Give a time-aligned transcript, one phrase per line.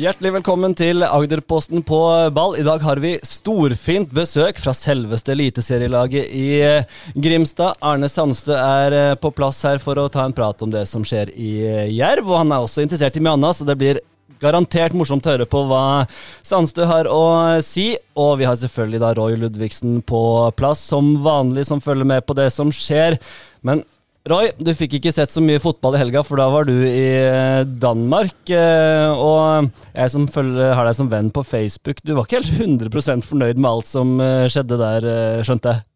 [0.00, 1.98] Hjertelig velkommen til Agderposten på
[2.32, 2.54] ball.
[2.56, 7.76] I dag har vi storfint besøk fra selveste eliteserielaget i eh, Grimstad.
[7.84, 11.04] Arne Sandstø er eh, på plass her for å ta en prat om det som
[11.04, 12.30] skjer i eh, Jerv.
[12.30, 14.00] Og han er også interessert i mye så det blir
[14.40, 15.84] garantert morsomt å høre på hva
[16.48, 17.20] Sandstø har å
[17.60, 17.90] si.
[18.16, 20.22] Og vi har selvfølgelig da Roy Ludvigsen på
[20.56, 23.20] plass, som vanlig, som følger med på det som skjer.
[23.60, 23.84] Men
[24.28, 27.06] Roy, du fikk ikke sett så mye fotball i helga, for da var du i
[27.16, 28.36] eh, Danmark.
[28.52, 32.92] eh, Og jeg som følger, har deg som venn på Facebook, du var ikke helt
[32.92, 35.08] 100% fornøyd med alt som eh, skjedde der,
[35.46, 35.86] skjønte jeg?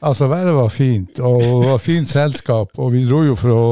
[0.00, 3.64] Altså, været var fint, og det var fint selskap, og vi dro jo for å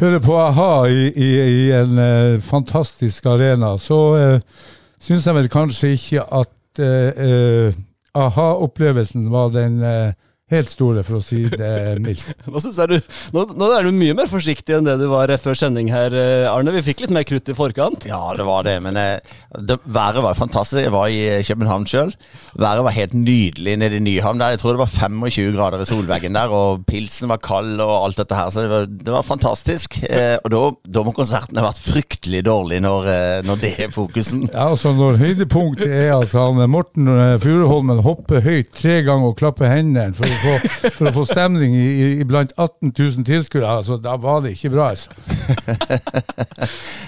[0.00, 2.00] høre på a-ha i, i, i en
[2.44, 3.74] fantastisk arena.
[3.78, 4.62] Så uh,
[4.96, 7.76] syns jeg vel kanskje ikke at uh,
[8.14, 10.14] a-ha-opplevelsen var den eh,
[10.52, 12.34] helt store, for å si det mildt.
[12.52, 15.40] Nå, jeg du, nå, nå er du mye mer forsiktig enn det du var eh,
[15.40, 16.74] før sending her, eh, Arne.
[16.74, 18.04] Vi fikk litt mer krutt i forkant.
[18.08, 19.24] Ja, det var det, men eh,
[19.56, 20.82] det, været var fantastisk.
[20.84, 22.12] Jeg var i København sjøl.
[22.60, 24.54] Været var helt nydelig nede i Nyhavn der.
[24.54, 28.20] Jeg tror det var 25 grader i solveggen der, og pilsen var kald og alt
[28.20, 28.52] dette her.
[28.52, 29.98] Så det var, det var fantastisk.
[30.04, 30.62] Eh, og da,
[30.98, 33.10] da må konserten ha vært fryktelig dårlig når,
[33.48, 34.44] når det er fokusen.
[34.54, 37.08] Ja, altså Når høydepunktet er at han, Morten
[37.42, 41.74] Furuholmen hopper høyt tre ganger og klapper hendene for å få, for å få stemning
[41.78, 44.90] i, blant 18 000 tilskuere, altså, da var det ikke bra.
[44.94, 45.10] altså.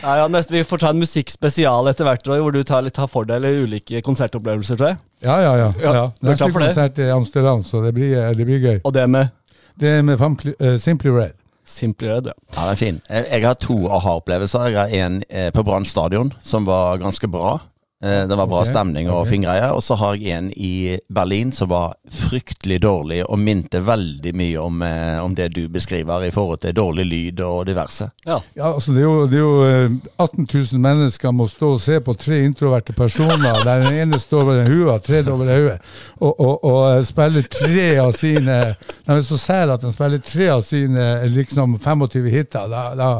[0.07, 2.95] Ja, ja, neste, vi får ta en musikkspesial etter hvert, Roy, hvor du tar, litt,
[2.95, 4.99] tar for deg ulike konsertopplevelser, tror jeg.
[5.27, 5.71] Ja, ja, ja.
[5.83, 6.05] Ja, ja.
[6.23, 6.55] Neste det?
[6.55, 8.79] konsert er i Amsterdam, så det blir, eh, det blir gøy.
[8.85, 9.35] Og det med
[9.77, 11.35] Det er med Fampli, eh, Simply Red.
[11.67, 12.37] Simply Red, ja.
[12.55, 13.01] Ja, det er fin.
[13.11, 14.71] Jeg, jeg har to aha-opplevelser.
[14.71, 17.59] Jeg har en eh, på Brann stadion, som var ganske bra.
[18.05, 19.31] Eh, det var bra okay, stemning og okay.
[19.31, 19.69] fin greie.
[19.73, 24.61] Og så har jeg en i Berlin som var fryktelig dårlig, og minte veldig mye
[24.61, 28.11] om, eh, om det du beskriver i forhold til dårlig lyd og diverse.
[28.27, 28.41] ja.
[28.57, 31.81] Ja, altså det er jo, det er jo eh, 18 000 mennesker må stå og
[31.81, 35.79] se på tre introverte personer, der den ene står over huet, tredd over hodet,
[36.21, 38.59] og, og, og eh, spiller tre av sine
[39.07, 42.69] De er så sære at de spiller tre av sine eh, liksom 25 hiter.
[42.69, 43.11] Da, da,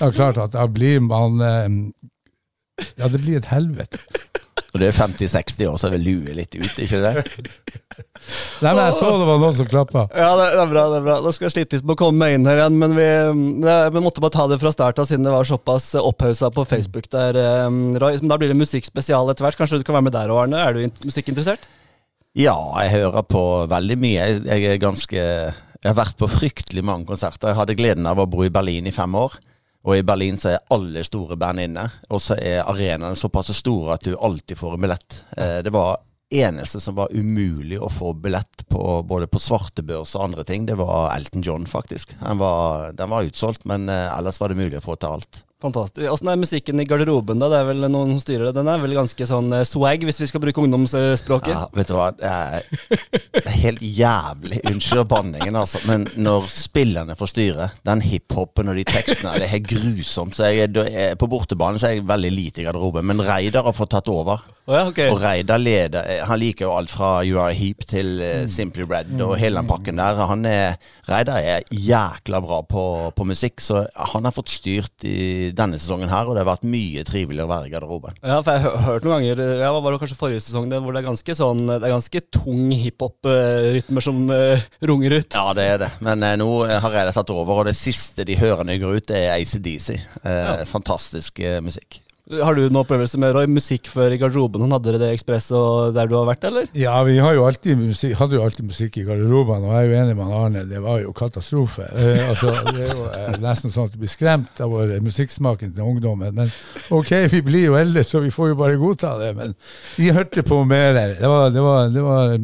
[0.00, 1.68] da det klart at da blir man eh,
[2.96, 4.00] Ja, det blir et helvete.
[4.74, 7.12] Og du er 50-60 år, så er vel lue litt ute, ikke det?
[8.60, 10.02] Nei, men jeg så det var noen som klappa.
[10.12, 10.82] Ja, det, det er bra.
[10.92, 11.14] det er bra.
[11.24, 13.06] Nå skal jeg slite litt med å komme meg inn her igjen, men vi,
[13.64, 16.66] det, vi måtte bare ta det fra start av siden det var såpass opphausa på
[16.68, 18.18] Facebook der, eh, Roy.
[18.20, 19.60] Men Da blir det musikkspesial etter hvert.
[19.62, 20.60] Kanskje du kan være med der òg, Arne?
[20.60, 21.64] Er du musikkinteressert?
[22.36, 24.18] Ja, jeg hører på veldig mye.
[24.28, 27.54] Jeg, jeg er ganske Jeg har vært på fryktelig mange konserter.
[27.54, 29.38] Jeg hadde gleden av å bo i Berlin i fem år.
[29.86, 31.86] Og i Berlin så er alle store band inne.
[32.10, 35.20] Og så er arenaene såpass store at du alltid får en billett.
[35.38, 36.00] Eh, det var
[36.34, 40.74] eneste som var umulig å få billett på både på svartebørs og andre ting, det
[40.80, 42.16] var Elton John, faktisk.
[42.18, 45.45] Den var, den var utsolgt, men eh, ellers var det mulig å få til alt.
[45.64, 46.04] Fantastisk.
[46.12, 47.48] Åssen er musikken i garderoben, da?
[47.48, 48.58] Det er vel noen som styrer det?
[48.58, 51.52] Den er vel ganske sånn eh, swag, hvis vi skal bruke ungdomsspråket?
[51.54, 52.66] Ja, vet du hva, det er,
[53.62, 54.60] helt jævlig.
[54.68, 55.80] Unnskyld banningen, altså.
[55.88, 60.36] Men når spillerne får styre, den hiphopen og de tekstene, det er helt grusomt.
[60.36, 60.76] Så jeg,
[61.16, 63.08] på bortebane så er jeg veldig lite i garderoben.
[63.08, 64.44] Men Reidar har fått tatt over.
[64.66, 64.98] Å ja, ok.
[65.12, 68.48] Og Reidar leder eh, Han liker jo alt fra You Are a Heap til uh,
[68.50, 70.18] Simply Red og hele den pakken der.
[70.26, 70.74] Han er,
[71.06, 72.82] Reidar er jækla bra på,
[73.14, 76.66] på musikk, så han har fått styrt i denne sesongen her, og det har vært
[76.66, 78.18] mye triveligere å være i garderoben.
[78.26, 80.96] Ja, for jeg har hørt noen ganger eh, Ja, var det kanskje forrige sesong hvor
[80.96, 85.30] det er ganske sånn Det er ganske tung hiphop-rytmer som uh, runger ut.
[85.30, 85.92] Ja, det er det.
[86.02, 88.98] Men uh, nå har Reidar tatt over, og det siste de hører når jeg går
[88.98, 89.94] ut, det er ACDC.
[90.26, 92.00] Eh, Fantastisk eh, musikk.
[92.26, 93.46] Har du noen opplevelse med Roy?
[93.46, 94.64] Musikk før i garderoben?
[94.66, 96.66] Hadde dere det Ekspress og der du har vært, eller?
[96.74, 97.44] Ja, vi jo
[97.78, 100.80] musikk, hadde jo alltid musikk i garderoben, og jeg er jo enig med Arne, det
[100.82, 101.86] var jo katastrofe.
[101.94, 105.76] Eh, altså, det er jo eh, nesten sånn at du blir skremt av vår musikksmaken
[105.76, 106.34] til ungdommen.
[106.34, 106.50] Men
[106.90, 109.30] ok, vi blir jo eldre, så vi får jo bare godta det.
[109.38, 109.54] Men
[109.94, 110.98] vi hørte på mer.
[111.20, 112.36] Det var, det var, det var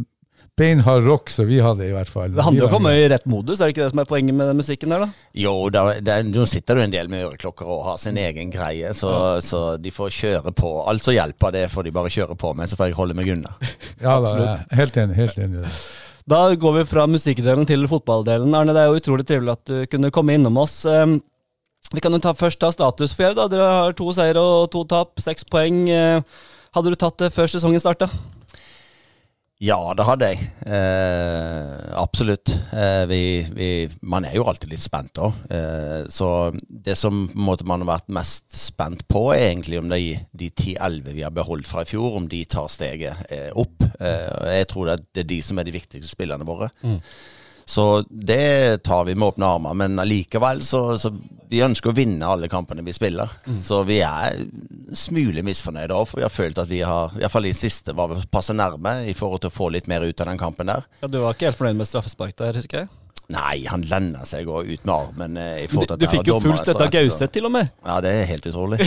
[0.63, 2.31] beinhard rock som vi hadde, i hvert fall.
[2.33, 4.09] Det handler jo om å komme i rett modus, er det ikke det som er
[4.09, 5.27] poenget med den musikken der, da?
[5.43, 8.95] Jo, da, det, nå sitter du en del med øreklokker og har sin egen greie,
[8.97, 9.13] så,
[9.43, 10.71] så de får kjøre på.
[10.89, 13.29] Alt som hjelper, det får de bare kjøre på med, så får jeg holde meg
[13.35, 13.53] unna.
[14.01, 15.19] Ja da, helt enig.
[15.19, 15.67] Helt enig.
[16.31, 18.55] Da går vi fra musikkdelen til fotballdelen.
[18.55, 20.85] Arne, det er jo utrolig trivelig at du kunne komme innom oss.
[20.87, 21.19] Um,
[21.93, 23.41] Vi kan jo ta først ta status for Jerv.
[23.53, 25.83] Dere har to seire og to tap, seks poeng.
[25.93, 26.23] Eh,
[26.73, 28.07] Hadde du tatt det før sesongen starta?
[29.63, 30.47] Ja, det hadde jeg.
[30.67, 32.51] Eh, absolutt.
[32.75, 33.21] Eh, vi,
[33.55, 33.69] vi,
[34.11, 35.37] man er jo alltid litt spent òg.
[35.55, 40.17] Eh, så det som måte, man har vært mest spent på, er egentlig om de,
[40.35, 43.87] de 10-11 vi har beholdt fra i fjor, om de tar steget eh, opp.
[44.01, 46.73] Eh, jeg tror det, er de som er de viktigste spillerne våre.
[46.83, 46.99] Mm.
[47.65, 49.75] Så det tar vi med åpne armer.
[49.75, 51.13] Men allikevel så, så
[51.53, 53.29] Vi ønsker å vinne alle kampene vi spiller.
[53.45, 53.59] Mm.
[53.61, 54.39] Så vi er
[54.97, 58.23] smule misfornøyde òg, for vi har følt at vi har Iallfall i siste var vi
[58.33, 60.87] passe nærme i forhold til å få litt mer ut av den kampen der.
[61.03, 62.93] Ja, Du var ikke helt fornøyd med straffespark der, husker jeg?
[63.33, 65.37] Nei, han lender seg og ut med armen.
[65.41, 67.71] Eh, du, du fikk jo full støtte av Gauseth, til og med.
[67.87, 68.83] Ja, det er helt utrolig.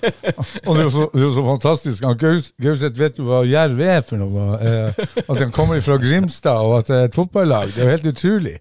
[0.66, 2.08] og det er, så, det er, jo så, fantastisk.
[2.20, 4.58] Gaus, Gauseth vet jo hva Jerv er for noe.
[4.58, 7.72] Eh, at han kommer fra Grimstad, og at det er et fotballag.
[7.74, 8.56] Det er jo helt utrolig.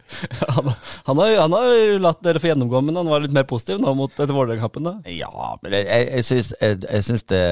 [0.46, 0.72] han,
[1.10, 3.98] han, har, han, har, latt dere få gjennomgå, men han var litt mer positiv nå
[3.98, 4.94] mot etter Vålerenga-kampen?
[5.18, 7.44] Ja, men jeg, jeg, jeg, syns, jeg, jeg syns det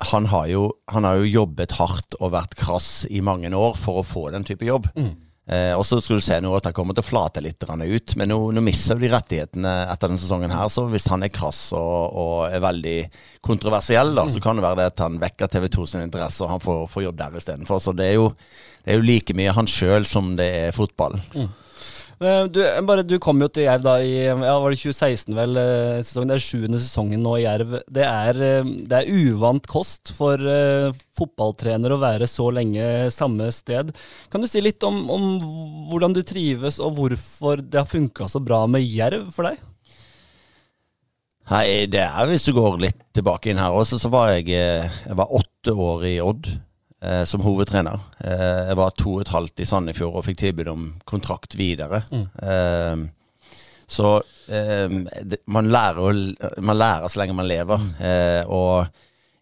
[0.00, 4.00] han har, jo, han har, jo, jobbet hardt og vært krass i mange år for
[4.00, 4.88] å få den type jobb.
[4.96, 5.12] Mm.
[5.50, 8.12] Eh, og så skulle du se nå at han kommer til å flate litt ut,
[8.20, 10.68] men nå, nå mister de rettighetene etter denne sesongen her.
[10.70, 12.98] Så hvis han er krass og, og er veldig
[13.42, 16.54] kontroversiell, da, så kan det være det at han vekker TV 2 sin interesse, og
[16.54, 17.82] han får, får jobb der istedenfor.
[17.82, 18.28] Så det er, jo,
[18.84, 21.18] det er jo like mye han sjøl som det er fotball.
[21.34, 21.50] Mm.
[22.20, 25.56] Eh, du, bare, du kom jo til Jerv da i ja, var det 2016, vel?
[25.56, 26.28] Eh, sesongen.
[26.28, 27.78] Det er sjuende sesongen nå i Jerv.
[27.88, 33.48] Det er, eh, det er uvant kost for uh, fotballtrener å være så lenge samme
[33.56, 33.94] sted.
[34.28, 35.26] Kan du si litt om, om
[35.88, 39.64] hvordan du trives, og hvorfor det har funka så bra med Jerv for deg?
[41.50, 45.16] Nei, det er Hvis du går litt tilbake inn her også, så var jeg, jeg
[45.18, 46.52] var åtte år i Odd
[47.02, 48.00] eh, som hovedtrener.
[48.18, 52.02] Eh, jeg var to og et halvt i Sandefjord og fikk tilbud om kontrakt videre.
[52.12, 52.26] Mm.
[52.42, 53.52] Eh,
[53.90, 54.16] så
[54.48, 57.82] eh, det, man, lærer, man, lærer, så lenge man lever.
[57.82, 57.94] Mm.
[58.10, 58.86] Eh, og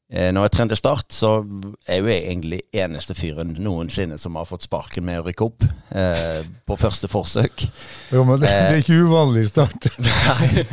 [0.08, 1.42] når jeg trente Start, så
[1.84, 5.66] er jo jeg egentlig eneste fyren noensinne som har fått sparken med å rykke opp
[5.92, 7.66] eh, på første forsøk.
[8.14, 9.90] Jo, men det, det er ikke uvanlig Start.
[10.06, 10.64] Nei,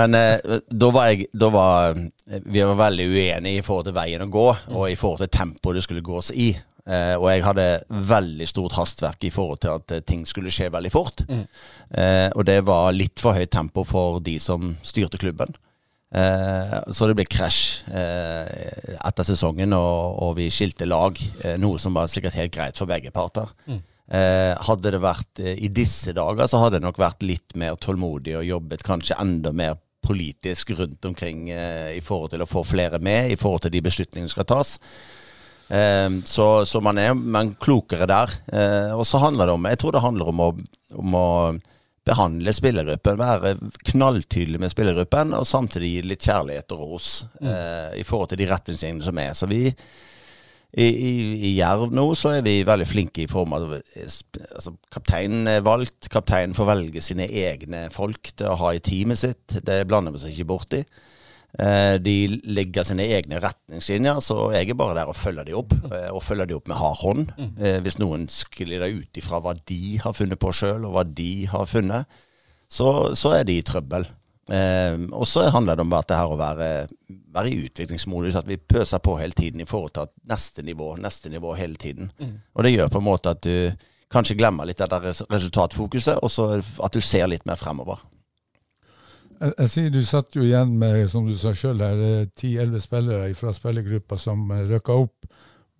[0.00, 4.24] men eh, da var jeg da var, Vi var veldig uenige i forhold til veien
[4.24, 6.54] å gå, og i forhold til tempoet det skulle gås i.
[6.88, 7.66] Eh, og jeg hadde
[8.08, 11.24] veldig stort hastverk i forhold til at eh, ting skulle skje veldig fort.
[11.28, 11.44] Mm.
[12.00, 15.52] Eh, og det var litt for høyt tempo for de som styrte klubben.
[16.10, 21.18] Eh, så det ble krasj eh, etter sesongen, og, vi skilte lag.
[21.44, 23.50] Eh, noe som var sikkert helt greit for begge parter.
[23.70, 23.78] Mm.
[24.10, 28.34] Eh, hadde det vært i disse dager, så hadde det nok vært litt mer tålmodig
[28.40, 33.30] og jobbet kanskje enda mer politisk rundt omkring i forhold til å få flere med,
[33.30, 34.70] i forhold til de beslutningene som skal tas.
[36.26, 38.32] Så, så, man er man klokere der.
[38.96, 40.48] og så handler det om Jeg tror det handler om å,
[41.04, 41.28] om å
[42.06, 43.54] behandle spillergruppen, være
[43.92, 47.10] knalltydelig med spillergruppen, og samtidig gi litt kjærlighet og ros
[47.40, 47.50] mm.
[47.50, 49.34] eh, i forhold til de retningslinjene som er.
[49.36, 49.66] Så vi
[50.70, 55.48] i, i, i, Jerv nå så er vi veldig flinke i form av altså, Kapteinen
[55.50, 56.08] er valgt.
[56.12, 59.58] Kapteinen får velge sine egne folk til å ha i teamet sitt.
[59.66, 60.84] Det blander vi oss ikke borti.
[60.84, 61.08] Eh,
[61.58, 65.74] de legger sine egne retningslinjer, så jeg er bare der og følger de opp.
[65.90, 67.34] Eh, og følger de opp med hard hånd.
[67.36, 67.50] Mm.
[67.58, 71.32] Eh, hvis noen sklir ut ifra hva de har funnet på sjøl, og hva de
[71.50, 72.20] har funnet,
[72.70, 74.06] så, så er de i trøbbel.
[74.50, 76.68] og så handler det om at det her å være,
[77.34, 81.30] være, i utviklingsmodus, at vi pøser på hele tiden i forhold til neste nivå, neste
[81.30, 82.10] nivå hele tiden.
[82.18, 82.36] Mm.
[82.54, 83.70] Og det gjør på en måte at du
[84.10, 88.02] kanskje glemmer litt av det resultatfokuset, og så at du ser litt mer fremover.
[89.40, 93.32] Jeg, jeg sier Du satt jo igjen med som du sa selv her, ti-elleve spillere
[93.38, 95.30] fra spillergruppa som rykka opp.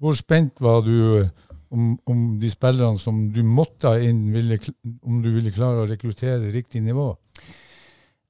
[0.00, 1.28] Hvor spent var du eh,
[1.70, 4.56] om, om de spillerne som du måtte inn, ville,
[5.04, 7.12] om du ville klare å rekruttere riktig nivå?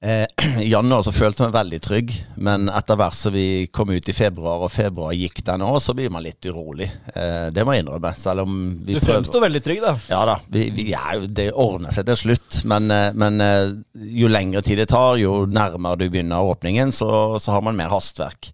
[0.01, 0.25] Eh,
[0.65, 4.09] I januar så følte jeg meg veldig trygg, men etter hvert som vi kom ut
[4.09, 6.87] i februar, og februar gikk den òg, så blir man litt urolig.
[7.13, 8.13] Eh, det må jeg innrømme.
[8.17, 9.95] Selv om vi du fremstår veldig trygg, da.
[10.09, 10.39] Ja da.
[10.49, 12.63] Vi, vi, ja, det ordner seg til slutt.
[12.71, 13.73] Men, eh, men, eh,
[14.21, 17.93] jo lengre tid det tar, jo nærmere du begynner åpningen, så, så har man mer
[17.93, 18.53] hastverk.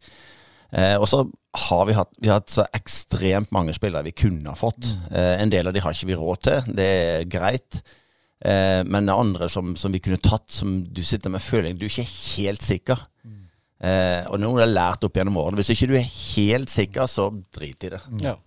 [0.76, 1.24] Eh, og så
[1.58, 4.84] har vi hatt, vi har hatt så ekstremt mange spillere vi kunne ha fått.
[4.84, 5.08] Mm.
[5.16, 6.76] Eh, en del av de har ikke vi råd til.
[6.76, 7.82] Det er greit.
[8.46, 11.90] Eh, men andre som, som, vi kunne tatt, som du sitter med føling Du er
[11.90, 13.02] ikke helt sikker.
[13.26, 13.40] Mm.
[13.90, 15.62] Eh, og noen har lært opp gjennom årene.
[15.62, 18.02] Hvis ikke du er helt sikker, så drit i det.
[18.24, 18.38] Ja.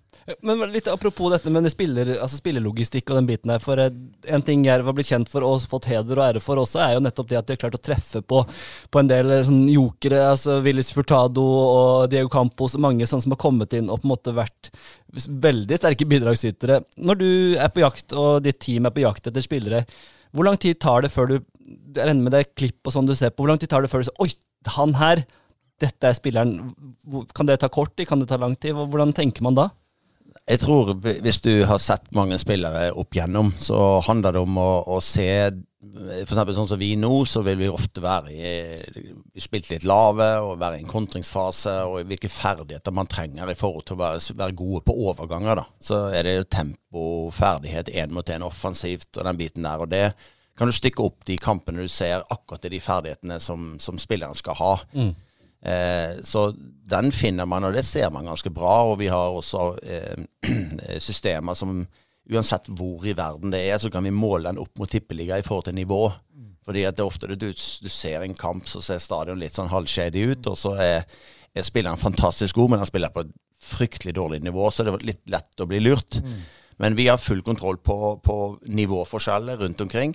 [0.42, 3.62] Men litt apropos dette med spiller, altså spillelogistikk og den biten der.
[3.62, 3.94] For eh,
[4.34, 6.94] en ting Jerv har blitt kjent for og fått heder og ære for også, er
[6.96, 8.42] jo nettopp det at de har klart å treffe på,
[8.90, 10.22] på en del eh, sånn jokere.
[10.32, 14.14] altså Willis Furtado og Diego Campos, mange sånne som har kommet inn og på en
[14.14, 14.72] måte vært
[15.48, 16.80] veldig sterke bidragsytere.
[17.00, 19.84] Når du er på jakt, og ditt team er på jakt etter spillere,
[20.36, 23.06] hvor lang tid tar det før du Jeg regner med det er klipp og sånn
[23.06, 23.42] du ser på.
[23.42, 24.30] Hvor lang tid tar det før du sier Oi,
[24.76, 25.22] han her!
[25.80, 26.74] Dette er spilleren.
[27.34, 28.08] Kan det ta kort tid?
[28.10, 28.76] Kan det ta lang tid?
[28.76, 29.70] Hvordan tenker man da?
[30.50, 34.70] Jeg tror hvis du har sett mange spillere opp gjennom, så handler det om å,
[34.96, 35.30] å se
[35.80, 38.50] for eksempel sånn som vi nå, så vil vi ofte være i,
[39.40, 43.86] spilt litt lave og være i en kontringsfase, og hvilke ferdigheter man trenger i forhold
[43.88, 45.62] til å være, være gode på overganger.
[45.62, 45.64] da.
[45.80, 49.80] Så er det tempo, ferdighet, én mot én offensivt og den biten der.
[49.80, 50.04] og det
[50.58, 54.36] kan du stykke opp de kampene du ser akkurat i de ferdighetene som, som spilleren
[54.36, 54.74] skal ha.
[54.92, 55.14] Mm.
[55.60, 56.50] Eh, så
[56.90, 58.76] den finner man, og det ser man ganske bra.
[58.90, 61.84] Og vi har også eh, systemer som
[62.30, 65.46] uansett hvor i verden det er, så kan vi måle den opp mot tippeliga i
[65.46, 66.04] forhold til nivå.
[66.66, 69.70] Fordi at det er ofte du, du, ser en kamp, så ser stadion litt sånn
[69.72, 71.06] halvshady ut, og så er,
[71.56, 75.06] er spilleren fantastisk god, men han spiller på et fryktelig dårlig nivå, så det er
[75.08, 76.20] litt lett å bli lurt.
[76.22, 76.36] Mm.
[76.84, 78.36] Men vi har full kontroll på, på
[78.72, 80.14] nivåforskjeller rundt omkring.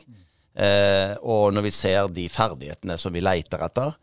[0.56, 3.98] Eh, og når vi ser de ferdighetene som vi leter etter,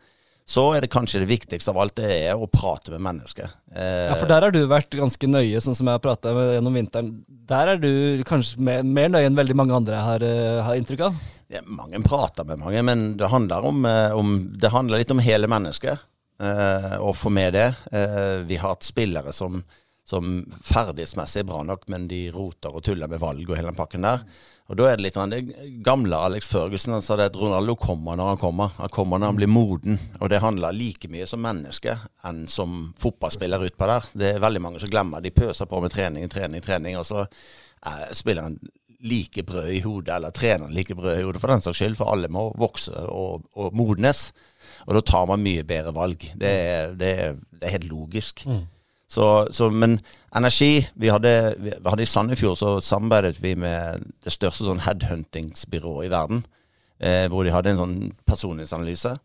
[0.45, 3.51] så er det kanskje det viktigste av alt det er å prate med mennesker.
[3.71, 6.75] Eh, ja, For der har du vært ganske nøye, sånn som jeg har prata gjennom
[6.75, 7.13] vinteren.
[7.47, 11.05] Der er du kanskje mer, mer nøye enn veldig mange andre har, uh, har inntrykk
[11.07, 11.21] av?
[11.53, 15.23] Ja, mange prater med mange, men det handler, om, uh, om, det handler litt om
[15.23, 16.09] hele mennesket.
[16.43, 17.67] Eh, og for meg det.
[18.49, 19.61] vi har hatt spillere som,
[20.03, 23.77] som ferdighetsmessig er bra nok, men de roter og tuller med valg og hele den
[23.77, 24.25] pakken der.
[24.71, 25.41] Og da er det litt det
[25.83, 28.71] gamle Alex Førgussen han sa det at Ronaldo kommer når han kommer.
[28.77, 29.97] Han kommer når han blir moden.
[30.21, 34.07] Og det handler like mye som menneske enn som fotballspiller utpå der.
[34.15, 35.23] Det er veldig mange som glemmer.
[35.23, 38.57] De pøser på med trening, trening, trening, og så eh, spiller han
[39.03, 41.99] like brød i hodet, eller trener like brød i hodet for den saks skyld.
[41.99, 44.29] For alle må vokse og, og modnes.
[44.87, 46.23] Og da tar man mye bedre valg.
[46.39, 46.53] Det,
[46.99, 47.11] det,
[47.51, 48.45] det er helt logisk.
[48.47, 48.63] Mm.
[49.09, 49.99] Så, så, men
[50.35, 56.07] energi vi hadde, vi hadde, I Sandefjord så samarbeidet vi med det største sånn headhuntingsbyrået
[56.07, 56.43] i verden.
[57.03, 59.15] Eh, hvor de hadde en sånn personlighetsanalyse.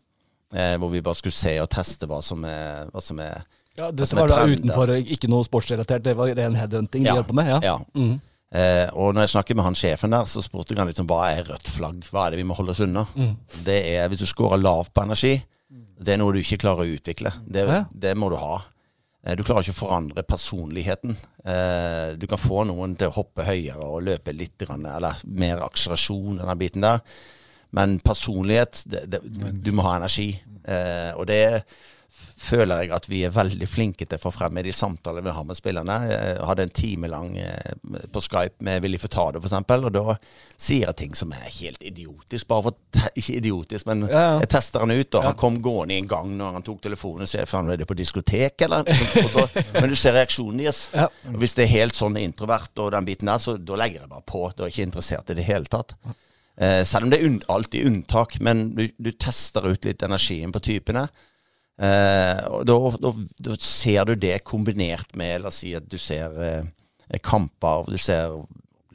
[0.53, 3.43] Eh, hvor vi bare skulle se og teste hva som er, hva som er
[3.77, 7.19] ja, Det som var da utenfor, ikke noe sportsrelatert, det var ren headhunting de ja,
[7.19, 7.51] hjalp med?
[7.53, 7.59] Ja.
[7.63, 7.75] ja.
[7.95, 8.17] Mm.
[8.49, 11.45] Eh, og når jeg snakket med han sjefen der, så spurte han liksom hva er
[11.47, 12.01] rødt flagg?
[12.09, 13.05] Hva er det vi må holde oss unna?
[13.13, 13.35] Mm.
[13.65, 15.37] Det er Hvis du scorer lavt på energi,
[15.99, 17.31] det er noe du ikke klarer å utvikle.
[17.45, 18.57] Det, det må du ha.
[19.29, 21.15] Eh, du klarer ikke å forandre personligheten.
[21.45, 26.39] Eh, du kan få noen til å hoppe høyere og løpe litt, eller mer akselerasjon,
[26.41, 27.03] denne biten der.
[27.75, 29.21] Men personlighet det, det,
[29.61, 30.31] Du må ha energi.
[30.65, 31.63] Eh, og det
[32.39, 35.33] føler jeg at vi er veldig flinke til å få frem i de samtalene vi
[35.35, 35.97] har med spillerne.
[36.07, 37.73] Jeg hadde en time lang eh,
[38.13, 40.15] på Skype med Willy Furtado f.eks., og da
[40.55, 42.47] sier jeg ting som er helt idiotisk.
[42.49, 44.37] Bare for Ikke idiotisk, men ja, ja.
[44.43, 47.27] jeg tester han ut, og han kom gående i en gang når han tok telefonen
[47.27, 48.87] og sier faen, er det på diskotek, eller?
[49.33, 50.85] Så, men du ser reaksjonen deres.
[51.39, 54.25] Hvis det er helt sånn introvert og den biten der, så da legger jeg bare
[54.27, 54.47] på.
[54.55, 55.95] Da er jeg ikke interessert i det hele tatt.
[56.59, 60.63] Eh, selv om det er alltid unntak, men du, du tester ut litt energien på
[60.63, 61.07] typene.
[61.79, 63.13] Eh, og da, da,
[63.45, 67.95] da, ser du det kombinert med La oss si at du ser eh, kamper, du
[67.97, 68.35] ser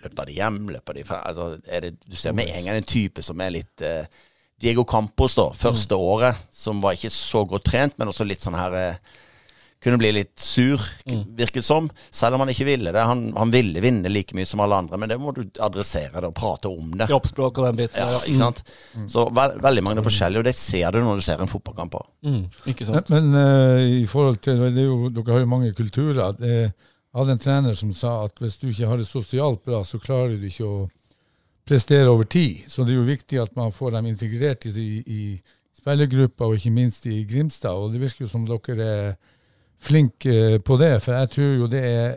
[0.05, 3.23] Løper de hjem, løper de fra altså, det, Du ser med en gang en type
[3.25, 4.05] som er litt eh,
[4.61, 6.03] Diego Campos, da, første mm.
[6.13, 9.15] året, som var ikke så godt trent, men også litt sånn her eh,
[9.85, 11.23] kunne bli litt sur, mm.
[11.37, 11.91] virket som.
[12.11, 13.03] Selv om han ikke ville det.
[13.05, 16.31] Han, han, ville vinne like mye som alle andre, men det må du adressere det
[16.31, 17.09] og prate om det.
[17.11, 18.01] Kroppsspråk og den biten.
[18.01, 18.63] Ja, ikke sant?
[18.95, 19.07] Mm.
[19.13, 21.99] Så ve veldig mange er forskjellige, og det ser du når du ser en fotballkamp.
[22.25, 22.43] Mm.
[22.73, 23.13] Ikke sant?
[23.13, 26.33] Men, men uh, i forhold til jo, Dere har jo mange kulturer.
[26.41, 26.73] Jeg
[27.19, 30.39] hadde en trener som sa at hvis du ikke har det sosialt bra, så klarer
[30.39, 30.79] du ikke å
[31.69, 32.65] prestere over tid.
[32.73, 35.21] Så det er jo viktig at man får dem integrert i, i, i
[35.77, 37.77] spillergruppa, og ikke minst i Grimstad.
[37.77, 39.15] Og det virker jo som dere er
[39.85, 42.17] flink eh, på det, for jeg tror jo det er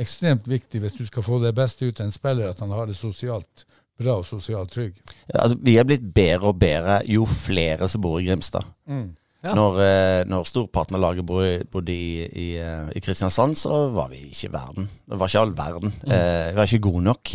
[0.00, 2.88] ekstremt viktig hvis du skal få det beste ut av en spiller, at han har
[2.88, 3.64] det sosialt
[3.96, 4.98] bra og sosialt trygg.
[5.30, 8.66] Ja, altså, vi er blitt bedre og bedre jo flere som bor i Grimstad.
[8.88, 9.14] Mm.
[9.46, 9.54] Ja.
[9.54, 14.24] Når, eh, når, storparten av laget bodde i, i, eh, i, Kristiansand, så var vi
[14.32, 14.88] ikke verden.
[15.06, 15.94] Det var ikke all verden.
[16.02, 16.12] Mm.
[16.12, 17.34] Eh, vi var ikke gode nok.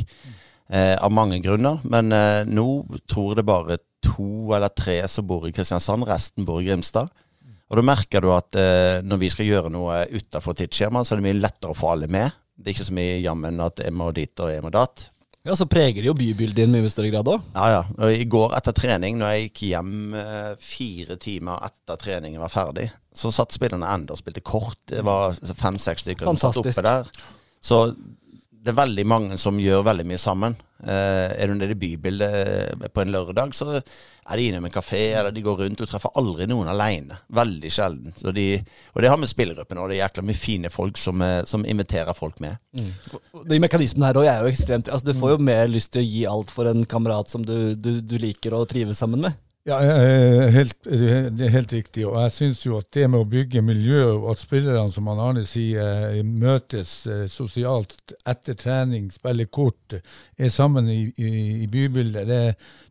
[0.71, 1.81] Eh, av mange grunner.
[1.83, 2.65] Men eh, nå
[3.09, 6.07] tror jeg det bare to eller tre som bor i Kristiansand.
[6.09, 7.11] Resten bor i Grimstad.
[7.71, 11.21] Og da merker du at eh, når vi skal gjøre noe utafor tidsskjema, så er
[11.21, 12.35] det mye lettere å få alle med.
[12.59, 15.07] Det er ikke så mye jammen at jeg må dit og jeg må datt.
[15.47, 17.45] Ja, Så preger det jo bybildet i en mye større grad òg.
[17.55, 17.81] Ja, ja.
[17.97, 22.53] Og I går etter trening, når jeg gikk hjem eh, fire timer etter treningen var
[22.53, 24.77] ferdig, så satt spillerne enda og spilte kort.
[24.91, 27.09] Det var fem-seks stykker som satt oppe der.
[27.61, 27.81] Så
[28.61, 30.55] det er veldig mange som gjør veldig mye sammen.
[30.81, 35.01] Eh, er du nede i bybildet på en lørdag, så er de innom en kafé,
[35.17, 35.81] eller de går rundt.
[35.81, 37.17] Du treffer aldri noen alene.
[37.33, 38.13] Veldig sjelden.
[38.37, 38.47] De,
[38.93, 41.65] og det har med spillergruppen og det er jækla mye fine folk som, eh, som
[41.65, 42.61] inviterer folk med.
[42.77, 42.91] Mm.
[43.49, 46.07] De mekanismene her òg er jo ekstremt altså Du får jo mer lyst til å
[46.07, 49.41] gi alt for en kamerat som du, du, du liker å trives sammen med.
[49.69, 49.77] Ja,
[50.49, 52.07] helt, det er helt riktig.
[52.09, 55.21] Og jeg syns jo at det med å bygge miljø, og at spillerne, som han
[55.21, 61.69] Arne sier, eh, møtes eh, sosialt etter trening, spiller kort, er sammen i, i, i
[61.69, 62.41] bybildet, det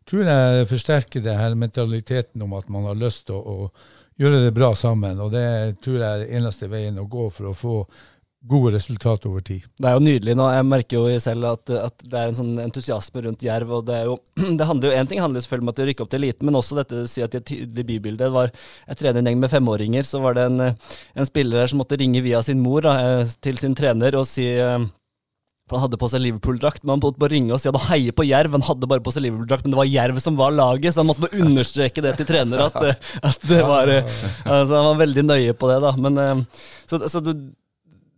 [0.07, 4.45] tror jeg forsterker det her mentaliteten om at man har lyst til å, å gjøre
[4.45, 5.19] det bra sammen.
[5.19, 5.45] Og det
[5.83, 7.75] tror jeg er den eneste veien å gå for å få
[8.41, 9.65] gode resultater over tid.
[9.77, 10.47] Det er jo nydelig nå.
[10.49, 13.73] Jeg merker jo selv at, at det er en sånn entusiasme rundt Jerv.
[13.77, 14.15] og Det er jo,
[14.59, 16.57] det handler jo, en ting handler selvfølgelig om at de rykker opp til eliten, men
[16.57, 18.49] også dette si at i debutbildet var
[18.87, 22.23] Jeg trener en gjeng med femåringer, så var det en, en spiller som måtte ringe
[22.25, 24.89] via sin mor da, eh, til sin trener og si eh,
[25.69, 27.93] for Han hadde på seg Liverpool-drakt, men han måtte bare ringe og si at han
[27.93, 28.57] heier på Jerv.
[28.57, 31.07] Han hadde bare på seg Liverpool-drakt, men det var Jerv som var laget, så han
[31.07, 32.65] måtte bare understreke det til trener.
[32.65, 33.93] At, eh, at det var,
[34.43, 35.93] altså Han var veldig nøye på det, da.
[36.01, 36.45] Men,
[36.89, 37.31] så, så du,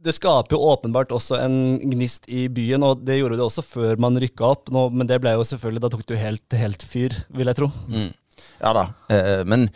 [0.03, 4.01] det skaper jo åpenbart også en gnist i byen, og det gjorde det også før
[4.01, 4.71] man rykka opp.
[4.73, 7.59] Nå, men det ble jo selvfølgelig, da tok det jo helt, helt fyr, vil jeg
[7.61, 7.71] tro.
[7.87, 8.11] Mm.
[8.59, 9.67] Ja da, eh, men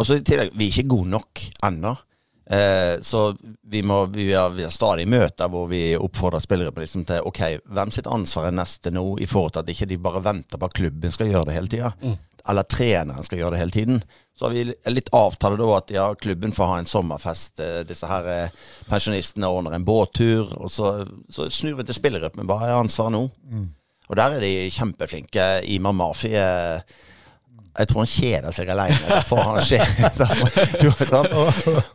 [0.00, 1.96] også i tillegg, vi er ikke gode nok ennå.
[2.50, 6.82] Eh, så vi, må, vi, har, vi, har, stadig møter hvor vi oppfordrer spillere på
[6.82, 10.00] liksom til ok, hvem sitt ansvar er neste nå, i forhold til at ikke de
[10.02, 11.92] bare venter på at klubben skal gjøre det hele tida.
[12.02, 12.18] Mm
[12.48, 14.02] eller treneren skal gjøre det hele tiden.
[14.36, 17.60] Så har vi litt avtale da at ja, klubben får ha en sommerfest.
[17.60, 18.56] Eh, disse her eh,
[18.88, 20.54] pensjonistene ordner en båttur.
[20.56, 20.94] Og så,
[21.28, 22.48] så snur vi til spillergruppen.
[22.48, 23.26] Hva er ansvaret nå?
[23.50, 23.68] Mm.
[24.10, 25.48] Og der er de kjempeflinke.
[25.76, 26.32] Imar Mafi
[27.80, 29.20] jeg tror han kjeder seg alene.
[29.28, 29.60] For han,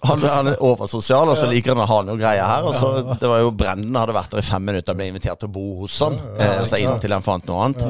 [0.08, 2.68] han, han, er oversosial, og så liker han å ha noe greier her.
[2.70, 5.42] Og så, det var jo Brenden hadde vært der i fem minutter og ble invitert
[5.44, 6.16] til å bo hos han.
[6.40, 7.82] Eh, altså inntil han fant noe annet.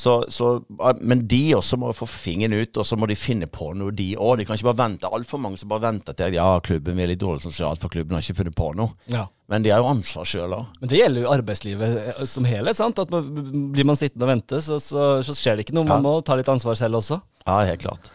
[0.00, 0.62] Så, så,
[1.00, 4.14] men de også må få fingeren ut, og så må de finne på noe, de
[4.16, 4.38] òg.
[4.40, 5.10] De kan ikke bare vente.
[5.12, 8.24] Altfor mange som bare venter til ja, klubben er litt dårlig sosialt, for klubben har
[8.24, 8.94] ikke funnet på noe.
[9.12, 9.26] Ja.
[9.52, 10.78] Men de har jo ansvar sjøl òg.
[10.80, 12.78] Men det gjelder jo arbeidslivet eh, som helhet.
[12.78, 13.02] sant?
[13.02, 13.28] At man,
[13.74, 15.88] Blir man sittende og vente, så, så, så, skjer det ikke noe.
[15.90, 16.04] Man ja.
[16.06, 17.20] må ta litt ansvar selv også.
[17.44, 18.08] Ja, helt klart.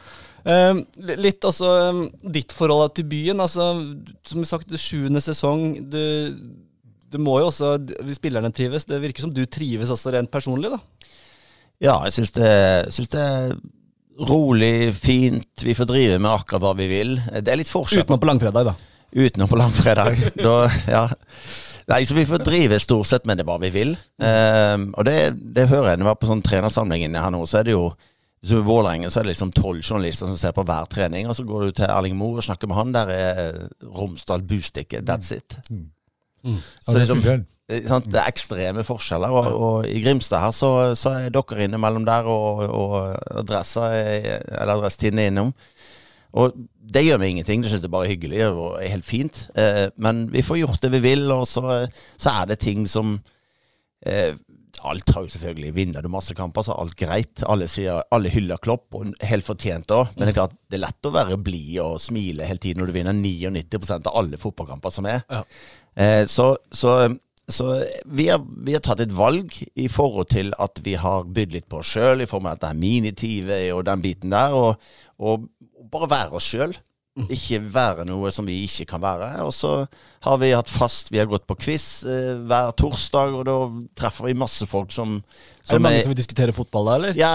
[0.46, 0.82] Uh,
[1.22, 3.44] litt også um, ditt forhold til byen.
[3.46, 3.76] altså,
[4.26, 5.68] Som sagt, sjuende sesong.
[5.86, 6.02] Du,
[7.14, 7.76] det må jo også,
[8.18, 10.74] spillerne trives, det virker som du trives også rent personlig?
[10.74, 10.82] da?
[11.84, 12.52] Ja, jeg syns det,
[12.96, 13.56] synes det er
[14.30, 15.64] rolig, fint.
[15.64, 17.16] Vi får drive med akkurat hva vi vil.
[17.42, 18.06] Det er litt forskjell.
[18.06, 18.76] Utenom på langfredag, da.
[19.16, 20.20] Utenom på langfredag.
[20.46, 20.58] da,
[20.88, 21.06] ja.
[21.86, 23.94] Nei, så Vi får drive stort sett med det hva vi vil.
[24.18, 27.44] Um, og det, det, hører jeg når jeg var på sånn trenersamling inne her nå,
[27.46, 27.90] så er det jo
[28.46, 31.26] så I Vålerengen så er det liksom tolv journalister som ser på hver trening.
[31.26, 32.92] Og så går du til Erling Moe og snakker med han.
[32.94, 35.02] Der er Romsdal Bustikke.
[35.02, 35.58] That's it.
[35.70, 35.88] Mm.
[36.46, 36.60] Mm.
[36.62, 38.06] Så det er liksom, Sant?
[38.14, 39.34] Det er ekstreme forskjeller.
[39.34, 42.98] Og, og i Grimstad her så, så, er dere innimellom der, og, og
[43.42, 45.54] adressa eller adresstiden er innom.
[46.36, 46.56] Og
[46.94, 47.64] det gjør meg ingenting.
[47.64, 49.46] Det synes jeg bare er hyggelig og er helt fint.
[49.58, 51.86] Eh, men vi får gjort det vi vil, og så,
[52.20, 53.18] så er det ting som
[54.06, 54.36] eh,
[54.86, 57.44] Alt har jo selvfølgelig Vinner du masse kamper, så er alt greit.
[57.48, 60.12] Alle, sier, alle hyller Klopp, og helt fortjent òg.
[60.14, 62.92] Men det er klart, det er lett å være blid og smile hele tiden når
[62.92, 65.24] du vinner 99% av alle fotballkamper som er.
[65.32, 65.42] Ja.
[65.96, 66.98] Eh, så, så
[67.48, 71.54] så vi har, vi har, tatt et valg i forhold til at vi har bydd
[71.54, 74.56] litt på oss sjøl, i form av at det er mini-TV og den biten der.
[74.58, 74.82] Og,
[75.22, 75.48] og
[75.94, 76.74] bare være oss sjøl.
[77.16, 77.30] Mm.
[77.32, 79.30] Ikke være noe som vi ikke kan være.
[79.46, 79.70] Og så
[80.26, 83.56] har vi hatt fast Vi har gått på quiz eh, hver torsdag, og da
[83.96, 85.22] treffer vi masse folk som,
[85.64, 87.16] som Er det mange er, som vil diskutere fotball da, eller?
[87.16, 87.32] Ja,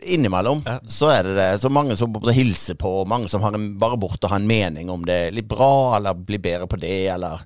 [0.00, 0.62] innimellom.
[0.64, 0.78] Ja.
[0.88, 1.50] Så er det det.
[1.60, 5.04] Så mange som hilser på, mange som har en, bare borte har en mening om
[5.04, 5.26] det.
[5.36, 7.44] Litt bra, eller blir bedre på det, eller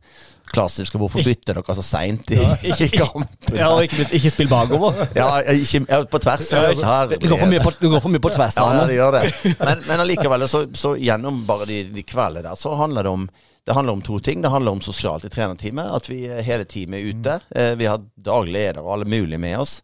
[0.52, 2.56] klassiske 'hvorfor bytter dere så seint i, ja.
[2.68, 3.56] i kampen'?
[3.56, 4.98] Ja, og ikke, ikke spill bakover.
[5.16, 6.50] ja, ikke, ja, på tvers.
[6.52, 8.58] Ja, det, går for mye på, går for mye på tvers.
[8.58, 9.22] Ja, det gjør det.
[9.68, 13.28] Men, men allikevel, så, så, gjennom bare de, de kveldene der, så handler det om
[13.66, 14.42] det handler om to ting.
[14.42, 15.86] Det handler om sosialt i trenerteamet.
[15.94, 17.36] At vi hele tiden er ute.
[17.54, 17.78] Mm.
[17.78, 19.76] Vi har daglig leder og alle mulige med oss.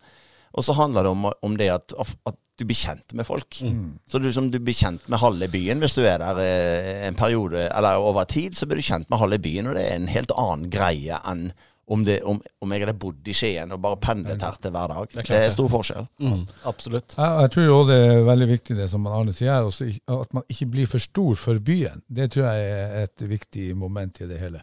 [0.52, 1.94] Og så handler det om, om det at,
[2.26, 3.60] at du blir kjent med folk.
[3.62, 3.98] Mm.
[4.10, 7.18] Så du, som du, blir kjent med halve byen hvis du er der eh, en
[7.18, 10.10] periode, eller over tid, så blir du kjent med halve byen, og det er en
[10.10, 11.50] helt annen greie enn
[11.88, 14.90] om, det, om, om jeg hadde bodd i Skien og bare pendlet her til hver
[14.92, 15.06] dag.
[15.12, 16.08] Det er, det er stor forskjell.
[16.20, 16.42] Mm.
[16.68, 17.14] Absolutt.
[17.16, 20.44] Jeg, jeg tror jo det er veldig viktig det som Arne sier, også, at man
[20.52, 22.02] ikke blir for stor for byen.
[22.04, 24.60] Det tror jeg er et viktig moment i det hele.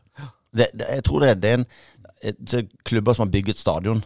[0.55, 1.65] Det, det, jeg tror det er, det er en,
[2.29, 4.05] et, klubber som har bygget stadion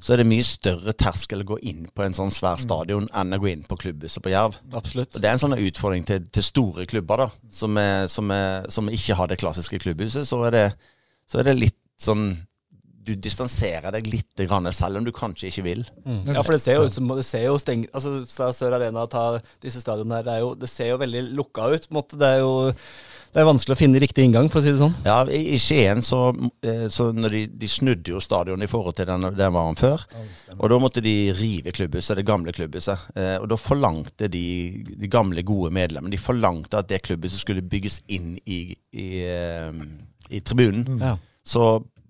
[0.00, 3.36] så er det mye større terskel å gå inn på en sånn svær stadion enn
[3.36, 4.58] å gå inn på klubbhuset på Jerv.
[4.76, 5.14] Absolutt.
[5.14, 8.68] Og Det er en sånn utfordring til, til store klubber da, som, er, som, er,
[8.72, 10.28] som, ikke har det klassiske klubbhuset.
[10.28, 10.66] Så er det,
[11.30, 12.30] så er det litt sånn
[13.06, 14.40] du distanserer deg litt,
[14.74, 15.84] selv om du kanskje ikke vil.
[16.02, 16.32] Mm.
[16.34, 19.38] Ja, for det ser jo ut som det ser jo steng, altså Sør Arena tar
[19.62, 21.86] disse stadionene her, det, jo, det ser jo veldig lukka ut.
[21.86, 22.18] på en måte.
[22.18, 22.72] Det er jo
[23.36, 24.94] Det er vanskelig å finne riktig inngang, for å si det sånn.
[25.04, 26.30] Ja, I, Skien så,
[26.64, 29.76] eh, så når de, de snudde jo stadion i forhold til den den var han
[29.76, 30.06] før.
[30.54, 33.10] Og da måtte de rive klubbhuset, det gamle klubbhuset.
[33.12, 34.46] Eh, og da forlangte de,
[34.88, 38.62] de gamle, gode medlemmene De forlangte at det klubbhuset skulle bygges inn i,
[38.96, 39.84] i, eh,
[40.32, 40.96] i tribunen.
[41.04, 41.12] Ja.
[41.44, 41.66] Så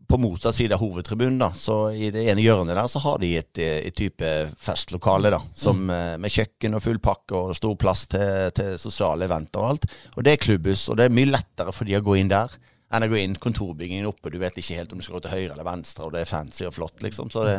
[0.09, 3.33] på motsatt side av hovedtribunen, da, så i det ene hjørnet der, så har de
[3.41, 4.31] et, et type
[4.63, 5.41] festlokale, da.
[5.57, 6.23] Som, mm.
[6.23, 9.91] Med kjøkken og full pakke og stor plass til, til sosiale eventer og alt.
[10.15, 12.55] Og det er klubbhus, og det er mye lettere for de å gå inn der
[12.95, 14.31] enn å gå inn kontorbyggingen oppe.
[14.31, 16.31] Du vet ikke helt om du skal gå til høyre eller venstre, og det er
[16.31, 17.33] fancy og flott, liksom.
[17.35, 17.57] Så det,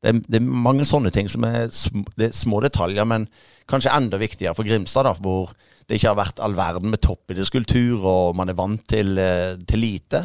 [0.00, 3.26] det, er, det er mange sånne ting som er, sm det er små detaljer, men
[3.70, 5.52] kanskje enda viktigere for Grimstad, da, hvor
[5.90, 9.82] det ikke har vært all verden med toppidrettskultur, og man er vant til, eh, til
[9.82, 10.24] lite.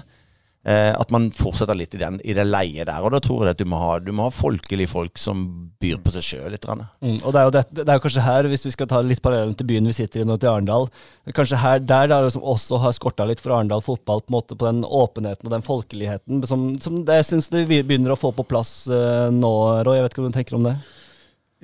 [0.65, 3.03] Eh, at man fortsetter litt i, den, i det leiet der.
[3.05, 5.43] Og da tror jeg at du må ha, du må ha folkelige folk som
[5.81, 6.65] byr på seg sjøl litt.
[6.65, 9.21] Mm, og det er, jo det, det er kanskje her, hvis vi skal ta litt
[9.21, 10.89] parallellen til byen vi sitter i nå, til Arendal
[11.37, 14.65] Kanskje her, der det liksom også har skorta litt for Arendal fotball på måte på
[14.65, 18.47] den åpenheten og den folkeligheten som, som det, jeg syns det begynner å få på
[18.49, 19.53] plass uh, nå,
[19.85, 19.99] Roy.
[19.99, 20.75] Jeg vet ikke hva du tenker om det?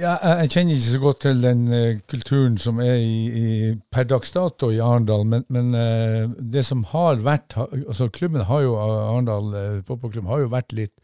[0.01, 3.49] Ja, jeg, kjenner ikke så godt til den uh, kulturen som er i, i,
[3.93, 8.41] per dags dato i Arendal, men, men uh, det som har vært ha- altså Klubben
[8.49, 10.95] har jo, Arendal uh, har jo vært litt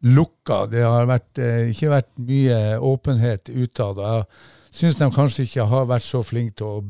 [0.00, 0.62] lukka.
[0.70, 1.40] Det har vært,
[1.72, 3.98] ikke vært mye åpenhet utad.
[3.98, 6.82] Jeg syns de kanskje ikke har vært så flinke til å,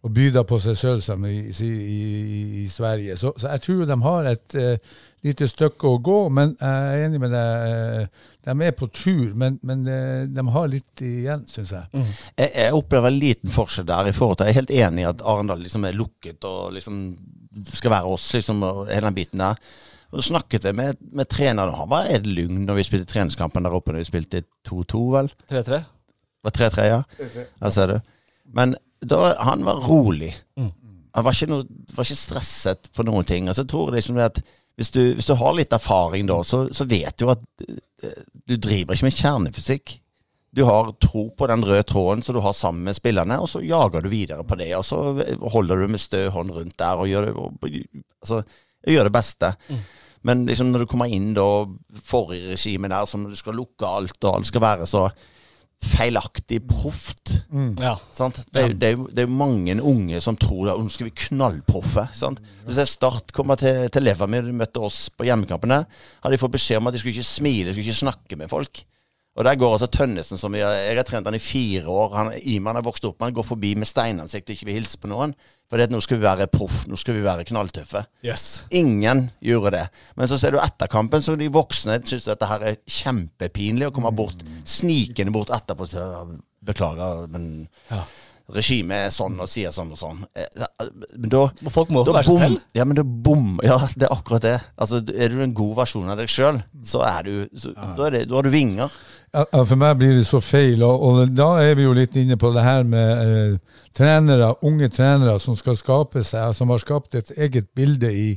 [0.00, 1.72] å by på seg sjøl som i, i,
[2.62, 3.18] i, Sverige.
[3.20, 7.04] Så, så jeg tror de har et eh, lite stykke å gå, men jeg er
[7.08, 7.72] enig med deg.
[8.02, 12.04] eh, de er på tur, men, men eh, de har litt igjen, syns jeg.
[12.38, 14.08] Jeg, jeg opplever en liten forskjell der.
[14.08, 17.02] i forhold til, Jeg er helt enig i at Arendal liksom er lukket og liksom
[17.66, 19.58] skal være oss, liksom, hele den biten der.
[20.08, 23.74] Så snakket jeg med, med treneren, han var Ed Lugn når vi spilte treningskampen der
[23.76, 23.92] oppe.
[23.92, 25.32] Når vi spilte 2-2, vel?
[25.50, 25.80] 3-3?
[26.46, 27.02] Var 3-3, ja?
[27.60, 27.98] Der ser du.
[28.56, 30.30] Men da, han var rolig.
[30.56, 33.50] Han var ikke, noe, var ikke stresset på noen ting.
[33.50, 34.40] Og så tror liksom det at
[34.78, 38.54] hvis du, hvis du har litt erfaring da, så, så vet du at eh, du
[38.62, 39.94] driver ikke med kjernefysikk.
[40.54, 43.60] Du har tro på den røde tråden som du har sammen med spillerne, og så
[43.66, 44.70] jager du videre på det.
[44.78, 45.00] Og så
[45.50, 47.58] holder du med stø hånd rundt der og gjør det, og,
[48.22, 48.40] altså,
[48.86, 49.50] gjør det beste.
[50.26, 51.48] Men liksom når du kommer inn da,
[52.06, 55.08] forrige regime der, som du skal lukke alt, og alt skal være så
[55.84, 57.34] feilaktig proft.
[57.78, 57.94] Ja.
[58.14, 58.40] Sant?
[58.52, 61.14] Det, er, jo- det, er det er mange unge som tror at nå skal vi
[61.28, 62.08] knallproffe.
[62.16, 62.40] Sant?
[62.88, 65.84] Start kommer til, til Levermyr, de møtte oss på hjemmekampene,
[66.22, 68.50] hadde de fått beskjed om at de skulle ikke smile, de skulle ikke snakke med
[68.52, 68.84] folk.
[69.38, 72.14] Og der går altså Tønnesen, som jeg, jeg har trent han i fire år.
[72.16, 74.98] Han, Iman har vokst opp med han, går forbi med steinansikt og ikke vil hilse
[74.98, 75.34] på noen.
[75.70, 78.02] For nå skal vi være proff, nå skal vi være knalltøffe.
[78.26, 78.64] Yes.
[78.74, 79.84] Ingen gjorde det.
[80.18, 83.94] Men så ser du etter kampen, så de voksne syns dette her er kjempepinlig å
[83.94, 86.02] komme bort, snikende bort etterpå si
[86.68, 87.68] beklager, men
[88.54, 90.22] regimet er sånn og sier sånn og sånn.
[90.32, 90.64] Eh,
[91.18, 92.62] Men da Og folk må få være seg selv.
[92.76, 94.56] Ja, men da bom Ja, det er akkurat det.
[94.80, 98.10] Altså, Er du en god versjon av deg sjøl, så er du så, da, er
[98.16, 98.90] det, da har du vinger.
[99.34, 102.16] Ja, ja, for meg blir det så feil, og, og da er vi jo litt
[102.16, 106.80] inne på det her med eh, trenere, unge trenere som skal skape seg, som har
[106.80, 108.30] skapt et eget bilde i,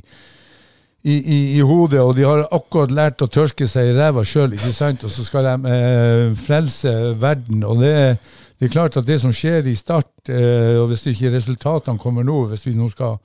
[1.04, 4.52] i, i, i hodet, og de har akkurat lært å tørke seg i ræva sjøl,
[4.54, 5.02] ikke sant?
[5.02, 7.64] Og så skal de eh, frelse verden.
[7.66, 8.16] Og det, er-
[8.62, 12.22] det er klart at det som skjer i Start, eh, og hvis ikke resultatene kommer
[12.22, 13.16] nå, hvis vi nå skal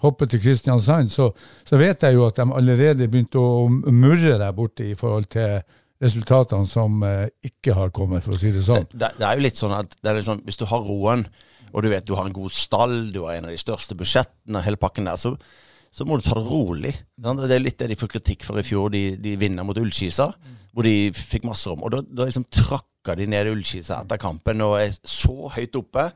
[0.00, 1.26] hoppe til Kristiansand, så,
[1.64, 5.58] så vet jeg jo at de allerede begynte å murre der borte i forhold til
[6.02, 8.88] resultatene som eh, ikke har kommet, for å si det sånn.
[8.92, 9.94] det, det er jo litt sånn at
[10.24, 11.26] sånn, Hvis du har roen,
[11.72, 14.64] og du vet du har en god stall, du har en av de største budsjettene,
[14.64, 15.34] hele pakken der, så,
[15.96, 16.92] så må du ta det rolig.
[17.16, 18.90] Det er litt det de fikk kritikk for i fjor.
[18.92, 20.28] De, de vinner mot Ullskisa,
[20.76, 21.86] hvor de fikk masse rom.
[21.86, 26.10] Og da, da liksom trakka de ned Ullskisa etter kampen og er så høyt oppe.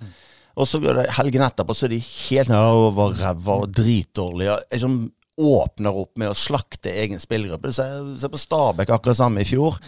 [0.60, 4.58] Og så går det helgen etterpå, så er de helt over ræva og dritdårlige.
[4.74, 5.00] Liksom
[5.40, 7.72] åpner opp med å slakte egen spillergruppe.
[7.72, 7.86] Se,
[8.20, 9.78] se på Stabæk, akkurat samme i fjor.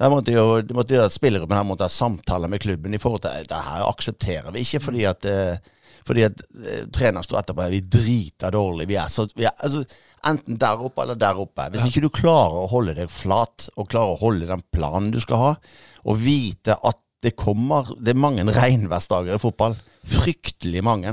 [0.00, 3.26] Der måtte jo, de måtte jo Spillergruppen her måtte ha samtaler med klubben i forhold
[3.26, 5.72] til det her aksepterer vi ikke, fordi at eh,
[6.06, 8.88] fordi at eh, treneren står etterpå Vi driter dårlig.
[8.90, 9.84] Vi er så, vi er, altså,
[10.28, 11.68] enten der oppe eller der oppe.
[11.74, 15.20] Hvis ikke du klarer å holde deg flat, og klarer å holde den planen du
[15.22, 15.54] skal ha,
[16.02, 19.76] og vite at det kommer Det er mange regnværsdager i fotball.
[20.10, 21.12] Fryktelig mange.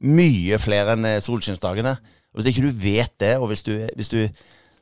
[0.00, 1.98] Mye flere enn eh, solskinnsdagene.
[2.34, 4.22] Hvis ikke du vet det, og hvis du, hvis du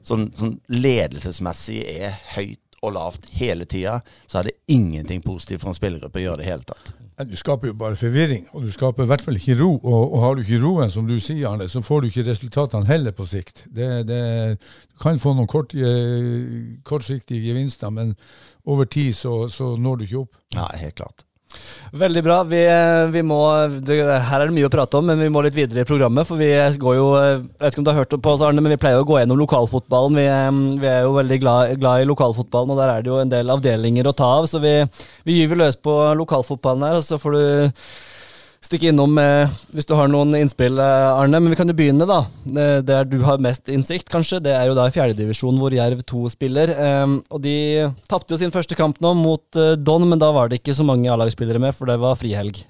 [0.07, 5.73] sånn, sånn ledelsesmessig er høyt og lavt hele tida, så er det ingenting positivt for
[5.73, 6.95] en spillergruppe å gjøre det i hele tatt.
[7.19, 9.73] Nei, Du skaper jo bare forvirring, og du skaper i hvert fall ikke ro.
[9.77, 12.89] Og, og har du ikke roen, som du sier, Arne, så får du ikke resultatene
[12.89, 13.67] heller på sikt.
[13.69, 14.23] Det, det,
[14.93, 18.15] du kan få noen kort, eh, kortsiktige gevinster, men
[18.65, 20.41] over tid så, så når du ikke opp.
[20.57, 21.27] Ja, helt klart.
[21.93, 22.39] Veldig bra.
[22.49, 22.61] Vi,
[23.13, 23.39] vi må,
[23.85, 26.25] det, her er det mye å prate om, men vi må litt videre i programmet.
[26.29, 26.49] For vi
[26.81, 29.03] går jo Jeg vet ikke om du har hørt på oss, Arne, men vi pleier
[29.03, 30.17] å gå gjennom lokalfotballen.
[30.17, 30.25] Vi,
[30.81, 33.53] vi er jo veldig glad, glad, i lokalfotballen, og der er det jo en del
[33.53, 34.49] avdelinger å ta av.
[34.49, 34.79] Så vi,
[35.29, 37.77] vi gyver løs på lokalfotballen her, og så får du
[38.67, 41.41] stikke innom eh, hvis du har noen innspill, eh, Arne.
[41.41, 42.23] Men vi kan jo begynne, da.
[42.45, 44.43] Det der du har mest innsikt, kanskje.
[44.45, 46.75] Det er jo da i fjerdedivisjon hvor Jerv 2 spiller.
[46.77, 47.57] Eh, og de
[48.11, 50.87] tapte jo sin første kamp nå mot eh, Don, men da var det ikke så
[50.87, 52.65] mange A-lagsspillere med, for det var frihelg.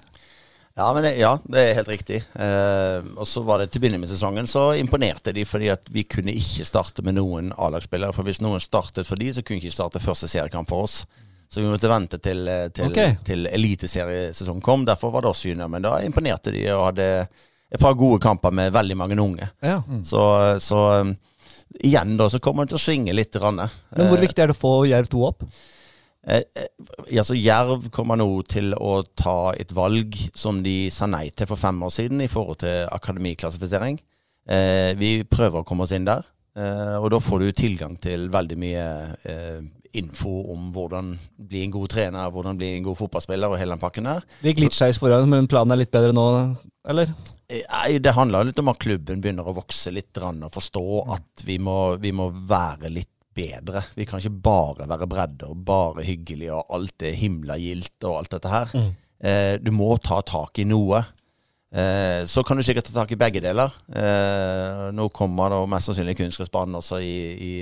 [0.73, 2.23] Ja, det, ja, det er helt riktig.
[2.33, 6.07] Eh, og så var det til begynnelsen med sesongen så imponerte de fordi at vi
[6.09, 8.17] kunne ikke starte med noen A-lagsspillere.
[8.17, 11.03] For hvis noen startet for de, så kunne de ikke starte første seriekamp for oss.
[11.53, 13.19] Så vi måtte vente til, eh, til, okay.
[13.29, 14.87] til eliteseriesesongen kom.
[14.89, 15.69] Derfor var det oss junior.
[15.69, 17.09] Men da imponerte de og hadde
[17.73, 19.51] et par gode kamper med veldig mange unge.
[19.61, 19.83] Ja.
[20.09, 20.23] Så,
[20.65, 21.13] så um,
[21.81, 23.37] igjen da så kommer det til å svinge litt.
[23.37, 23.69] Ranne.
[23.93, 25.45] Men hvor viktig er det å få Jerv 2 opp?
[26.23, 31.27] Eh, eh, altså Jerv kommer nå til å ta et valg som de sa nei
[31.35, 33.99] til for fem år siden i forhold til akademiklassifisering.
[34.49, 36.25] Eh, vi prøver å komme oss inn der,
[36.57, 38.87] eh, og da får du tilgang til veldig mye
[39.29, 39.61] eh,
[39.99, 43.83] info om hvordan bli en god trener, hvordan bli en god fotballspiller og hele den
[43.83, 44.25] pakken der.
[44.41, 46.27] Det gikk litt skeis foran, men planen er litt bedre nå,
[46.89, 47.13] eller?
[47.49, 51.45] Eh, Nei, Det handler litt om at klubben begynner å vokse litt og forstå at
[51.47, 53.85] vi må, vi må være litt bedre.
[53.97, 58.19] Vi kan ikke bare være bredde og bare hyggelig og alt er himla gildt og
[58.19, 58.75] alt dette her.
[59.23, 61.05] Eh, du må ta tak i noe.
[61.73, 63.73] Eh, så kan du sikkert ta tak i begge deler.
[63.97, 67.53] Eh, nå kommer da mest sannsynlig kunstgressbanen også i, i,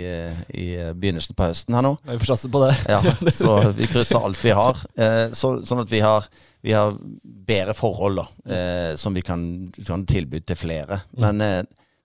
[0.58, 0.66] i
[0.98, 1.92] begynnelsen på høsten her nå.
[2.08, 2.72] Vi får satse på det.
[2.90, 2.98] Ja,
[3.40, 4.80] så vi krysser alt vi har.
[4.98, 6.26] Eh, så, sånn at vi har,
[6.66, 9.44] vi har bedre forhold da, eh, som vi kan,
[9.86, 11.04] kan tilby til flere.
[11.22, 11.60] Men eh,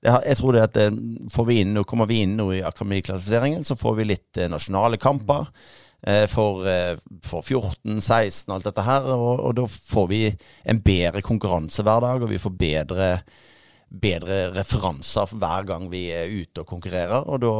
[0.06, 1.02] jeg tror det at eh,
[1.34, 5.02] får vi inn, nå kommer vi inn nå i akademiklassifiseringen, så får vi litt nasjonale
[5.02, 5.50] kamper.
[6.04, 9.08] Eh, For, eh, for 14, 16 alt dette her.
[9.16, 10.22] Og, og da får vi
[10.66, 13.12] en bedre konkurranse hver dag, og vi får bedre
[13.96, 17.22] bedre referanser hver gang vi er ute og konkurrerer.
[17.30, 17.52] Og da,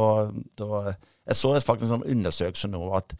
[0.58, 0.82] da
[1.26, 3.14] Jeg så faktisk en sånn undersøkelse nå at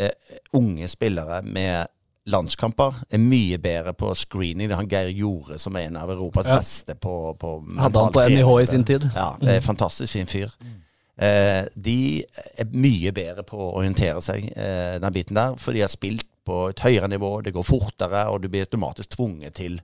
[0.00, 0.10] eh,
[0.56, 1.86] unge spillere med
[2.28, 4.68] landskamper er mye bedre på screening.
[4.68, 6.58] Det er han Geir Jorde som er en av Europas Ja.
[6.58, 9.06] beste på, på Hadde han på NIH i sin tid.
[9.14, 10.52] Ja, det er en fantastisk fin fyr.
[10.60, 10.76] Eh,
[11.18, 15.90] de er mye bedre på å orientere seg, eh, den biten der, for de har
[15.90, 19.80] spilt på et høyere nivå, det går fortere, og du blir automatisk tvunget til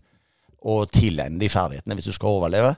[0.64, 2.74] å tilegne de ferdighetene hvis du skal overleve.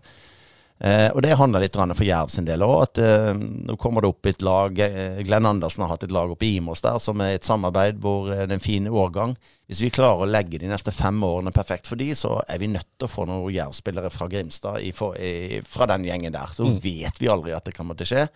[0.79, 2.75] Eh, og det handler litt for Jerv sin del òg.
[2.85, 6.31] At eh, nå kommer det opp et lag eh, Glenn Andersen har hatt et lag
[6.31, 9.37] oppe i Imos der, som er et samarbeid hvor eh, det er en fin årgang.
[9.67, 12.71] Hvis vi klarer å legge de neste fem årene perfekt for de, så er vi
[12.71, 16.53] nødt til å få noen Jerv-spillere fra Grimstad i, for, i, fra den gjengen der.
[16.55, 18.29] Så vet vi aldri at det til å skje.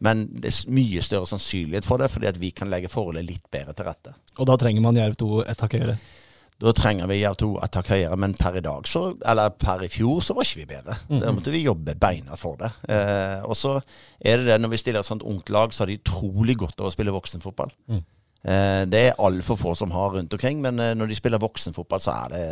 [0.00, 3.50] Men det er mye større sannsynlighet for det, fordi at vi kan legge forholdet litt
[3.52, 4.14] bedre til rette.
[4.38, 5.98] Og da trenger man Jerv 2 et hakk høyere.
[6.60, 9.86] Da trenger vi Jerv 2 et hakk høyere, men per i dag, så, eller per
[9.86, 10.96] i fjor, så var ikke vi bedre.
[11.22, 12.68] Da måtte vi jobbe beina for det.
[12.92, 13.78] Eh, og så
[14.20, 16.82] er det det, når vi stiller et sånt ungt lag, så har de utrolig godt
[16.82, 17.72] av å spille voksenfotball.
[18.44, 22.04] Eh, det er altfor få som har rundt omkring, men eh, når de spiller voksenfotball,
[22.04, 22.44] så er det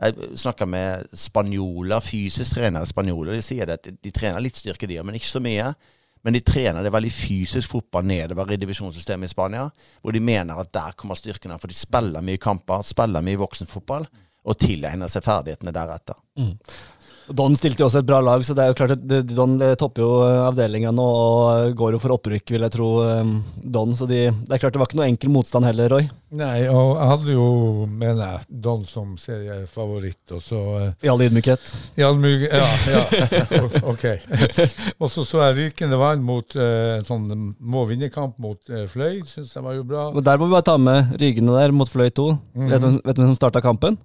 [0.00, 3.34] Jeg snakka med spanjoler, fysisk trenere spanjoler.
[3.36, 5.74] De sier det at de, de trener litt styrke, de òg, men ikke så mye.
[6.22, 9.66] Men de trener det veldig fysisk fotball nedover i divisjonssystemet i Spania.
[10.02, 14.08] Hvor de mener at der kommer styrkene, for de spiller mye kamper, spiller mye voksenfotball.
[14.44, 16.16] Og tilegner seg ferdighetene deretter.
[17.36, 19.02] Don stilte jo også et bra lag, så det er jo klart at
[19.36, 22.88] Don eh, topper jo eh, avdelinga nå og går jo for opprykk, vil jeg tro.
[23.06, 23.30] eh,
[23.62, 26.08] Don, så de, det er klart det var ikke noe enkel motstand heller, Roy.
[26.34, 27.46] Nei, og jeg hadde jo,
[27.86, 30.60] mener jeg, Don som seriefavoritt, og så
[31.02, 31.70] I all ydmykhet.
[31.98, 33.04] i all mulig Ja, ja.
[33.90, 34.04] Ok.
[35.00, 37.26] Og så så jeg rykende vann mot en sånn
[37.58, 38.58] må vinnerkamp mot
[38.92, 40.08] Fløy, syns jeg var jo bra.
[40.14, 42.26] Men Der må vi bare ta med Rygene der mot Fløy 2.
[42.68, 43.98] Vet, du, hvem- vet du hvem som starta kampen?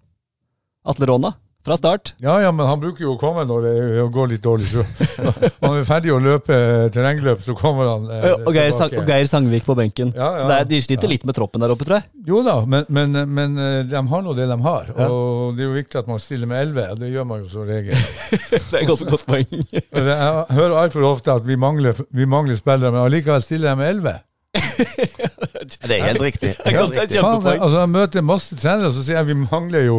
[0.85, 1.33] Atle Råna.
[1.65, 2.11] Fra start.
[2.21, 4.67] Ja, ja, men han bruker jo å komme når det går litt dårlig.
[4.69, 4.83] Så
[5.25, 6.57] når han er ferdig å løpe
[6.93, 10.11] terrengløp, så kommer han eh, Og Geir, Sang, og Geir Sangvik på benken.
[10.13, 10.43] Ja, ja.
[10.43, 12.07] Så det er, de sliter litt med troppen der oppe, tror jeg.
[12.29, 14.93] Jo da, men, men, men eh, de har nå det de har.
[15.07, 17.65] Og det er jo viktig at man stiller med elleve, det gjør man jo som
[17.65, 17.97] regel.
[18.45, 19.49] Det er et godt, godt poeng.
[20.05, 23.89] Jeg hører altfor ofte at vi mangler, vi mangler spillere, men allikevel stiller jeg med
[23.95, 24.15] elleve.
[24.55, 26.53] Det er helt riktig.
[26.57, 27.19] Det er Helt er riktig.
[27.19, 29.97] Faen, altså, jeg møter masse trenere, så sier jeg vi mangler jo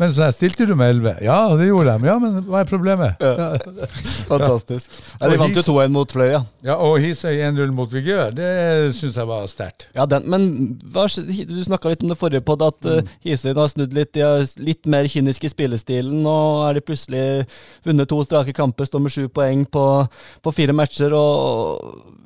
[0.00, 1.12] Men så stilte du med elleve?
[1.20, 2.08] Ja, det gjorde de.
[2.08, 3.20] Ja, men hva er problemet?
[3.20, 3.50] Ja,
[4.30, 4.94] Fantastisk.
[5.18, 6.40] Ja, de vant jo 2-1 mot Fløya.
[6.64, 6.78] ja.
[6.80, 8.48] Og Hisøy 1-0 mot Vigør, det
[8.96, 9.90] syns jeg var sterkt.
[9.96, 10.46] Ja, den, men
[10.88, 14.14] hva, du snakka litt om det forrige podd, at uh, Hisøy har snudd litt.
[14.16, 16.22] De har litt mer kynisk i spillestilen.
[16.24, 16.38] Nå
[16.70, 17.26] er de plutselig
[17.84, 19.84] vunnet to strake kamper, står med sju poeng på,
[20.40, 21.12] på fire matcher.
[21.12, 22.16] og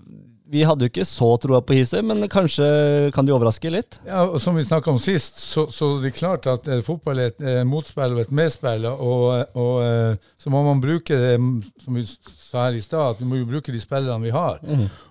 [0.54, 2.66] vi hadde jo ikke så troa på Hisøy, men kanskje
[3.14, 3.98] kan de overraske litt?
[4.06, 7.22] Ja, og Som vi snakka om sist, så, så det er klart at eh, fotball
[7.22, 8.86] er et eh, motspill og et medspill.
[8.92, 11.34] Og, og eh, så må man bruke det,
[11.82, 14.62] som vi sa her i stad, at vi må jo bruke de spillerne vi har.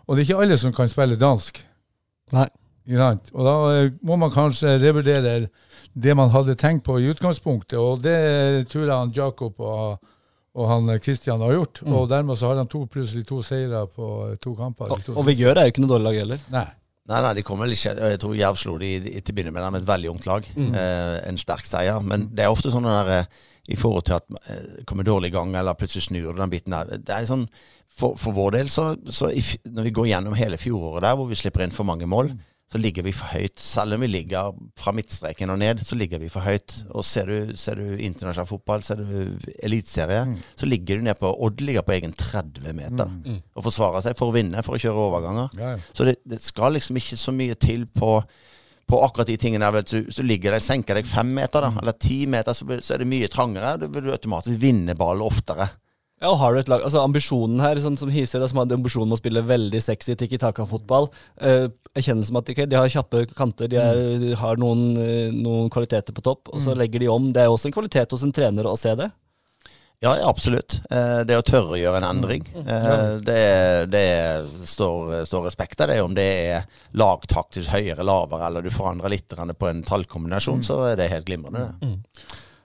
[0.08, 1.60] Og det er ikke alle som kan spille dansk.
[2.34, 2.47] Nei.
[2.84, 3.53] Og da
[4.03, 5.45] må man kanskje revurdere
[5.93, 10.01] det man hadde tenkt på i utgangspunktet, og det tror jeg han Jakob og,
[10.54, 11.82] og han Kristian har gjort.
[11.89, 14.92] Og dermed så har de to plutselig to seire på eh, to kamper.
[14.94, 16.44] Og, to og Vigør er jo ikke noe dårlig lag heller.
[16.54, 16.68] Nei.
[17.10, 19.66] Nei, nei, de kommer vel ikke Jeg tror Jerv slo de til å begynne med,
[19.76, 20.46] med et veldig ungt lag.
[20.56, 22.00] Eh, en sterk seier.
[22.06, 23.42] Men det er ofte sånn der, eh,
[23.74, 26.76] i forhold til at eh, kommer dårlig i gang, eller plutselig snur du den biten
[26.76, 27.02] der.
[27.02, 27.48] Det er sånn,
[27.92, 31.30] for, for vår del, så, så if, når vi går gjennom hele fjoråret der, hvor
[31.30, 32.32] vi slipper inn for mange mål,
[32.71, 33.60] så ligger vi for høyt.
[33.62, 36.73] Selv om vi ligger fra midtstreken og ned, så ligger vi for høyt.
[36.97, 40.23] Og ser du, ser du internasjonal fotball, ser du eliteserie,
[40.58, 43.06] så ligger du ned på Odd ligger på egen 30 meter
[43.54, 45.54] og forsvarer seg for å vinne, for å kjøre overganger.
[45.60, 45.78] Ja, ja.
[45.93, 48.15] Så det, det skal liksom ikke så mye til på,
[48.89, 49.86] på akkurat de tingene der.
[49.86, 53.04] Du, så ligger det, senker deg fem meter, da, eller ti meter, så, så er
[53.04, 53.78] det mye trangere.
[53.84, 55.69] Da vil du automatisk vinne ball oftere.
[56.24, 58.78] Ja, og har du et lag, altså Ambisjonen her, sånn som Hisøy, da, som hadde
[58.78, 61.10] ambisjonen om å spille veldig sexy tikki-taka-fotball
[61.44, 61.66] eh,
[62.00, 65.68] Erkjennelsen av at okay, de har kjappe kanter, de, er, de har noen, eh, noen
[65.74, 67.28] kvaliteter på topp, og så legger de om.
[67.36, 69.10] Det er også en kvalitet hos en trener å se det.
[70.04, 70.80] Ja, absolutt.
[70.92, 73.44] Eh, det å tørre å gjøre en endring, eh, det,
[73.92, 74.08] det
[74.68, 76.00] står, står respekt av det.
[76.08, 76.66] Om det er
[77.00, 81.70] lagtaktisk høyere, lavere, eller du forandrer litt på en tallkombinasjon, så er det helt glimrende.
[81.84, 82.00] Mm.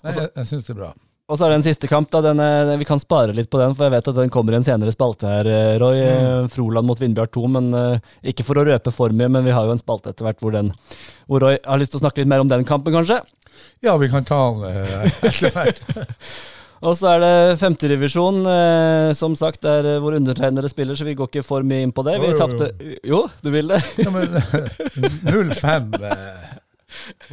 [0.06, 0.94] Nei, jeg, jeg syns det er bra.
[1.28, 2.08] Og så er det en siste kamp.
[2.10, 4.54] da, den er, Vi kan spare litt på den, for jeg vet at den kommer
[4.54, 6.00] i en senere spalte her, eh, Roy.
[6.00, 6.48] Mm.
[6.54, 7.46] Froland mot Vindbjart 2.
[7.52, 10.24] men eh, Ikke for å røpe for mye, men vi har jo en spalte etter
[10.24, 10.72] hvert hvor den
[11.28, 13.20] hvor Roy har lyst til å snakke litt mer om den kampen, kanskje.
[13.84, 15.84] Ja, vi kan ta den eh, etter hvert.
[16.78, 21.16] Og så er det femterevisjon, eh, som sagt, der eh, hvor undertegnere spiller, så vi
[21.18, 22.18] går ikke for mye inn på det.
[22.22, 22.70] Vi tapte
[23.06, 23.80] Jo, du vil det?
[23.98, 24.38] Ja, men
[25.26, 26.52] 0-5 eh,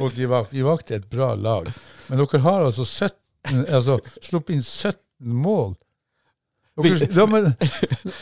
[0.00, 0.52] mot Givakt.
[0.52, 1.70] Givakt er et bra lag.
[2.10, 3.14] Men dere har altså 17
[3.66, 5.74] Altså sluppet inn 17 mål.
[6.76, 7.44] Dere, ja, men,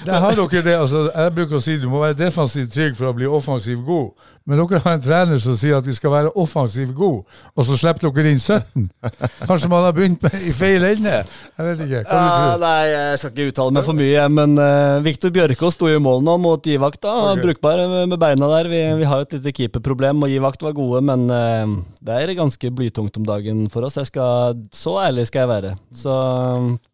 [0.06, 3.10] der har dere det, altså, Jeg bruker å si du må være defensivt trygg for
[3.10, 4.12] å bli offensivt god.
[4.44, 7.22] Men dere har en trener som sier at vi skal være offensivt god,
[7.56, 8.90] og så slipper dere inn 17.
[9.48, 11.14] Kanskje man har begynt med, i feil ende?
[11.56, 12.02] Jeg vet ikke.
[12.10, 15.78] Hva du tror nei, jeg skal ikke uttale meg for mye, men uh, Viktor Bjørkås
[15.78, 17.00] sto i mål nå mot Givakt.
[17.06, 17.40] da, okay.
[17.46, 18.68] Brukbar med, beina der.
[18.68, 22.34] Vi, vi har jo et lite keeperproblem, og Givakt var gode, men uh, det er
[22.36, 23.96] ganske blytungt om dagen for oss.
[23.96, 25.72] Jeg skal, så ærlig skal jeg være.
[25.96, 26.18] Så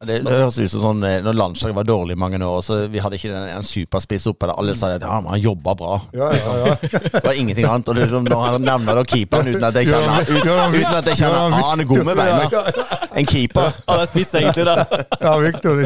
[0.06, 2.84] Det, det høres ut som sånn eh, når landslaget var dårlig i mange år, så
[2.86, 5.98] vi hadde ikke en, en superspiss oppe der alle sa at ja, man jobba bra.
[6.14, 7.34] Ja, ja, ja.
[7.40, 7.88] Ingenting annet.
[7.90, 11.10] Og det liksom, når han nevner da keeperen uten at jeg kjenner, ut, uten at
[11.10, 12.64] jeg kjenner ah, han er god med beina.
[13.20, 13.74] En keeper.
[13.88, 14.76] Han er spiss, egentlig, da.
[15.24, 15.80] Ja, Victor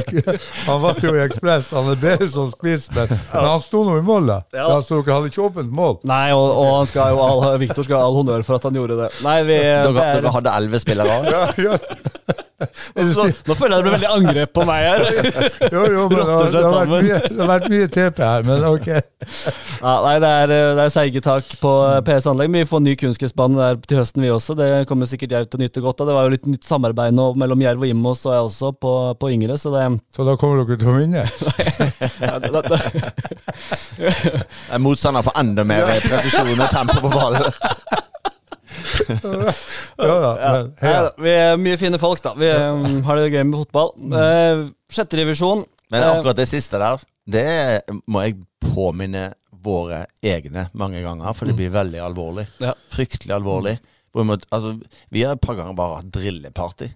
[0.66, 1.70] han var jo i Ekspress.
[1.74, 4.38] Han er bedre som spiss, men, men han sto nå i mål, da.
[4.54, 4.68] Ja.
[4.74, 5.98] Ja, så dere hadde ikke åpent mål.
[6.08, 8.78] Nei, og, og han skal jo all, Viktor skal ha all honnør for at han
[8.78, 9.10] gjorde det.
[9.26, 11.20] Nei, vi Dere, det er, dere hadde elleve spillere.
[11.30, 12.42] Ja, ja.
[12.94, 15.00] Er nå, nå føler jeg det blir veldig angrep på meg her.
[15.74, 18.46] Jo, jo, men det har, det, har vært mye, det har vært mye TP her,
[18.46, 18.88] men ok.
[18.94, 21.72] Ja, nei, det er, det er seige tak på
[22.06, 22.52] PS Anlegg.
[22.52, 24.56] Men vi får ny kunstgressbane der til høsten, vi også.
[24.58, 26.10] Det kommer sikkert Jerv til å nyte godt av.
[26.10, 28.94] Det var jo litt nytt samarbeid nå mellom Jerv og Immo, og jeg også på,
[29.20, 31.26] på Yngre, så det, Så da kommer dere til å vinne?
[32.44, 32.48] det,
[33.98, 38.02] det, motstander får enda mer presisjon og tempo på ballen.
[39.98, 42.32] Ja ja, Men, ja, vi er mye fine folk, da.
[42.38, 43.92] Vi um, har det gøy med fotball.
[44.10, 45.64] Uh, Sjette divisjon.
[45.92, 47.44] Men Eh, akkurat det siste der, det
[48.10, 49.28] må jeg påminne
[49.64, 52.46] våre egne mange ganger, for det blir veldig alvorlig.
[52.92, 53.76] Fryktelig alvorlig.
[54.14, 54.74] Vi må- Altså,
[55.10, 56.88] vi har et par ganger bare hatt drilleparty.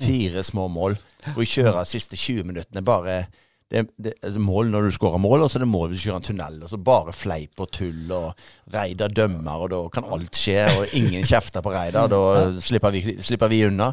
[0.00, 0.96] Fire små mål.
[1.36, 3.26] Vi kjører de siste 20 minuttene bare
[3.74, 6.06] det, det, altså mål når du skårer mål, og så er det mål hvis du
[6.06, 6.58] kjører en tunnel.
[6.62, 10.62] Og så bare fleip og tull, og Reidar dømmer, og da kan alt skje.
[10.78, 13.90] Og ingen kjefter på Reidar, da slipper vi, slipper vi unna.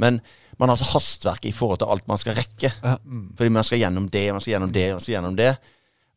[0.00, 0.22] Men
[0.58, 2.72] man har så hastverk i forhold til alt man skal rekke.
[3.36, 5.52] Fordi man skal gjennom det, man skal gjennom det, man skal gjennom det.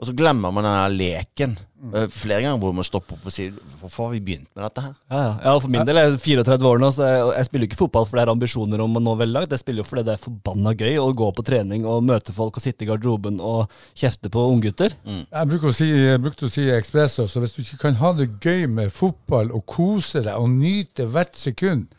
[0.02, 1.52] Og så glemmer man den leken.
[1.78, 2.10] mm.
[2.10, 4.96] Flere ganger hvor man stopper opp og sier Hvorfor har vi begynt med dette her?
[5.12, 5.36] Ja, ja.
[5.46, 7.80] ja, for min del er jeg 34 år nå, så jeg, jeg spiller jo ikke
[7.84, 9.54] fotball for det er ambisjoner om å nå veldig langt.
[9.54, 12.58] Jeg spiller jo fordi det er forbanna gøy å gå på trening og møte folk
[12.58, 14.98] og sitte i garderoben og kjefte på unggutter.
[15.06, 15.92] Jeg bruker å si,
[16.26, 19.68] brukte å si Ekspress også, hvis du ikke kan ha det gøy med fotball og
[19.70, 21.90] kose deg og nyte hvert sekund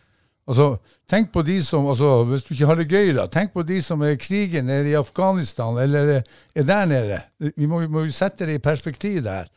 [0.52, 0.66] Altså,
[1.08, 3.78] tenk på de som, altså, Hvis du ikke har det gøy, da, tenk på de
[3.84, 7.22] som er i krigen nede i Afghanistan eller er der nede.
[7.56, 9.48] Vi må, må jo sette det i perspektiv der.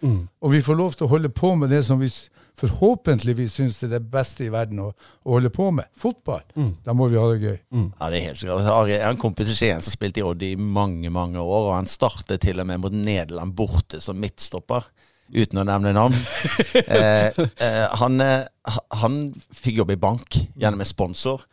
[0.42, 2.08] Og vi får lov til å holde på med det som vi
[2.56, 4.90] forhåpentligvis syns er det beste i verden å,
[5.28, 5.90] å holde på med.
[6.00, 6.44] Fotball.
[6.86, 7.58] Da må vi ha det gøy.
[8.00, 8.64] Ja, det er helt sikkert.
[8.88, 11.74] Jeg har en kompis i Skien som spilte i Odd i mange, mange år, og
[11.76, 14.88] han startet til og med mot Nederland borte som midtstopper.
[15.34, 16.16] Uten å nevne navn.
[16.86, 19.20] eh, eh, han, eh, han
[19.56, 21.46] fikk jobb i bank gjennom en sponsor.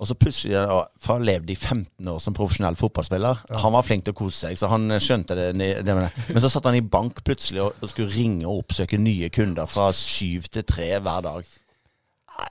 [0.00, 0.56] Og så plutselig,
[0.96, 3.42] for han levde i 15 år som profesjonell fotballspiller.
[3.60, 5.50] Han var flink til å kose seg, så han eh, skjønte det.
[5.84, 5.96] det.
[6.30, 9.68] Men så satt han i bank plutselig og, og skulle ringe og oppsøke nye kunder
[9.68, 11.50] fra syv til tre hver dag.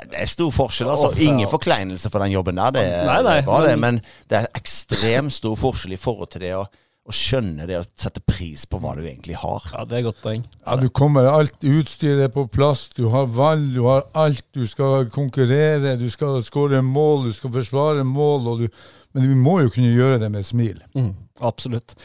[0.06, 1.10] Det er stor forskjell, altså.
[1.26, 2.76] Ingen forkleinelse for den jobben der.
[2.76, 6.30] Det, Nei, nei, det var det, men- men det er ekstremt stor forskjell i forhold
[6.36, 6.68] til det å,
[7.10, 9.66] å skjønne det og sette pris på hva du egentlig har.
[9.74, 10.44] Ja, det er et godt poeng.
[10.62, 14.46] Ja, du kommer, alt utstyret på plass, du har valg, du har alt.
[14.54, 18.52] Du skal konkurrere, du skal skåre mål, du skal forsvare mål.
[18.54, 18.84] Og du,
[19.18, 20.78] men vi må jo kunne gjøre det med et smil.
[20.94, 21.12] Mm,
[21.50, 21.98] absolutt.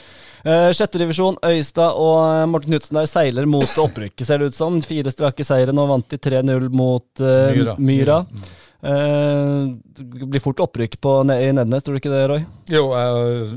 [0.45, 4.57] Eh, Sjette divisjon, Øystad og eh, Morten Knutsen der seiler mot opprykket, ser det ut
[4.57, 4.81] som.
[4.85, 5.77] Fire strake seire.
[5.77, 7.77] Nå vant de 3-0 mot eh, Myra.
[7.81, 8.21] Myra.
[8.25, 12.43] Eh, det blir fort opprykk på, i Nednes, tror du ikke det, Roy?
[12.73, 12.83] Jo,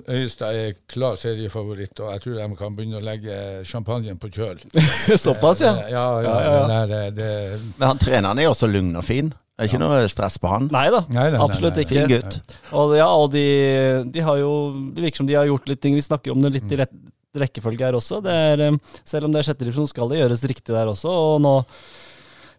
[0.08, 4.62] Øyestad er klar seriefavoritt, og jeg tror de kan begynne å legge champagnen på kjøl.
[5.26, 5.74] Såpass, ja.
[5.92, 6.86] Ja, ja, Ja, ja, ja.
[6.88, 7.34] Det, det,
[7.76, 9.34] Men han treneren er også lugn og fin.
[9.58, 10.68] Det er ikke noe stress på han.
[10.70, 11.02] Nei da,
[11.42, 12.04] absolutt ikke.
[12.04, 12.58] Fin gutt.
[12.78, 13.46] Og, ja, og de,
[14.14, 14.52] de har jo
[14.94, 15.96] Det virker som de har gjort litt ting.
[15.98, 16.94] Vi snakker om det litt i rett,
[17.42, 18.20] rekkefølge her også.
[18.22, 21.10] Det er, eh, selv om det er sjette divisjon, skal det gjøres riktig der også.
[21.10, 21.56] Og nå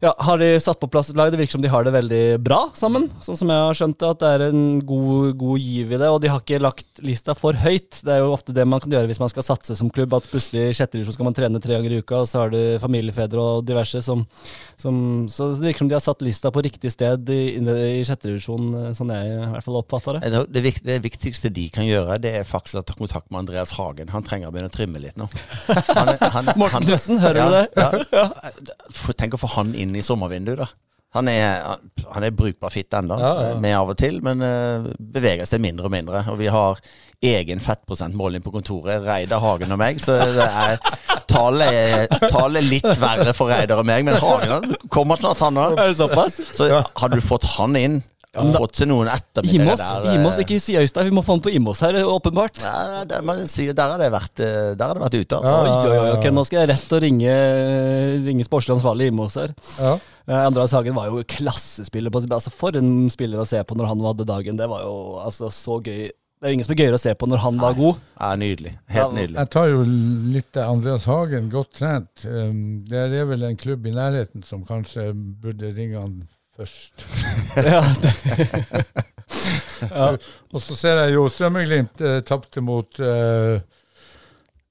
[0.01, 1.33] ja, har de satt på plass et lag.
[1.33, 3.09] Det virker som de har det veldig bra sammen.
[3.25, 6.11] Sånn som jeg har skjønt det, at det er en god, god giv i det.
[6.15, 7.99] Og de har ikke lagt lista for høyt.
[8.07, 10.15] Det er jo ofte det man kan gjøre hvis man skal satse som klubb.
[10.15, 12.55] At plutselig i sjette divisjon skal man trene tre ganger i uka, og så har
[12.55, 14.23] du familiefedre og diverse som,
[14.79, 18.31] som Så det virker som de har satt lista på riktig sted i, i sjette
[18.31, 20.45] divisjon, eh, sånn jeg i hvert fall oppfatter det.
[20.55, 24.15] Det, viktigste de kan gjøre, det er faktisk å ta kontakt med Andreas Hagen.
[24.15, 25.27] Han trenger å begynne å trimme litt nå.
[25.91, 27.91] Han, han, Morten Knutsen, hører du det?
[28.15, 28.29] Ja.
[29.19, 30.69] Tenk å få han inn i sommervinduet, da.
[31.17, 31.63] Han er,
[32.13, 33.53] han er brukbar fitt ennå, Ja, ja.
[33.59, 36.21] med av og til, men eh, beveger seg mindre og mindre.
[36.29, 36.77] Og vi har
[37.25, 40.77] egen fettprosentmåling på kontoret, Reidar Hagen og meg, så det er
[41.29, 45.81] tallet er, litt verre for Reidar og meg, men Hagen kommer snart, han òg.
[45.97, 47.99] Så hadde du fått han inn,
[48.55, 51.09] fått til noen ettermiddager Imos, der Imos eh, ikke si Øystad.
[51.09, 52.61] Vi må få han på Imos her, åpenbart.
[52.65, 55.57] ja, der, man sier, der har det vært, eh, der har det vært ute, altså.
[55.57, 57.35] Ja, ja, ja, okay, Nå skal jeg rett og ringe,
[58.29, 59.55] ringe sportslig ansvarlig Imos her.
[59.81, 59.99] ja.
[60.29, 62.11] Eh, Andreas Hagen var jo klassespiller.
[62.13, 64.59] på altså For en spiller å se på når han hadde dagen.
[64.61, 66.11] Det var jo altså så gøy.
[66.39, 67.97] Det er jo ingen som er gøyere å se på når han var god.
[68.21, 68.75] Ja, nydelig.
[68.95, 69.39] Helt nydelig.
[69.41, 69.81] Jeg tar jo
[70.37, 72.13] litt av Andreas Hagen, godt trent.
[72.23, 76.21] Det Der er vel en klubb i nærheten som kanskje burde ringe han
[76.59, 77.07] først.
[79.91, 80.13] Ja,
[80.53, 83.61] Og så ser jeg jo Strømmeglimt eh, tapte mot eh,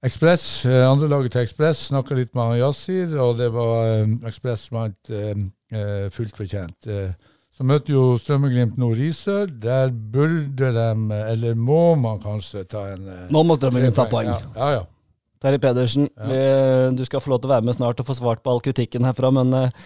[0.06, 1.88] Ekspress, Eh, andrelaget til Ekspress.
[1.92, 6.88] Snakka litt med han Yasir, og det var eh, Ekspress vant um, uh, fullt fortjent.
[6.88, 7.10] Uh,
[7.58, 9.50] så møter jo Strømmeglimt nå Risør.
[9.50, 14.30] Der burde de, eller må man kanskje ta en Nå må Strømmeglimt ta poeng.
[14.30, 14.70] Ja, ja.
[14.78, 14.86] ja.
[15.42, 16.38] Terje Pedersen, vi,
[16.98, 19.06] du skal få lov til å være med snart og få svart på all kritikken
[19.06, 19.84] herfra, men eh,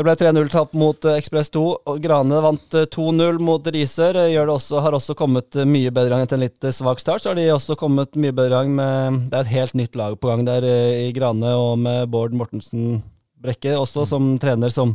[0.00, 1.62] det ble 3-0-tap mot eh, Ekspress 2.
[1.92, 4.16] og Grane vant eh, 2-0 mot Risør.
[4.22, 7.02] Eh, Gjør det også, har også kommet eh, mye bedre gang etter en litt svak
[7.02, 7.20] start.
[7.20, 10.16] Så har de også kommet mye bedre gang med Det er et helt nytt lag
[10.16, 13.02] på gang der i Grane, og med Bård Mortensen
[13.40, 14.94] Brekke også som trener, som,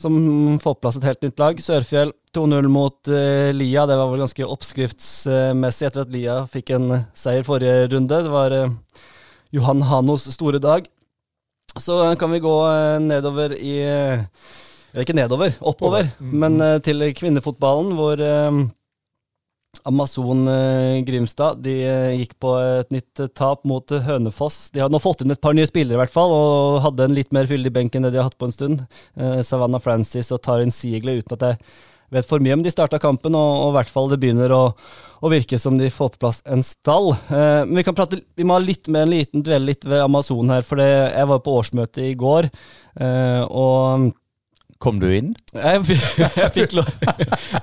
[0.00, 0.18] som
[0.60, 1.62] får på plass et helt nytt lag.
[1.64, 3.86] Sørfjell 2-0 mot uh, Lia.
[3.88, 8.20] Det var vel ganske oppskriftsmessig etter at Lia fikk en seier forrige runde.
[8.24, 8.76] Det var uh,
[9.56, 10.88] Johan Hanos store dag.
[11.76, 14.24] Så kan vi gå eh, nedover i eh,
[15.02, 18.22] Ikke nedover, oppover, men eh, til kvinnefotballen, hvor
[19.86, 20.48] Amazon
[21.06, 21.74] Grimstad de
[22.16, 24.70] gikk på et nytt tap mot Hønefoss.
[24.72, 27.14] De har nå fått inn et par nye spillere, i hvert fall, og hadde en
[27.14, 28.82] litt mer fyldig benk enn det de har hatt på en stund.
[29.44, 31.60] Savannah Francis og Tarin Siegle, uten at jeg
[32.14, 34.62] vet for mye om de starta kampen, og, og i hvert fall det begynner å,
[35.22, 37.12] å virke som de får på plass en stall.
[37.30, 40.04] Eh, men vi kan prate, vi må ha litt med en liten duell litt ved
[40.04, 42.50] Amazon her, for det, jeg var på årsmøte i går,
[43.00, 44.12] eh, og
[44.76, 45.30] Kom du inn?
[45.56, 45.96] jeg,
[46.36, 46.88] jeg fikk lov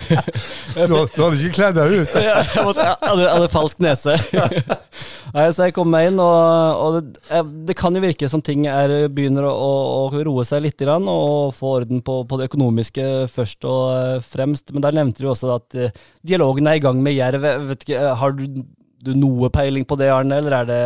[0.89, 2.15] Du, du hadde ikke kledd deg ut?
[2.17, 2.87] jeg hadde,
[3.21, 4.15] jeg hadde falsk nese.
[5.33, 8.67] Nei, så jeg kom meg inn, og, og det, det kan jo virke som ting
[8.69, 9.53] er, begynner å,
[10.05, 14.21] å roe seg litt, grann, og få orden på, på det økonomiske først og eh,
[14.21, 14.69] fremst.
[14.75, 17.47] Men der nevnte du også at eh, dialogen er i gang med Jerv.
[17.71, 18.45] Vet ikke, har du
[19.03, 20.83] du noe peiling på det, Arne, eller er det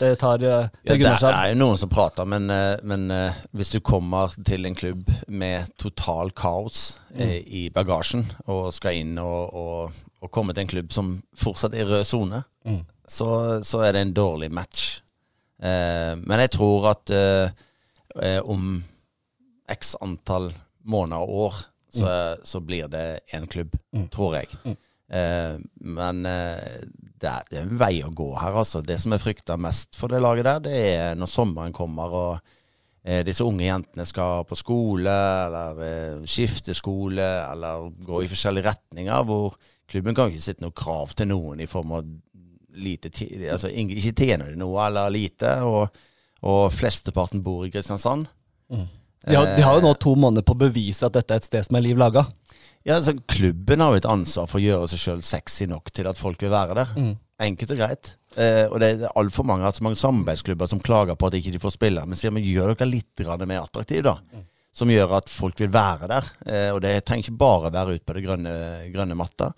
[0.00, 3.74] det tar det Ja, det er jo noen som prater, men, eh, men eh, hvis
[3.76, 7.28] du kommer til en klubb med total kaos mm.
[7.46, 11.86] i bagasjen, og skal inn og, og, og komme til en klubb som fortsatt er
[11.86, 12.42] i rød sone,
[13.08, 15.00] så, så er det en dårlig match.
[15.62, 17.52] Eh, men jeg tror at eh,
[18.22, 18.80] eh, om
[19.70, 20.50] x antall
[20.82, 21.60] måneder og år,
[21.92, 22.08] så,
[22.44, 23.74] så blir det én klubb,
[24.10, 24.48] tror jeg.
[25.12, 26.80] Eh, men eh,
[27.20, 28.80] det, er, det er en vei å gå her, altså.
[28.80, 32.54] Det som jeg frykter mest for det laget der, det er når sommeren kommer og
[33.04, 39.28] eh, disse unge jentene skal på skole, eller skifte skole, eller gå i forskjellige retninger,
[39.28, 39.58] hvor
[39.92, 42.08] klubben kan ikke sitte noe krav til noen i form av
[42.74, 43.12] lite
[43.50, 46.02] altså, ikke tjener de noe, eller lite, og,
[46.46, 48.28] og flesteparten bor i Kristiansand.
[49.22, 51.46] De har, de har jo nå to måneder på å bevise at dette er et
[51.46, 52.24] sted som er liv laga.
[52.82, 56.08] Ja, altså Klubben har jo et ansvar for å gjøre seg sjøl sexy nok til
[56.10, 56.96] at folk vil være der.
[57.42, 58.14] Enkelt og greit.
[58.34, 61.60] Eh, og det er altfor mange, altså mange samarbeidsklubber som klager på at ikke de
[61.62, 62.02] får spille.
[62.08, 64.16] Men sier men gjør dere litt mer attraktiv, da.
[64.74, 66.28] Som gjør at folk vil være der.
[66.48, 68.54] Eh, og det trenger ikke bare være ute på det grønne,
[68.94, 69.52] grønne matta.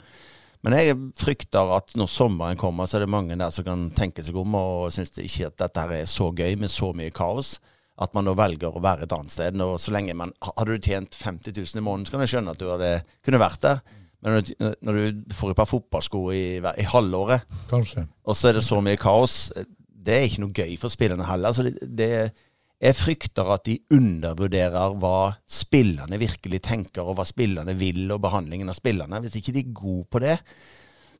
[0.64, 4.24] Men jeg frykter at når sommeren kommer, så er det mange der som kan tenke
[4.24, 7.12] seg om og synes det ikke at dette her er så gøy med så mye
[7.14, 7.58] kaos.
[8.00, 9.60] At man da velger å være et annet sted.
[9.62, 12.54] Og så lenge man, Hadde du tjent 50 000 i måneden, så kan jeg skjønne
[12.56, 12.88] at du hadde,
[13.22, 13.84] kunne vært der.
[14.24, 16.44] Men når du, når du får et par fotballsko i,
[16.80, 18.06] i halvåret, Kanskje.
[18.24, 19.52] og så er det så mye kaos,
[20.04, 21.52] det er ikke noe gøy for spillerne heller.
[21.52, 22.10] Så det, det,
[22.82, 28.70] jeg frykter at de undervurderer hva spillerne virkelig tenker, og hva spillerne vil, og behandlingen
[28.70, 29.20] av spillerne.
[29.24, 30.38] Hvis ikke de er gode på det,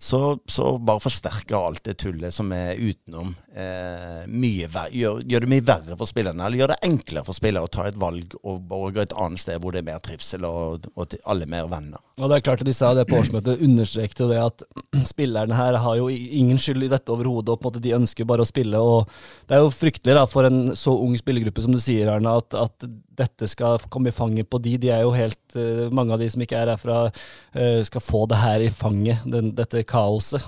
[0.05, 3.31] så, så bare forsterker alt det tullet som er utenom.
[3.57, 7.71] Eh, gjør, gjør det mye verre for spillerne, eller gjør det enklere for spillere å
[7.73, 11.17] ta et valg og, gå et annet sted hvor det er mer trivsel og, og
[11.25, 12.03] alle mer venner.
[12.21, 14.67] Og det er klart at De sa det på årsmøtet, understreket jo det at
[15.15, 17.57] spillerne her har jo ingen skyld i dette overhodet.
[17.57, 18.77] og De ønsker bare å spille.
[18.77, 19.09] og
[19.49, 22.61] Det er jo fryktelig da for en så ung spillergruppe som du sier, Arne, at,
[22.61, 24.77] at dette skal komme i fanget på de.
[24.81, 27.11] De er jo helt, eh, Mange av de som ikke er herfra,
[27.55, 30.45] eh, skal få det her i fanget, den, dette kaoset.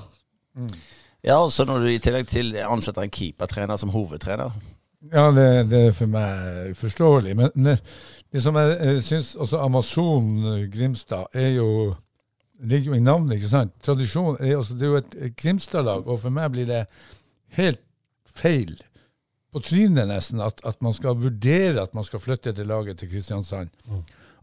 [1.25, 4.55] Ja, og så når du i tillegg til ansetter en keepertrener som hovedtrener.
[5.13, 7.37] Ja, det, det er for meg uforståelig.
[7.37, 7.77] Men det,
[8.33, 11.95] det som jeg, jeg syns også Amazon eh, Grimstad er jo
[12.65, 13.73] ligger jo i navnet, ikke sant?
[13.85, 16.87] Tradisjon er, altså, Det er jo et et Grimstad-lag, og for meg blir det
[17.59, 17.83] helt
[18.37, 18.77] feil,
[19.57, 23.11] på trynet nesten, at, at man skal vurdere at man skal flytte dette laget til
[23.11, 23.73] Kristiansand.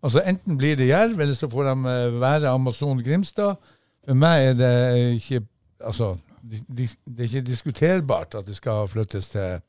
[0.03, 3.55] Altså Enten blir det Jerv, eller så får de eh, være Amazon Grimstad.
[4.03, 4.75] For meg er det
[5.21, 5.45] ikke
[5.83, 9.59] Altså, de, de, det er ikke diskuterbart at det skal flyttes til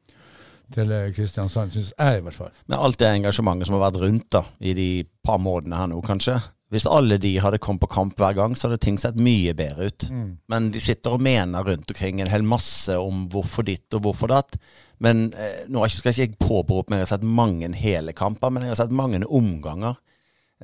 [0.73, 2.53] til eh, Kristiansand, syns jeg i hvert fall.
[2.71, 4.89] Med alt det engasjementet som har vært rundt da, i de
[5.27, 6.39] par månedene her nå, kanskje.
[6.75, 9.87] Hvis alle de hadde kommet på kamp hver gang, så hadde ting sett mye bedre
[9.93, 10.09] ut.
[10.51, 14.33] Men de sitter og mener rundt omkring en hel masse om hvorfor ditt og hvorfor
[14.33, 14.59] datt.
[15.05, 18.67] Men eh, nå skal ikke jeg påberope meg jeg har sett mange hele kamper, men
[18.67, 20.01] jeg har sett mange omganger.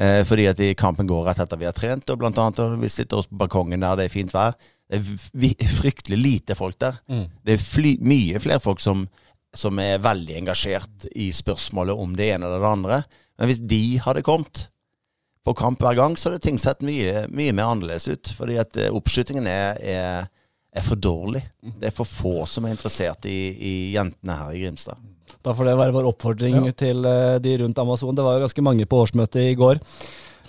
[0.01, 2.77] Eh, fordi at de, kampen går rett etter vi har trent, og blant annet og
[2.83, 4.59] vi sitter oss på balkongen der det er fint vær.
[4.91, 6.99] Det er fryktelig lite folk der.
[7.47, 9.07] Det er fly, mye flere folk som,
[9.55, 13.01] som er veldig engasjert i spørsmålet om det ene eller det andre.
[13.39, 14.67] Men hvis de hadde kommet
[15.47, 18.33] på kamp hver gang, så hadde ting sett mye, mye mer annerledes ut.
[18.37, 20.27] Fordi at eh, oppskytingen er, er,
[20.77, 21.43] er for dårlig.
[21.81, 25.01] Det er for få som er interessert i, i jentene her i Grimstad.
[25.41, 26.73] Da får det være vår oppfordring Ja.
[26.77, 28.15] til eh, de rundt Amazon.
[28.17, 29.81] Det var jo ganske mange på årsmøtet i går.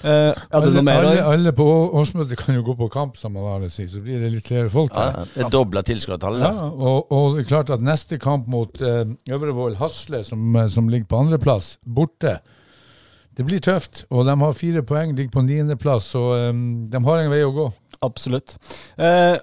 [0.02, 1.04] Uh, Alle, noe mer?
[1.06, 4.18] alle, alle på årsmøtet kan jo gå på kamp, som man har sier, så blir
[4.24, 5.12] det litt flere folk der.
[5.14, 6.42] Ja, det dobler tilskuertallet.
[6.42, 10.90] Ja, og, og det er klart at neste kamp mot uh, Øvrevoll Hasle, som, som
[10.90, 12.40] ligger på andreplass, borte,
[13.38, 14.06] det blir tøft.
[14.12, 17.56] Og de har fire poeng, ligger på niendeplass, så um, de har en vei å
[17.56, 17.72] gå.
[18.04, 18.58] Absolutt.
[18.98, 19.38] Eh,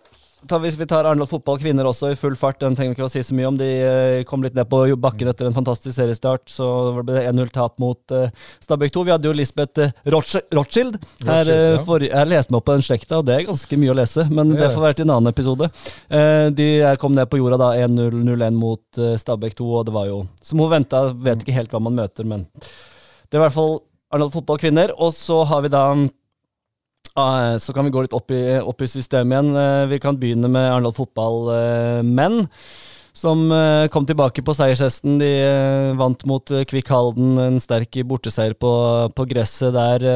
[0.50, 3.06] ta, hvis vi tar Arendal fotball kvinner også i full fart, den trenger vi ikke
[3.06, 3.56] å si så mye om.
[3.60, 6.44] De eh, kom litt ned på bakken etter en fantastisk seriestart.
[6.50, 6.66] Så
[6.98, 8.32] ble det 1-0-tap mot eh,
[8.64, 9.04] Stabæk 2.
[9.06, 11.48] Vi hadde jo Lisbeth eh, Rothsch- Rothschild her.
[11.54, 11.80] Eh, ja.
[11.86, 14.26] for, jeg leste meg opp på den slekta, og det er ganske mye å lese.
[14.28, 15.70] Men Det det får være til en annen episode.
[16.10, 16.68] Eh, de
[17.00, 20.74] kom ned på jorda da 1-0-0-1 mot Stabæk 2, og det var jo Som hun
[20.76, 22.48] venta, vet ikke helt hva man møter, men
[23.28, 23.78] det er i hvert fall
[24.10, 24.92] Arendal fotball kvinner.
[24.96, 25.84] Og så har vi da
[27.18, 29.56] Eh, Så kan vi gå litt opp i, opp i systemet igjen.
[29.56, 32.44] Eh, Vi kan begynne med Arendal fotball eh, menn.
[33.18, 35.16] Som eh, kom tilbake på seiershesten.
[35.18, 37.32] De eh, vant mot Kvikk Halden.
[37.42, 38.70] En sterk borteseier på,
[39.16, 40.06] på gresset der.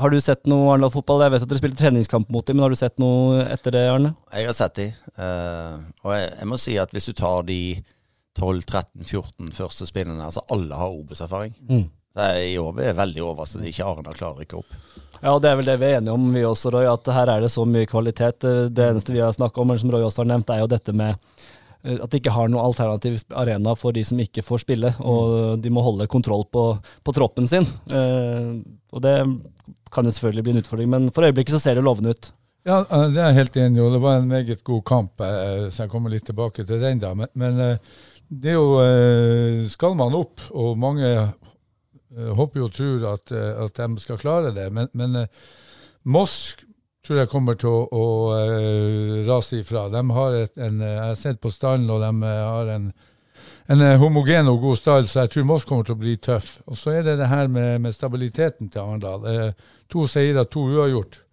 [0.00, 1.26] Har du sett noe Arendal fotball?
[1.26, 3.84] Jeg vet at dere spilte treningskamp mot dem, men har du sett noe etter det,
[3.92, 4.14] Arne?
[4.32, 4.88] Jeg har sett de.
[5.18, 5.76] eh,
[6.06, 7.60] og jeg, jeg må si at hvis du tar de
[8.40, 11.52] 12-13-14 første spillene, altså alle har Obos-erfaring.
[11.68, 11.84] Mm.
[12.14, 14.76] Så jeg, I år er veldig overrasket at ikke Arendal klarer å rykke opp.
[15.24, 17.30] Ja, og det er vel det vi er enige om, vi også, Roy, at her
[17.32, 18.44] er det så mye kvalitet.
[18.46, 20.68] Eh, Det eneste vi har snakka om, men som Roy også har nevnt, er jo
[20.70, 21.16] dette med
[21.82, 25.58] eh, at de ikke har noen alternativ arena for de som ikke får spille, og
[25.64, 26.64] de må holde kontroll på,
[27.02, 27.66] på troppen sin.
[27.90, 28.52] Eh,
[28.94, 29.16] og det
[29.94, 32.30] kan jo selvfølgelig bli en utfordring, men for øyeblikket så ser det lovende ut.
[32.68, 35.90] Ja, det er jeg helt enig i, det var en meget god kamp, så jeg
[35.92, 37.02] kommer litt tilbake til den.
[37.02, 37.10] da.
[37.12, 37.58] Men, men
[38.32, 41.10] det er jo Skal man opp, og mange
[42.14, 45.42] håper jo og tror at, eh, at de skal klare det, men, men eh,
[46.04, 46.54] Moss
[47.04, 48.04] tror jeg kommer til å, å
[48.38, 49.88] eh, rase ifra.
[49.92, 52.86] De har et, en, eh, jeg har sett på stallen, og de eh, har en,
[53.74, 56.58] en eh, homogen og god stall, så jeg tror Moss kommer til å bli tøff.
[56.68, 59.28] Og så er det det her med, med stabiliteten til Arendal.
[59.28, 61.23] Eh, to seire, to uavgjort.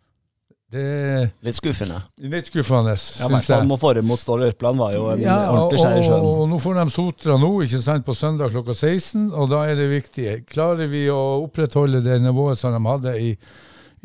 [0.71, 1.97] Det Litt skuffende.
[2.31, 3.67] litt skuffende, Ja, syns jeg.
[3.67, 6.27] Ja, forrige mot Ståle Ørpland var jo en Ja, og, ordentlig skjær i og, sjøen.
[6.29, 9.75] og nå får de Sotra nå, ikke sant, på søndag klokka 16, og da er
[9.75, 10.45] det viktig.
[10.47, 13.35] Klarer vi å opprettholde det nivået som de hadde i,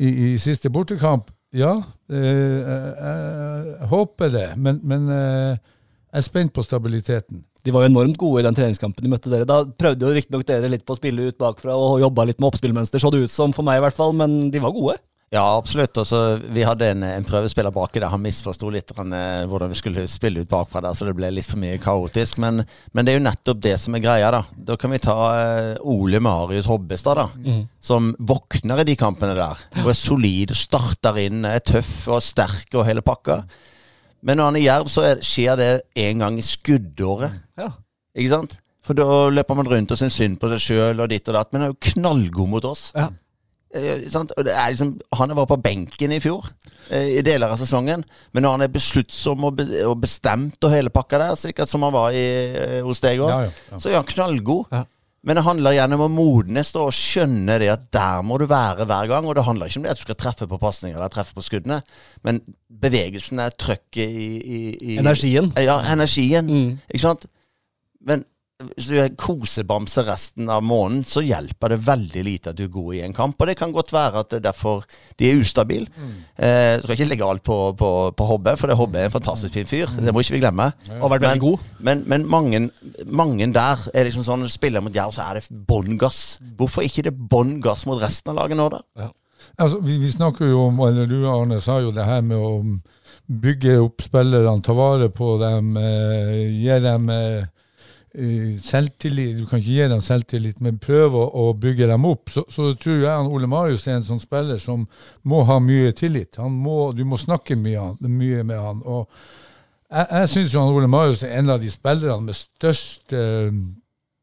[0.03, 1.31] i, i siste bortekamp?
[1.55, 1.77] Ja,
[2.11, 2.93] eh, jeg,
[3.79, 5.55] jeg håper det, men, men eh,
[6.11, 7.45] jeg er spent på stabiliteten.
[7.63, 9.47] De var jo enormt gode i den treningskampen de møtte dere.
[9.47, 12.51] Da prøvde jo riktignok dere litt på å spille ut bakfra og jobba litt med
[12.51, 14.95] oppspillmønster, så det ut som for meg i hvert fall, men de var gode.
[15.33, 15.97] Ja, absolutt.
[15.99, 18.07] Også, Vi hadde en, en prøvespiller baki der.
[18.13, 21.33] Han misforsto litt han, eh, hvordan vi skulle spille ut bakfra der, så det ble
[21.35, 22.37] litt for mye kaotisk.
[22.39, 22.61] Men,
[22.95, 24.45] men det er jo nettopp det som er greia, da.
[24.69, 27.57] Da kan vi ta eh, Ole Marius Hobbestad, da.
[27.83, 29.65] Som våkner i de kampene der.
[29.83, 33.41] Og er solid, starter inn, er tøff og sterk og hele pakka.
[34.23, 35.69] Men når han er Jerv, så er, skjer det
[36.07, 37.35] en gang i skuddåret.
[37.59, 37.73] Ja.
[38.15, 38.57] Ikke sant?
[38.87, 41.51] For da løper man rundt og syns synd på seg sjøl og ditt og datt,
[41.51, 42.93] men han er jo knallgod mot oss.
[42.95, 43.09] Ja.
[43.75, 46.45] Eh, liksom, han var på benken i fjor,
[46.89, 48.05] eh, i deler av sesongen.
[48.31, 51.83] Men når han er besluttsom og, be og bestemt og hele pakka der, sikkert som
[51.83, 53.79] han var i, eh, hos deg òg, Ja, ja, ja.
[53.79, 54.71] så er han knallgod.
[55.27, 58.85] Men det handler gjerne om å modnes og skjønne det at der må du være
[58.87, 59.25] hver gang.
[59.27, 61.43] Og det handler ikke om det at du skal treffe på pasninger eller treffe på
[61.43, 61.81] skuddene,
[62.23, 62.39] men
[62.71, 64.59] bevegelsen er trøkket i, i,
[64.93, 65.51] i Energien.
[65.59, 66.47] Ja, energien.
[66.47, 66.79] Mm.
[66.87, 67.25] Ikke sant?
[67.99, 68.23] Men
[68.57, 72.71] hvis du er kosebamse resten av måneden, så hjelper det veldig lite at du er
[72.73, 73.35] god i en kamp.
[73.37, 74.87] Og det kan godt være at det er derfor
[75.19, 75.85] de er ustabile.
[76.37, 79.53] Eh, skal ikke legge alt på, på, på Hobbe, for det Hobbe er en fantastisk
[79.53, 79.93] fin fyr.
[80.01, 80.71] Det må ikke vi glemme.
[80.89, 81.01] Ja, ja.
[81.21, 81.43] Men.
[81.85, 82.63] Men, men mange,
[83.05, 86.39] mange der er liksom sånn spiller mot Jerv, så er det bånn gass.
[86.57, 88.81] Hvorfor ikke det bånn gass mot resten av laget nå, da?
[89.61, 92.49] Altså, vi, vi snakker jo om, eller du Arne sa jo det her med å
[93.27, 97.45] bygge opp spillerne, ta vare på dem, eh, gi dem eh,
[98.61, 99.37] selvtillit.
[99.37, 102.31] Du kan ikke gi dem selvtillit, men prøve å, å bygge dem opp.
[102.33, 104.87] Så, så tror jeg han Ole Marius er en sånn spiller som
[105.27, 106.39] må ha mye tillit.
[106.39, 108.81] Må, du må snakke mye, mye med han.
[108.85, 109.05] og
[109.87, 113.51] jeg, jeg syns Ole Marius er en av de spillerne med størst eh,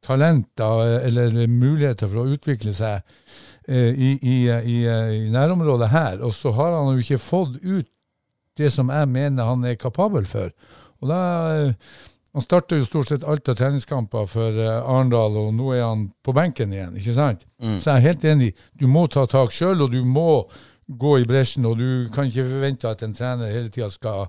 [0.05, 0.71] talent da,
[1.01, 3.01] eller muligheter for å utvikle seg
[3.69, 6.19] eh, i, i, i, i nærområdet her.
[6.27, 7.89] Og så har han jo ikke fått ut
[8.59, 10.53] det som jeg mener han er kapabel for.
[11.03, 11.23] Og da,
[11.55, 12.03] eh,
[12.35, 16.09] Han starter jo stort sett alt av treningskamper for eh, Arendal, og nå er han
[16.27, 16.97] på benken igjen.
[16.99, 17.45] ikke sant?
[17.79, 18.49] Så jeg er helt enig.
[18.81, 20.43] Du må ta tak sjøl, og du må
[20.89, 21.65] gå i bresjen.
[21.71, 24.27] Og du kan ikke forvente at en trener hele tida skal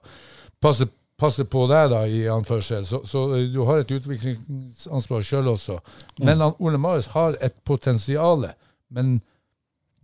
[0.61, 0.85] passe,
[1.17, 2.85] passe på deg, da, i anførsel.
[2.85, 5.79] Så, så eh, du har et utviklingsansvar sjøl også.
[6.21, 8.45] Men han, Ole Marius har et potensial.
[8.93, 9.17] Men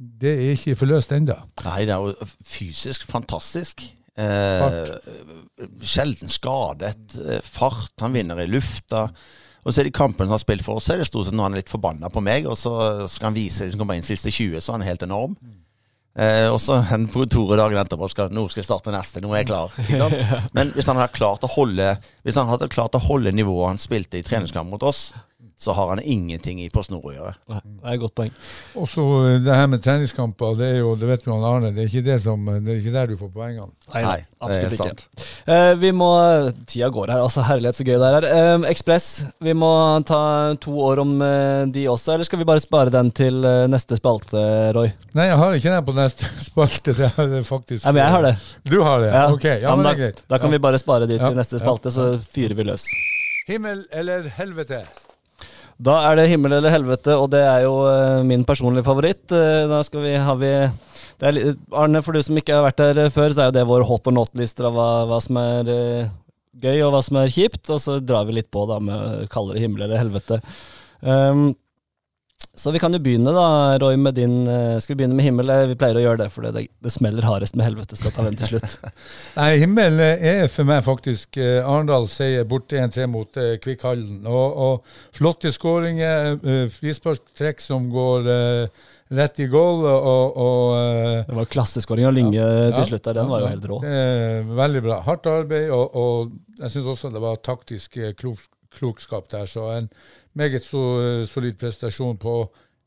[0.02, 1.38] det er ikke forløst ennå.
[1.68, 3.86] Nei, det er jo fysisk fantastisk.
[4.20, 4.82] Eh,
[5.82, 7.16] sjelden skadet.
[7.22, 7.93] Eh, fart.
[8.03, 9.07] Han vinner i lufta.
[9.62, 11.28] Og så er det kampen som han har spilt for oss, så er det stort
[11.28, 12.72] sett når han er litt forbanna på meg, og så
[13.05, 15.36] skal han vise liksom kommer inn siste 20, så han er helt enorm.
[16.18, 19.30] Eh, og så en på kontoret dagen etterpå skal nå skal jeg starte neste, nå
[19.32, 19.76] er jeg klar.
[20.57, 21.93] Men hvis han hadde klart å holde
[22.26, 25.12] Hvis han hadde klart å holde nivået han spilte i treningskamp mot oss,
[25.62, 27.34] så har han ingenting i Nord å gjøre.
[27.51, 28.32] Nei, Det er et godt poeng.
[28.82, 31.70] Og så eh, det her med treningskamper, det er jo, det vet jo han Arne,
[31.76, 33.70] det er ikke, det som, det er ikke der du får poengene.
[33.93, 35.28] Nei, Nei, absolutt ikke.
[35.45, 36.07] Eh, vi må,
[36.66, 37.43] Tida går her, altså.
[37.45, 38.28] Herlighet, så gøy det er her.
[38.32, 39.09] Eh, Ekspress,
[39.45, 39.70] vi må
[40.09, 40.22] ta
[40.66, 43.99] to år om eh, de også, eller skal vi bare spare den til eh, neste
[44.01, 44.41] spalte,
[44.78, 44.89] Roy?
[45.14, 46.97] Nei, jeg har ikke den på neste spalte.
[46.97, 48.34] Det er faktisk Nei, men jeg har det.
[48.66, 49.14] Du har det?
[49.14, 49.28] Ja.
[49.30, 50.26] Ok, ja, men det er greit.
[50.26, 52.89] Da, da kan vi bare spare de til Ja, neste spalte, så fyrer vi løs.
[53.45, 54.86] Himmel eller helvete?
[55.82, 59.23] Da er det himmel eller helvete, og det er jo uh, min personlige favoritt.
[59.34, 61.39] Uh, da skal vi, har vi er,
[61.77, 63.86] Arne, for du som ikke har vært der eh, før, så er jo det vår
[63.89, 66.11] hot or not-lister av hva, hva som er uh,
[66.61, 67.63] gøy og hva som er kjipt.
[67.73, 70.41] Og så drar vi litt på da med det himmel eller helvete.
[71.01, 71.51] Um,
[72.56, 75.49] så vi kan jo begynne, da, Roy, med din eh, Skal vi begynne med himmel?
[75.49, 77.95] Eh, Vi pleier å gjøre det, for det, det smeller hardest med helvete.
[77.95, 78.76] Så da tar vi den til slutt.
[79.39, 84.26] Nei, himmel er for meg faktisk eh, Arendal seier borte 1-3 mot eh, Kvikkhallen.
[84.28, 88.86] Og, og flotte skåringer, eh, frisparktrekk som går eh,
[89.16, 89.82] rett i goal.
[89.88, 92.72] Og, og eh, Det var klasseskåring av Lynge Ja.
[92.76, 93.22] til slutt der.
[93.24, 93.80] Den var jo helt rå.
[94.60, 94.99] veldig bra.
[95.08, 98.43] Hardt arbeid, og, og jeg syns også det var taktisk eh, klok,
[98.76, 99.47] klokskap der.
[99.49, 99.88] Så en
[100.38, 102.36] meget så, eh, solid prestasjon på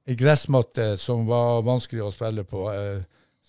[0.06, 2.68] ei gressmatte som var vanskelig å spille på.
[2.72, 3.02] eh,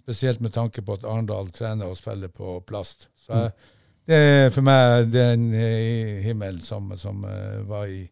[0.06, 3.08] Spesielt med tanke på at Arendal trener å spille på plast.
[3.18, 3.54] Så jeg,
[4.06, 8.04] det er for meg den eh, himmelen som, som eh, var i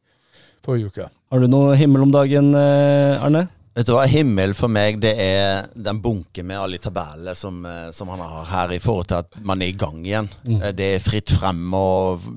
[0.65, 1.05] forrige uke.
[1.29, 3.43] Har du noe himmel om dagen, eh, Arne?
[3.73, 7.87] Vet du hva, Himmel for meg, det er den bunken med alle tabellene som, eh,
[7.89, 10.27] som han har her, i forhold til at man er i gang igjen.
[10.45, 10.59] Mm.
[10.77, 12.27] Det er fritt frem og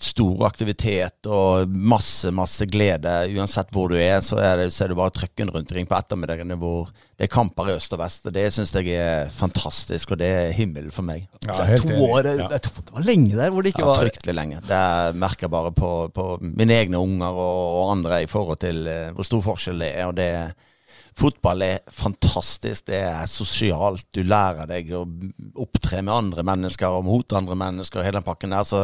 [0.00, 3.12] stor aktivitet og masse, masse glede.
[3.36, 5.98] Uansett hvor du er, så er det, så er det bare trøkken rundt omkring på
[5.98, 8.24] ettermiddagene hvor det er kamper i øst og vest.
[8.28, 11.26] og Det syns jeg er fantastisk, og det er himmel for meg.
[11.44, 13.84] Ja, Det er to år, det, er to, det var lenge der hvor det ikke
[13.84, 14.62] Ja, var fryktelig lenge.
[14.64, 14.80] Det
[15.20, 19.12] merker jeg bare på, på mine egne unger og, og andre i forhold til eh,
[19.12, 20.08] hvor stor forskjell det er.
[20.08, 20.30] og det
[21.16, 22.88] Fotball er fantastisk.
[22.90, 24.04] Det er sosialt.
[24.12, 25.06] Du lærer deg å
[25.64, 28.04] opptre med andre mennesker og mot andre mennesker.
[28.04, 28.66] Hele den pakken der.
[28.68, 28.82] Så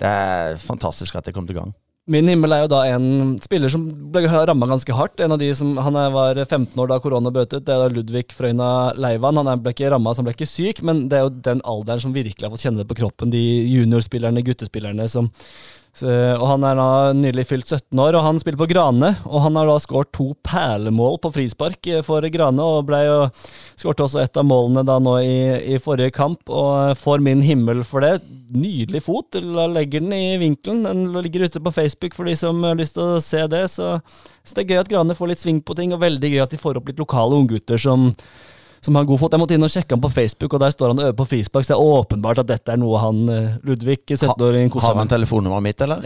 [0.00, 1.70] det er fantastisk at det kom til gang.
[2.10, 5.20] Min himmel er jo da en spiller som ble ramma ganske hardt.
[5.22, 7.62] En av de som, Han var 15 år da korona brøt ut.
[7.62, 9.38] Det er da Ludvig Frøyna Leivan.
[9.38, 12.02] Han ble ikke ramma, så han ble ikke syk, men det er jo den alderen
[12.02, 13.30] som virkelig har fått kjenne det på kroppen.
[13.30, 13.38] De
[13.70, 15.30] juniorspillerne, guttespillerne som
[16.00, 19.10] og Han er da nylig fylt 17 år, og han spiller på Grane.
[19.28, 23.18] Og han har da skåret to perlemål på frispark eh, for Grane, og ble jo
[23.76, 25.36] skåret også et av målene da nå i,
[25.74, 28.22] i forrige kamp, og får min himmel for det.
[28.52, 29.28] Nydelig fot.
[29.36, 30.86] da Legger den i vinkelen.
[30.88, 33.66] Den ligger ute på Facebook for de som har lyst til å se det.
[33.76, 33.98] Så,
[34.42, 36.56] så det er gøy at Grane får litt sving på ting, og veldig gøy at
[36.56, 38.10] de får opp litt lokale unggutter som
[38.82, 39.32] som har god fot.
[39.36, 41.28] Jeg måtte inn og sjekke han på Facebook, og der står han og øver på
[41.32, 41.64] frispark.
[41.66, 43.22] Så det er åpenbart at dette er noe han
[43.62, 44.82] Ludvig Ludvig, koser seg med.
[44.82, 46.02] Har han telefonnummeret mitt, eller?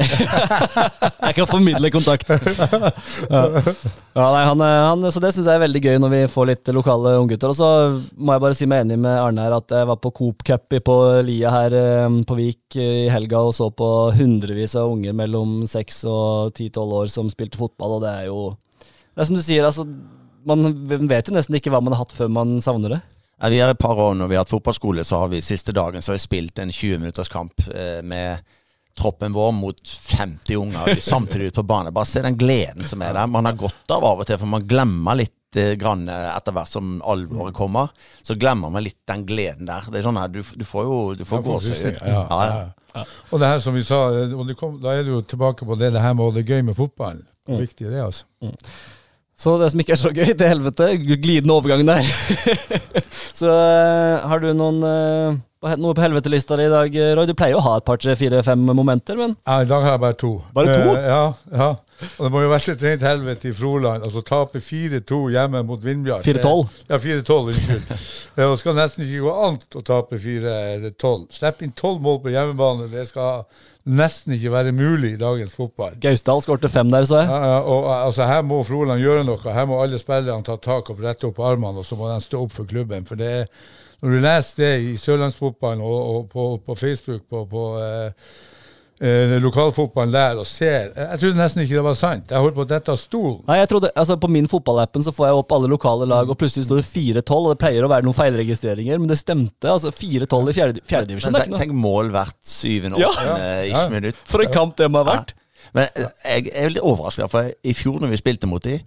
[1.26, 2.28] Jeg kan formidle kontakt.
[2.30, 3.42] Ja.
[4.16, 6.46] Ja, nei, han, er- han, så det syns jeg er veldig gøy når vi får
[6.50, 7.52] litt lokale unggutter.
[7.52, 7.68] Og så
[8.16, 10.72] må jeg bare si meg enig med Arne her at jeg var på Coop Cup
[10.86, 10.96] på
[11.26, 15.58] Lia her eh, på Vik eh, i helga og så på hundrevis av unger mellom
[15.68, 18.40] seks og ti-tolv år som spilte fotball, og det er jo
[19.16, 19.84] Det er som du sier, altså.
[20.46, 23.00] Man vet jo nesten ikke hva man har hatt før man savner det.
[23.36, 25.74] Ja, vi er et par år når vi har hatt fotballskole, så har vi siste
[25.76, 28.40] dagen så har vi spilt en 20 minutters kamp eh, med
[28.96, 31.92] troppen vår mot 50 unger samtidig ute på banen.
[31.92, 33.26] Bare se den gleden som er der.
[33.28, 36.56] Man har godt av av og til, for man glemmer litt eh, grann eh, etter
[36.56, 37.92] hvert som alvoret kommer.
[38.24, 39.84] Så glemmer man litt den gleden der.
[39.92, 42.00] Det er sånn her, Du, du får jo du får gåsehud.
[42.06, 42.24] Ja,
[42.96, 43.04] Ja.
[43.28, 45.76] Og det her som vi sa, og det kom, da er du jo tilbake på
[45.76, 47.26] det, det her med å ha det gøy med fotballen.
[47.44, 48.24] Hvor viktig det er, altså.
[49.36, 50.94] Så det som ikke er så gøy, til helvete.
[51.20, 52.06] Glidende overgang der.
[53.40, 57.26] så eh, har du noen eh, noe på helvetelista di i dag, eh, Roy?
[57.28, 59.96] Du pleier å ha et par, tre, fire, fem momenter, men Ja, I dag har
[59.96, 60.32] jeg bare to.
[60.56, 60.94] Bare to?
[60.94, 61.20] Eh, ja,
[61.52, 61.68] ja.
[62.16, 64.04] Og det må jo være et rent helvete i Froland.
[64.04, 66.24] Altså tape 4-2 hjemme mot Vindbjart.
[66.24, 66.66] 4-12.
[66.90, 67.94] Ja, 4-12, unnskyld.
[68.36, 71.22] Det skal nesten ikke gå an å tape 4-12.
[71.38, 72.90] Slipp inn 12 mål på hjemmebane.
[72.92, 73.46] Det skal
[73.86, 75.94] nesten ikke være mulig i dagens fotball.
[76.02, 77.30] Gausdal skårte fem der, så jeg.
[77.30, 79.54] Ja, ja, og altså, Her må Froland gjøre noe.
[79.54, 82.42] Her må alle spillerne ta tak og brette opp armene, og så må de stå
[82.42, 83.06] opp for klubben.
[83.06, 83.46] For det er,
[84.02, 88.10] Når du leser det i sørlandsfotballen og, og på, på Facebook, på, på eh,
[89.00, 92.30] eh, lokalfotballen der, og ser Jeg, trodde nesten ikke det var sant.
[92.30, 93.40] Jeg holdt på å dette av stolen.
[93.48, 96.38] Nei, jeg trodde, altså På min fotballappen så får jeg opp alle lokale lag, og
[96.40, 97.32] plutselig står det 4-12.
[97.36, 99.68] Og det pleier å være noen feilregistreringer, men det stemte.
[99.68, 101.34] altså 4-12 i fjerde- fjerdedivisjon.
[101.36, 103.08] Er ikke tenk, tenk mål hvert syvende, Ja.
[103.12, 103.84] åttende Ja.
[103.84, 104.16] ikke minutt.
[104.26, 105.34] For en kamp det må ha vært.
[105.74, 108.80] Men jeg, jeg er litt overraska, for i fjor når vi spilte mot dem,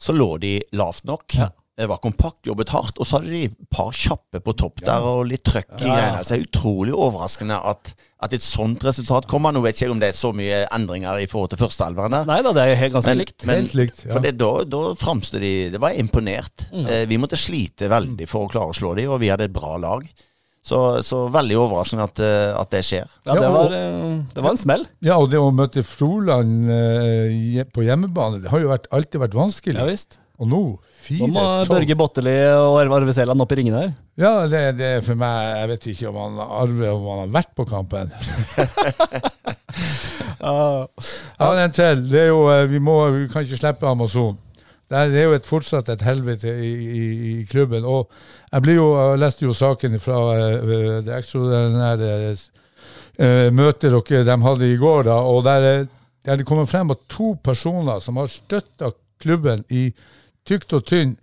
[0.00, 1.24] så lå de lavt nok.
[1.38, 1.48] Ja.
[1.74, 5.02] Det var kompakt, jobbet hardt, og så hadde de et par kjappe på topp der
[5.02, 5.94] og litt trøkk i Ja, ja.
[5.96, 6.20] greiene.
[6.22, 7.90] Så det er utrolig overraskende at,
[8.22, 9.50] at et sånt resultat kommer.
[9.50, 12.28] Nå vet ikke jeg om det er så mye endringer i forhold til førsteelveren der.
[12.30, 13.46] Nei da, det er helt ganske Men, likt.
[13.50, 14.12] men Helt likt, ja.
[14.14, 16.68] for det, da, da framstod de Det var imponert.
[16.84, 19.58] Eh, vi måtte slite veldig for å klare å slå dem, og vi hadde et
[19.58, 20.06] bra lag.
[20.64, 23.10] Så, så veldig overraskende at, eh, at det skjer.
[23.26, 24.86] Ja, det var, eh, det var en smell.
[25.04, 29.36] Ja, og det å møte Froland eh, på hjemmebane, det har jo vært, alltid vært
[29.42, 29.76] vanskelig.
[29.82, 30.20] Ja visst.
[30.42, 30.62] Og nå
[31.04, 31.68] Nå må 4-12.
[31.68, 33.90] Børge Botteli og Arve Seland opp i ringene her.
[34.18, 37.34] Ja, det, det er for meg Jeg vet ikke om han Arve om han har
[37.40, 38.14] vært på kampen.
[40.44, 40.86] Ja,
[41.56, 42.02] en til.
[42.10, 44.36] Det er jo, eh, vi, må, vi kan ikke slippe Amazon.
[44.90, 47.86] Det er, det er jo et, fortsatt et helvete i, i, i klubben.
[47.88, 48.10] Og
[48.50, 54.36] jeg blir jo, jeg leste jo saken fra uh, det ekstraordinære uh, møtet dere de
[54.44, 55.86] hadde i går, da, og der,
[56.26, 59.88] der det kommer frem at to personer som har støtta klubben i
[60.48, 61.16] tykt og tynn,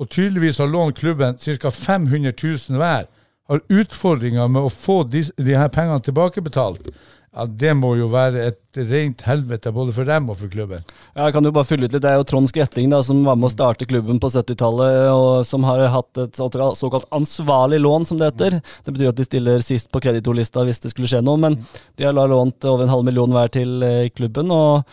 [0.00, 1.70] og tydeligvis har lånt klubben ca.
[1.70, 3.08] 500 000 hver,
[3.50, 6.92] har utfordringer med å få de, de her pengene tilbakebetalt.
[7.34, 10.82] ja, det må jo være et rent helvete både for dem og for klubben.
[11.14, 12.02] Ja, jeg kan jo bare fylle ut litt.
[12.02, 15.46] Det er jo Trond Skretting da, som var med å starte klubben på 70-tallet, og
[15.46, 18.60] som har hatt et såkalt ansvarlig lån, som det heter.
[18.86, 21.58] Det betyr at de stiller sist på kreditorlista hvis det skulle skje noe, men
[21.98, 24.54] de har lånt over en halv million hver til eh, klubben.
[24.54, 24.86] og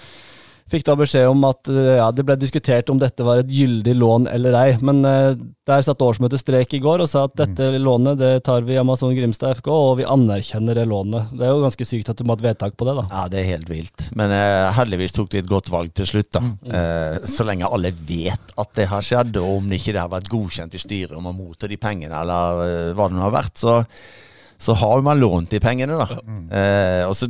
[0.71, 3.93] Fikk da beskjed om at eh, ja, det ble diskutert om dette var et gyldig
[3.95, 4.71] lån eller ei.
[4.83, 5.37] Men eh,
[5.67, 8.81] der satt årsmøtet strek i går og sa at dette lånet det tar vi i
[8.81, 11.31] Amazon Grimstad FK, og vi anerkjenner det lånet.
[11.35, 13.07] Det er jo ganske sykt at du må ha et vedtak på det, da.
[13.11, 14.09] Ja, det er helt vilt.
[14.19, 16.43] Men eh, heldigvis tok de et godt valg til slutt, da.
[16.67, 20.31] Eh, så lenge alle vet at det har skjedd, og om det ikke har vært
[20.31, 23.55] godkjent i styret om å motta de pengene, eller eh, hva det nå har vært,
[23.63, 23.79] så,
[24.57, 26.17] så har man lånt de pengene, da.
[26.57, 27.27] Eh, og så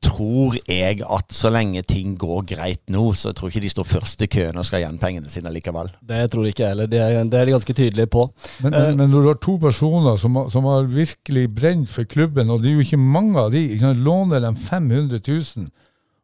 [0.00, 3.88] tror jeg at så lenge ting går greit nå, så tror jeg ikke de står
[3.90, 5.90] først i køen og skal ha igjen pengene sine likevel.
[6.00, 6.88] Det tror jeg ikke jeg heller.
[6.92, 8.24] Det er, det er de ganske tydelige på.
[8.64, 8.94] Men, Eh.
[8.96, 12.70] men, når du har to personer som, som har virkelig brent for klubben, og det
[12.70, 15.68] er jo ikke mange av de, ikke sant, låner dem 500 000,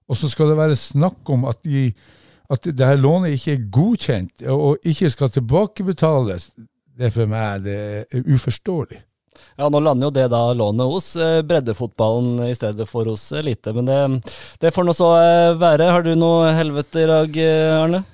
[0.09, 1.93] og så skal det være snakk om at, de,
[2.51, 6.51] at det her lånet ikke er godkjent og ikke skal tilbakebetales,
[6.99, 7.77] det er for meg det
[8.13, 9.01] er uforståelig.
[9.57, 13.75] Ja, Nå lander jo det da lånet hos eh, breddefotballen i stedet for hos elite,
[13.77, 14.01] men det,
[14.61, 15.91] det får nå så eh, være.
[15.93, 17.83] Har du noe helvete i dag, Arne?
[17.83, 18.05] Arne?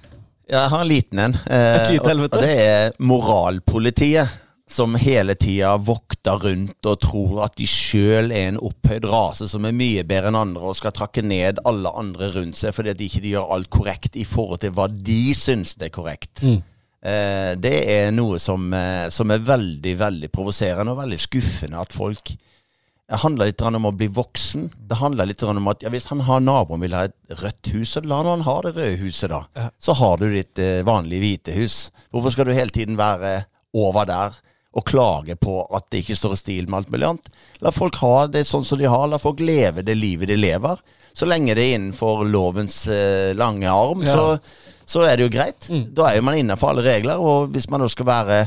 [0.49, 1.39] Jeg har en liten en.
[1.49, 2.39] Eh, helvete?
[2.39, 4.45] Og det er moralpolitiet.
[4.69, 9.65] Som hele tida vokter rundt og tror at de sjøl er en opphøyd rase som
[9.65, 12.99] er mye bedre enn andre, og skal trakke ned alle andre rundt seg fordi at
[13.01, 16.45] de ikke gjør alt korrekt i forhold til hva de syns det er korrekt.
[16.45, 16.61] Eh,
[17.59, 22.35] det er noe som, eh, som er veldig, veldig provoserende og veldig skuffende at folk
[23.09, 24.67] det handler litt om å bli voksen.
[24.85, 27.95] Det handler litt om at ja, hvis han har naboen vil ha et rødt hus,
[27.95, 29.71] så la han ha det røde huset, da.
[29.81, 31.79] Så har du ditt eh, vanlige hvite hus.
[32.13, 34.37] Hvorfor skal du hele tiden være over der
[34.79, 37.29] og klage på at det ikke står i stil med alt mulig annet?
[37.65, 39.09] La folk ha det sånn som de har.
[39.11, 40.79] La folk leve det livet de lever.
[41.19, 44.15] Så lenge det er innenfor lovens eh, lange arm, Ja.
[44.15, 44.39] så,
[44.89, 45.67] så er det jo greit.
[45.99, 47.19] Da er jo man innenfor alle regler.
[47.19, 48.41] Og hvis man da skal være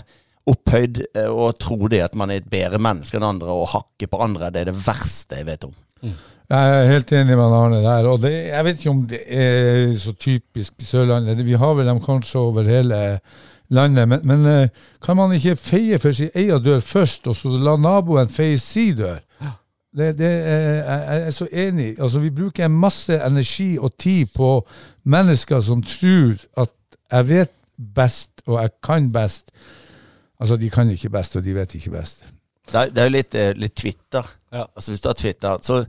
[0.49, 4.07] opphøyd eh, og tro det at man er et bedre menneske enn andre og hakke
[4.09, 5.75] på andre, det er det verste jeg vet om.
[6.51, 8.07] Jeg er helt enig med Arne der.
[8.11, 11.43] og det, Jeg vet ikke om det er så typisk Sørlandet.
[11.47, 12.97] Vi har vel dem kanskje over hele
[13.71, 14.07] landet.
[14.07, 14.69] Men, men eh,
[15.03, 18.95] kan man ikke feie for sin egen dør først, og så la naboen feie sin
[18.99, 19.19] dør?
[19.91, 21.89] Det, det er, jeg jeg er så enig.
[21.99, 24.67] Altså, vi bruker masse energi og tid på
[25.03, 26.71] mennesker som tror at
[27.11, 27.51] jeg vet
[27.95, 29.51] best, og jeg kan best.
[30.39, 32.23] Altså, de kan ikke best, og de vet ikke best.
[32.71, 34.31] Det er, det er jo litt, eh, litt Twitter.
[34.53, 34.63] Ja.
[34.75, 35.83] Altså Hvis du har Twitter, så,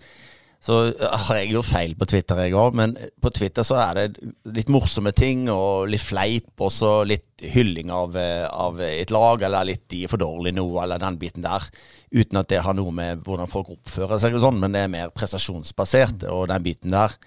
[0.62, 2.76] så har jeg gjort feil på Twitter, jeg òg.
[2.78, 7.42] Men på Twitter så er det litt morsomme ting og litt fleip, og så litt
[7.42, 11.18] hylling av, eh, av et lag, eller litt de er for dårlige nå, eller den
[11.18, 11.66] biten der.
[12.14, 14.94] Uten at det har noe med hvordan folk oppfører seg, og sånn, men det er
[14.94, 17.18] mer prestasjonsbasert, og den biten der.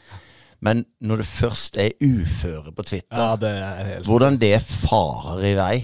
[0.64, 5.44] Men når det først er uføre på Twitter Ja, det er helt hvordan det farer
[5.46, 5.76] i vei.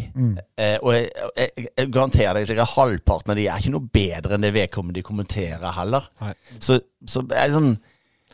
[0.58, 4.38] Eh, og jeg, jeg, jeg garanterer deg sikkert halvparten av de er ikke noe bedre
[4.38, 6.08] enn det vedkommende de kommenterer heller.
[6.24, 6.34] Nei.
[6.60, 7.74] Så, så det er sånn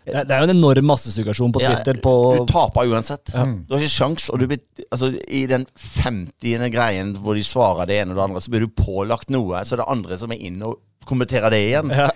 [0.08, 3.34] Det er det er jo en enorm massesuggesjon på ja, Twitter på Du taper uansett.
[3.34, 6.70] Du har ikke sjans, og du blir, altså, I den 50.
[6.72, 9.76] greien hvor de svarer det ene og det andre, så blir du pålagt noe, så
[9.76, 11.92] det er det andre som er inne og kommenterer det igjen.
[11.92, 12.08] Ja.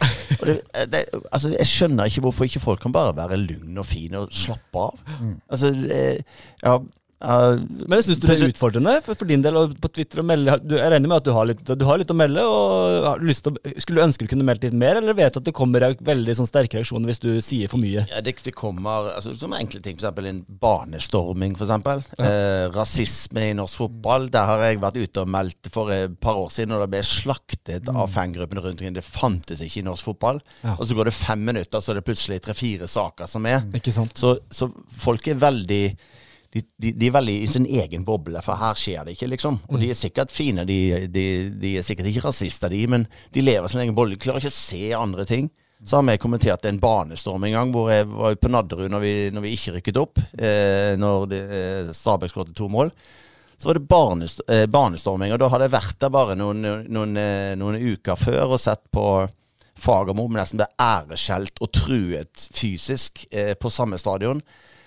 [0.47, 0.61] Det,
[0.91, 4.31] det, altså, jeg skjønner ikke hvorfor ikke folk kan bare være lugn og fin og
[4.33, 4.97] slappe av.
[5.49, 6.23] Altså, det,
[6.63, 6.77] ja,
[7.21, 7.55] ja,
[7.87, 10.55] Men syns du det er utfordrende for, for din del og på Twitter å melde
[10.63, 13.21] du, Jeg regner med at du har, litt, du har litt å melde, og har
[13.25, 15.47] lyst til å, skulle du ønske du kunne meldt litt mer, eller vet du at
[15.47, 18.05] det kommer veldig sånn sterke reaksjoner hvis du sier for mye?
[18.11, 20.09] Ja, det, det kommer altså, som enkle ting, f.eks.
[20.31, 21.55] en banestorming.
[21.59, 22.03] For eksempel.
[22.17, 24.29] eh, rasisme i norsk fotball.
[24.33, 27.03] Der har jeg vært ute og meldt for et par år siden, og det ble
[27.05, 28.95] slaktet av fangruppene rundt omkring.
[28.97, 30.41] Det fantes ikke i norsk fotball.
[30.63, 30.75] Ja.
[30.77, 33.63] Og så går det fem minutter, så er det plutselig tre-fire saker som er.
[33.77, 34.17] Ikke sant?
[34.17, 34.69] Så, så
[35.01, 35.83] folk er veldig
[36.51, 39.61] de, de, er veldig i sin egen boble, for her skjer det ikke, liksom.
[39.71, 43.71] Og de er sikkert fine, de, de, er sikkert ikke rasister, de, men de lever
[43.71, 44.17] sin egen boble.
[44.17, 45.47] De klarer ikke å se andre ting.
[45.87, 49.13] Så har vi kommentert en banestorm en gang, hvor jeg var på Nadderud når vi,
[49.33, 50.21] når vi ikke rykket opp.
[50.37, 52.91] Eh, når det, eh, Stabæk skåret to mål.
[53.57, 57.17] Så var det barnest, eh, banestorming, og da hadde jeg vært der bare noen, noen,
[57.17, 59.05] eh, noen uker før og sett på
[59.81, 64.41] Fagermo nesten ble æreskjelt og truet fysisk eh, på samme stadion.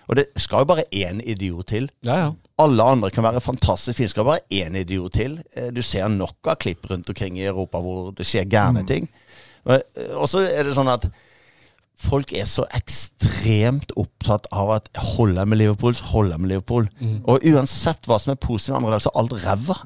[0.09, 1.91] Og det skal jo bare én idiot til.
[2.05, 2.31] Ja, ja.
[2.61, 4.09] Alle andre kan være fantastisk fine.
[4.13, 5.39] Skal bare én idiot til.
[5.57, 9.09] Eh, Du ser nok av klipp rundt omkring i Europa hvor det skjer gærne ting.
[9.65, 9.81] Og
[10.15, 11.07] og så er det sånn at
[11.97, 16.51] folk er så ekstremt opptatt av at holder jeg med Liverpool, så holder jeg med
[16.53, 16.89] Liverpool.
[17.31, 19.77] Og uansett hva som er positivt med andre lag, så er alt ræva.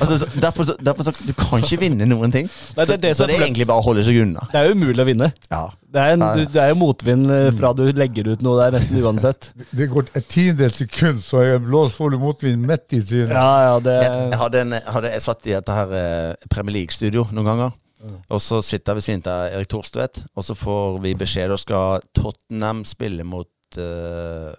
[0.00, 2.48] Altså, derfor, så- derfor så, Du kan ikke vinne noen ting.
[2.76, 4.48] Nei, det det så, så det er egentlig bare å holde seg unna.
[4.52, 5.32] Det er jo umulig å vinne.
[5.50, 5.68] Ja.
[5.94, 8.72] Det er, en, du- det er jo motvind eh, fra du legger ut noe der,
[8.78, 9.52] nesten uansett.
[9.78, 13.30] Det går et tiendedels sekund, så jeg blåser får du motvind midt i trynet.
[13.30, 16.80] Ja, ja, det Jeg, jeg, hadde en, hadde, jeg satt i dette her eh, Premier
[16.80, 17.72] League-studio noen ganger.
[18.04, 21.56] Og så sitter jeg ved siden av Erik Thorstvedt, og så får vi beskjed Da
[21.60, 24.50] skal Tottenham spille mot uh,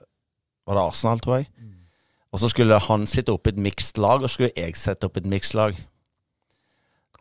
[0.65, 1.49] Var det Arsenal, tror jeg?
[2.35, 5.21] Og så skulle han sitte opp et mixed lag, og så skulle jeg sette opp
[5.21, 5.77] et mixed lag.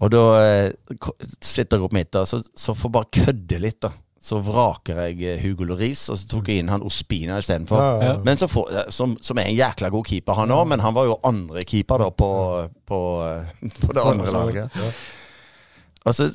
[0.02, 3.92] Og da uh, sitter jeg opp midt, og så, så jeg bare kødde litt, da.
[4.24, 7.76] Så vraker jeg eh, Hugo Loris, og så tok jeg inn han Ospina istedenfor.
[7.76, 8.14] Ja, ja.
[8.24, 11.10] Men så eh, som, som er en jækla god keeper, han òg, men han var
[11.10, 12.30] jo andre keeper da på,
[12.88, 13.00] på,
[13.82, 14.80] på det andre laget.
[16.04, 16.26] Og så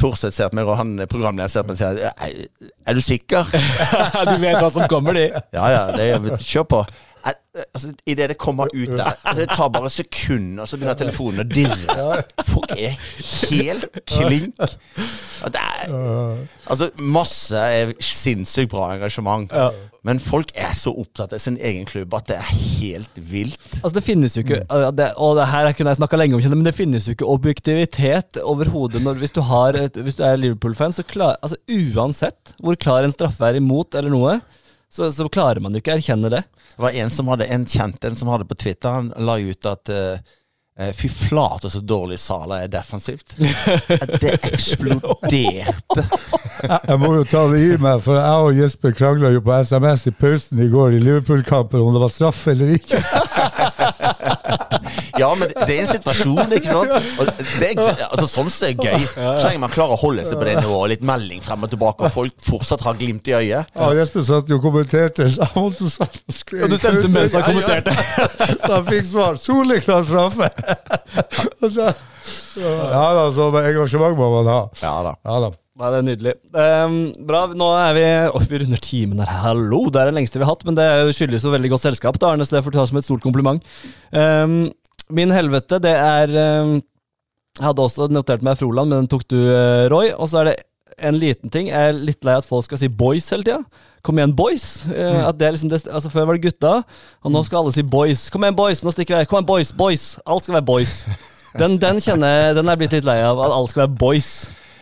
[0.00, 3.02] Torstedt ser på meg, og han programlederen ser på meg og sier er, er du
[3.04, 3.50] sikker?
[4.30, 5.26] Du vet hva som kommer, de.
[5.56, 6.80] Ja ja, det kjør på.
[7.26, 7.36] Eh,
[7.74, 11.46] Altså, Idet det kommer ut der altså, Det tar bare sekunder, så begynner telefonen å
[11.50, 12.20] dirre.
[12.46, 12.94] Folk er
[13.50, 14.54] helt klink.
[15.50, 15.90] Det er,
[16.70, 19.50] altså, masse er sinnssykt bra engasjement.
[20.06, 23.58] Men folk er så opptatt av sin egen klubb at det er helt vilt.
[23.80, 24.62] Altså Det finnes jo ikke
[24.96, 28.38] det, Og det her kunne jeg snakka lenge om, men det finnes jo ikke objektivitet
[28.44, 29.02] overhodet.
[29.18, 29.42] Hvis du,
[30.06, 34.14] hvis du er Liverpool-fan, så klar, altså uansett hvor klar en straffe er imot eller
[34.14, 34.38] noe,
[34.92, 36.42] så, så klarer man jo ikke å erkjenne det.
[36.74, 38.90] Det var en som hadde en kjent en som hadde på Twitter.
[38.90, 40.36] Han la ut at uh,
[40.96, 43.34] Fy flate, så dårlig Sala er defensivt.
[44.00, 46.06] At Det eksploderte.
[46.88, 50.06] Jeg må jo ta det i meg, for jeg og Jesper krangla jo på SMS
[50.08, 53.02] i pausen i går i Liverpool-kampen om det var straff eller ikke.
[55.20, 56.94] Ja, men det er en situasjon, ikke sant?
[57.20, 59.06] Og det er, altså, sånn som er gøy.
[59.14, 62.08] Så lenge man klarer å holde seg på det nivået, litt melding frem og tilbake,
[62.08, 63.70] og folk fortsatt har glimt i øyet.
[63.76, 65.28] Ja, Jesper satt jo og kommenterte.
[65.30, 66.66] så satt og skrev.
[66.66, 67.96] Og du sendte mens han kommenterte.
[68.70, 69.40] Da fikk svar.
[69.40, 70.50] Soleklar straffe!
[72.60, 74.60] Ja da, så engasjement må man ha.
[74.82, 75.16] Ja da.
[75.24, 75.50] Ja da.
[75.80, 76.32] Nei, det er nydelig.
[76.52, 79.30] Um, bra, nå er vi Åh, vi runder timen her.
[79.46, 79.86] Hallo!
[79.88, 80.84] Det er det lengste vi har hatt, men det
[81.16, 83.24] skyldes jo veldig godt selskap, da, Arne, så det får du ta som et stort
[83.24, 83.64] kompliment.
[84.12, 84.58] Ehm,
[85.16, 86.80] min helvete, det er ehm,
[87.58, 90.12] Jeg hadde også notert meg Froland, men den tok du, eh, Roy.
[90.16, 90.56] Og så er det
[91.00, 91.68] en liten ting.
[91.68, 93.60] Jeg er litt lei at folk skal si boys hele tida.
[94.06, 94.86] Kom igjen, boys.
[94.88, 96.78] Eh, er liksom det, altså Før var det gutta,
[97.22, 98.28] og nå skal alle si boys.
[98.32, 98.84] Kom igjen, boys!
[98.84, 99.28] Nå stikker vi her.
[99.28, 99.72] Kom igjen, boys!
[99.76, 100.06] Boys!
[100.24, 101.04] Alt skal være boys.
[101.58, 103.40] Den, den kjenner den er jeg blitt litt lei av.
[103.42, 104.30] At alt skal være boys.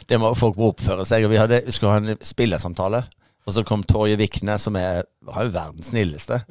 [0.09, 1.25] Det må folk må oppføre seg.
[1.27, 3.03] Og vi, hadde, vi skulle ha en spillersamtale,
[3.49, 6.43] og så kom Torje Vikne, som er, var jo verdens snilleste.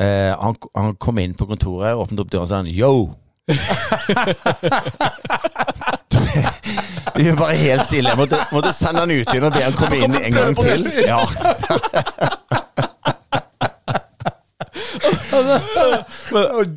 [0.00, 3.10] Eh, han, han kom inn på kontoret, åpnet opp døren og sa han, yo!
[7.16, 8.08] Vi var bare helt stille.
[8.08, 10.92] Jeg måtte, måtte sende han ut igjen og be han komme inn en gang til.
[11.04, 11.20] Ja.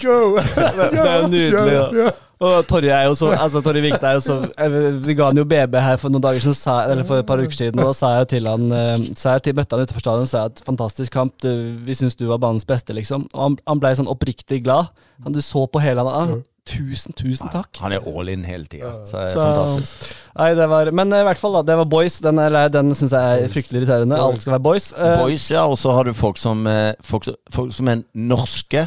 [0.03, 0.39] Joe!
[0.91, 1.73] Det er nydelig.
[1.73, 2.09] Ja.
[2.43, 5.39] Og Torje er jo så Altså Torje Vikne er jo så eh, Vi ga han
[5.39, 7.97] jo BB her for noen dager siden, eller for et par uker siden, og da
[7.97, 10.63] sa jeg til han Så sa jeg til, Møtte han utenfor stadion og sa at
[10.67, 11.51] fantastisk kamp, du,
[11.87, 13.27] vi syns du var banens beste, liksom.
[13.33, 14.89] Og han, han blei sånn oppriktig glad.
[15.23, 16.41] Han, du så på hele han.
[16.63, 17.75] Tusen, tusen takk.
[17.83, 18.91] Han er all in hele tida.
[19.07, 20.13] Så det er Så- fantastisk.
[20.39, 21.61] Nei, det var Men eh, i hvert fall, da.
[21.67, 22.19] Det var boys.
[22.23, 24.19] Den, er den syns jeg er fryktelig irriterende.
[24.19, 24.87] Alt skal være boys.
[24.95, 25.65] Eh, Boys, ja.
[25.67, 28.85] Og så har du folk som, eh, folk, folk som er norske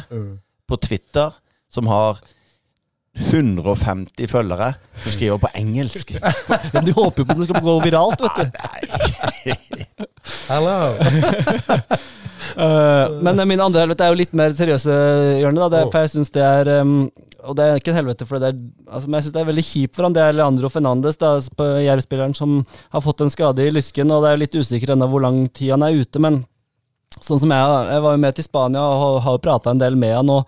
[0.67, 1.37] på Twitter,
[1.69, 2.17] som har
[3.17, 6.13] 150 følgere, som skriver på engelsk.
[6.73, 8.45] men du håper jo på at den skal gå viralt, vet du.
[10.47, 10.77] Hello!
[12.57, 14.93] Eh, men min andre helvete er jo litt mer seriøse
[15.41, 15.67] hjørne, da.
[15.73, 16.93] Det, for jeg synes det er um,
[17.49, 19.49] Og det er ikke et helvete, for det er, altså, men jeg syns det er
[19.49, 20.15] veldig kjipt for han.
[20.15, 21.31] Det er Leandro Fernandes, da,
[21.83, 22.55] Jerv-spilleren, som
[22.93, 25.73] har fått en skade i lysken, og det er litt usikkert ennå hvor lang tid
[25.75, 26.39] han er ute, men
[27.17, 29.81] sånn som jeg, jeg var jo med til Spania og har- har jo prata en
[29.83, 30.29] del med han.
[30.37, 30.45] og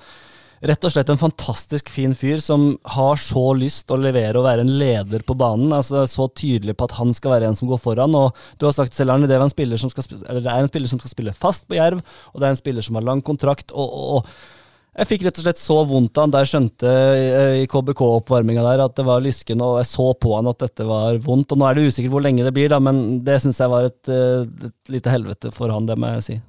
[0.59, 4.65] Rett og slett en fantastisk fin fyr som har så lyst å levere og være
[4.65, 5.71] en leder på banen.
[5.71, 8.15] altså Så tydelig på at han skal være en som går foran.
[8.15, 10.91] og Du har sagt selv, Arne, det, er en spiller som skal, spille, er spiller
[10.91, 12.03] som skal spille fast på Jerv,
[12.33, 13.71] og det er en spiller som har lang kontrakt.
[13.71, 14.57] og, og, og
[14.99, 18.81] jeg fikk rett og slett så vondt av han jeg skjønte eh, i KBK-oppvarminga der
[18.83, 21.53] at det var lysken, og jeg så på han at dette var vondt.
[21.53, 23.87] og Nå er det usikkert hvor lenge det blir, da, men det syns jeg var
[23.87, 26.39] et, eh, et lite helvete for han, det må jeg si.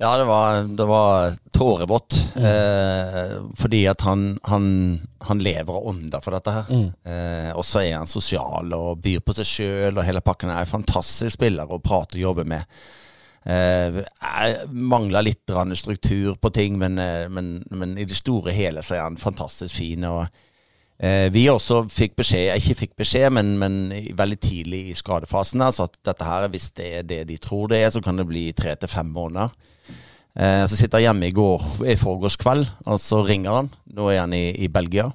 [0.00, 2.16] Ja, det var, det var tårevått.
[2.36, 4.64] Eh, fordi at han, han,
[5.28, 6.70] han lever av ånder for dette her.
[7.04, 10.64] Eh, og så er han sosial og byr på seg sjøl, og hele pakken er
[10.64, 12.80] en fantastisk spiller å prate og jobbe med.
[13.44, 14.00] Eh,
[14.72, 19.04] Mangla litt struktur på ting, men, eh, men, men i det store hele så er
[19.04, 20.08] han fantastisk fin.
[20.08, 20.26] og
[21.00, 23.76] Eh, vi også fikk beskjed, ikke fikk beskjed, men, men
[24.18, 27.70] veldig tidlig i skadefasen altså så at dette her, hvis det er det de tror
[27.72, 29.54] det er, så kan det bli tre til fem måneder.
[30.38, 33.72] Eh, så sitter jeg hjemme i går, i forgårs kveld, og så ringer han.
[33.96, 35.10] Nå er han i, i Belgia.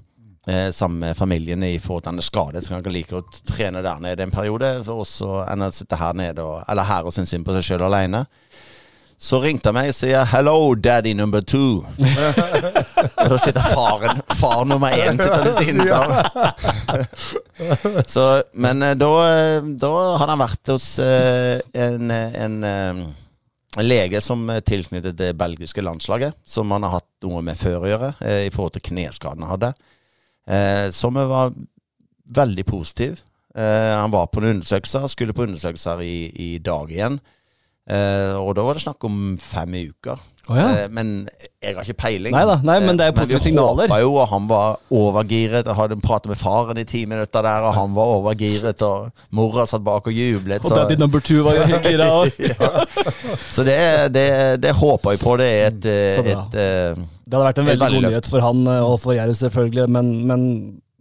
[0.48, 3.24] Eh, sammen med familien i forhold til han er skadet, så han kan like å
[3.50, 4.76] trene der nede en periode.
[4.86, 7.66] For også enn å sitte her nede, og, eller her og synes synd på seg
[7.66, 8.26] sjøl alene.
[9.18, 11.86] Så ringte han meg og sier 'hello, daddy number two'.
[13.24, 16.12] og da sitter faren, far nummer én sitter ved siden av.
[18.14, 22.60] så, men eh, da, eh, da hadde han vært hos eh, en, en,
[23.76, 27.84] en lege som er tilknyttet det belgiske landslaget, som han har hatt noe med før
[27.84, 29.72] å gjøre, eh, i forhold til kneskaden han hadde.
[30.48, 31.54] Eh, som var
[32.26, 33.22] veldig positiv.
[33.56, 37.20] Eh, han var på en undersøkelse, skulle på undersøkelser i, i dag igjen.
[37.86, 40.18] Og da var det snakk om fem uker.
[40.46, 40.66] Å ja.
[40.84, 41.08] eh, men
[41.58, 42.36] jeg har ikke peiling.
[42.36, 43.88] Neida, nei, men det er Eh, positive vi signaler.
[43.90, 45.66] håpa jo, og han var overgiret.
[45.66, 48.84] Jeg hadde pratet med faren i ti minutter der, og han var overgiret.
[48.86, 50.62] Og mora satt bak og jublet.
[50.66, 52.10] Og daddy number two var jo gira.
[53.52, 53.78] så det,
[54.14, 54.28] det,
[54.62, 55.34] det håper jeg på.
[55.42, 58.46] Det er et, eh, et eh, Det hadde vært en veldig veldig god nyhet for
[58.46, 59.90] han og for Jerv, selvfølgelig.
[59.98, 60.46] Men, men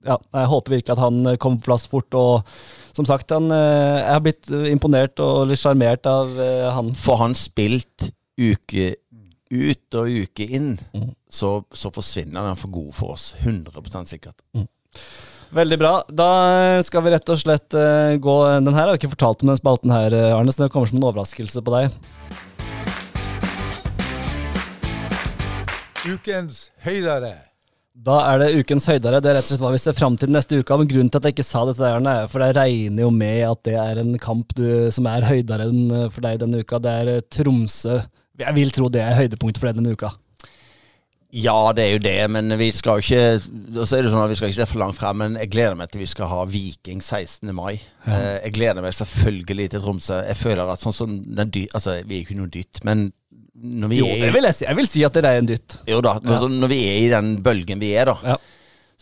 [0.09, 2.09] ja, jeg håper virkelig at han kommer på plass fort.
[2.17, 6.33] Og som sagt, han, jeg har blitt imponert og litt sjarmert av
[6.79, 6.95] han.
[6.97, 8.95] Får han spilt uke
[9.55, 11.13] ut og uke inn, Mm.
[11.31, 13.31] så, så forsvinner den for god for oss.
[13.43, 14.43] 100% sikkert.
[15.55, 15.93] Veldig bra.
[16.11, 16.29] Da
[16.83, 18.35] skal vi rett og slett uh, gå
[18.65, 20.91] Den her har vi ikke fortalt om den spalten her, eh, Arne, så det kommer
[20.91, 21.95] som en overraskelse på deg.
[26.05, 27.35] Ukens høydere.
[28.05, 29.21] Da er det ukens høydere.
[29.23, 30.77] Det er rett og slett hva vi ser fram til neste uke.
[30.81, 33.13] Men grunnen til at jeg ikke sa dette, der, Arne, er for jeg regner jo
[33.15, 36.81] med at det er en kamp du, som er høyderen eh, for deg denne uka.
[36.83, 38.01] Det er Tromsø.
[38.41, 40.11] Jeg vil tro det er høydepunktet for deg denne uka.
[41.35, 44.31] Ja, det er jo det, men vi skal jo ikke Så er det sånn at
[44.31, 46.45] vi skal ikke se for langt frem, men jeg gleder meg til vi skal ha
[46.47, 47.51] Viking 16.
[47.57, 47.81] mai.
[48.07, 48.19] Ja.
[48.45, 50.21] Jeg gleder meg selvfølgelig til Tromsø.
[50.29, 51.65] Jeg føler at sånn som den dy...
[51.75, 53.09] Altså, vi er jo ikke noe dytt, men
[53.55, 54.67] når vi Jo, er det vil jeg si.
[54.69, 55.77] Jeg vil si at det er en dytt.
[55.91, 56.53] Jo da, når, ja.
[56.63, 58.39] når vi er i den bølgen vi er, da, Ja.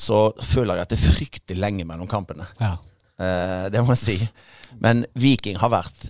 [0.09, 2.49] så føler jeg at det er fryktelig lenge mellom kampene.
[2.61, 2.75] Ja.
[3.21, 4.17] Eh, det må jeg si.
[4.81, 6.09] Men Viking har vært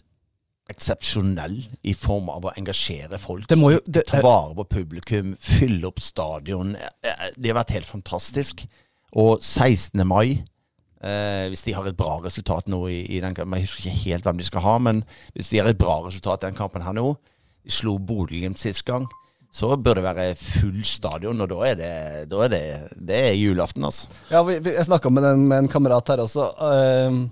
[0.70, 3.46] eksepsjonell i form av å engasjere folk.
[3.50, 6.76] Det må jo det, Ta vare på publikum, fylle opp stadion.
[6.76, 8.64] Eh, Det har vært helt fantastisk.
[9.14, 10.04] Og 16.
[10.06, 10.44] mai,
[11.02, 14.04] eh, hvis de har et bra resultat nå i, i den kampen Jeg husker ikke
[14.06, 15.02] helt hvem de skal ha, men
[15.34, 17.16] hvis de har et bra resultat i den kampen her nå
[17.64, 19.04] De slo Bodø-Glimt sist gang.
[19.52, 22.62] Så bør det være full stadion, og da er det, da er det,
[22.96, 24.08] det er julaften, altså.
[24.30, 26.46] Ja, vi, vi, jeg snakka med, med en kamerat her også.
[26.56, 27.26] ehm,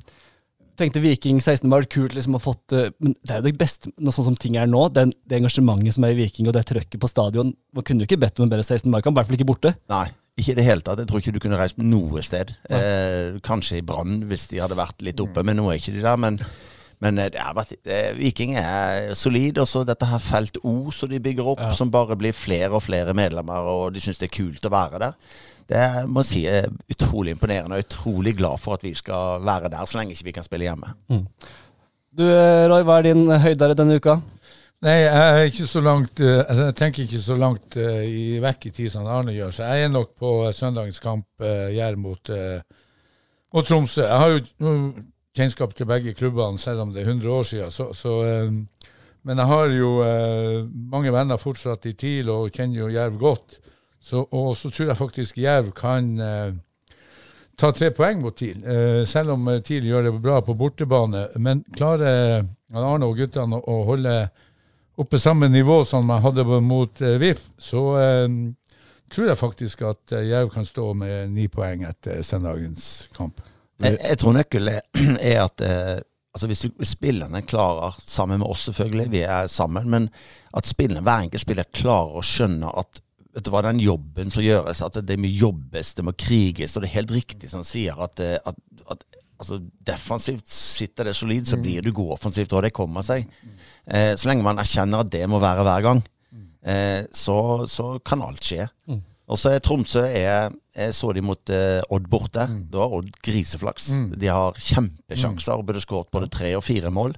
[0.80, 3.92] tenkte Viking 16 var kult liksom å fått eh, Men det er jo det beste,
[4.00, 4.86] noe sånn som ting er nå.
[4.94, 7.52] Det, det engasjementet som er i Viking, og det trøkket på stadion.
[7.76, 8.88] Man kunne jo ikke bedt om en bedre 16.
[8.92, 9.74] mai-kamp, i hvert fall ikke borte.
[9.92, 10.06] Nei,
[10.40, 11.02] ikke i det hele tatt.
[11.02, 12.52] Jeg tror ikke du kunne reist noe sted.
[12.72, 16.04] Eh, kanskje i Brann, hvis de hadde vært litt oppe, men nå er ikke de
[16.04, 16.20] der.
[16.20, 16.40] Men,
[17.04, 19.60] men eh, det har vært, eh, Viking er solid.
[19.60, 22.84] Og så dette her Felt O som de bygger opp, som bare blir flere og
[22.86, 25.38] flere medlemmer, og de syns det er kult å være der.
[25.70, 29.44] Det er, må jeg si, er utrolig imponerende, og utrolig glad for at vi skal
[29.46, 30.92] være der, så lenge ikke vi kan spille hjemme.
[32.18, 34.16] Du eh, Roy, hva er din høydere denne uka?
[34.82, 38.38] Nei, jeg er ikke så langt eh, altså Jeg tenker ikke så langt uh, i,
[38.40, 41.68] vekk i tid som Arne gjør, så jeg er nok på eh, søndagens kamp uh,
[41.70, 42.86] Jerv mot, uh,
[43.54, 44.02] mot Tromsø.
[44.08, 44.86] Jeg har jo mm,
[45.36, 47.70] kjennskap til begge klubbene, selv om det er 100 år siden.
[47.70, 48.88] Så, så, uh,
[49.28, 50.62] men jeg har jo eh,
[50.92, 53.58] mange venner fortsatt i TIL og kjenner jo Jerv godt.
[54.00, 56.54] Så, og så tror jeg faktisk Jerv kan eh,
[57.60, 61.26] ta tre poeng mot TIL, eh, selv om eh, TIL gjør det bra på bortebane.
[61.36, 64.14] Men klarer Arne og guttene å, holde
[65.00, 67.82] oppe samme nivå som man hadde mot VIF, så
[69.08, 73.40] tror jeg faktisk at Jerv kan stå med ni poeng etter søndagens kamp.
[73.80, 79.24] Jeg, jeg tror nøkkelen er, at altså hvis, spillerne klarer, sammen med oss selvfølgelig, vi
[79.24, 80.10] er sammen, men
[80.52, 83.00] at spillerne, hver enkelt spiller klarer å skjønne at
[83.34, 86.84] vet du hva, den jobben som gjøres, at det må jobbes, det må kriges, og
[86.84, 88.56] det er helt riktig som sier, at, eh, at,
[88.90, 89.04] at
[89.40, 93.28] altså, defensivt sitter det solid, så blir du god offensivt, og det kommer seg.
[93.86, 96.02] Eh, så lenge man erkjenner at det må være hver gang,
[96.62, 97.38] eh, så,
[97.70, 98.68] så kan alt skje.
[99.30, 102.48] Og så er Tromsø er, Jeg så de mot eh, Odd borte.
[102.72, 103.92] Da har Odd griseflaks.
[104.18, 107.14] De har kjempesjanser og burde skåret både tre og fire mål.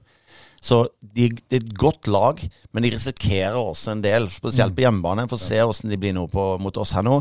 [0.63, 2.39] Så de, det er et godt lag,
[2.71, 5.25] men de risikerer også en del, spesielt på hjemmebane.
[5.31, 7.17] Får se hvordan de blir nå på, mot oss her nå.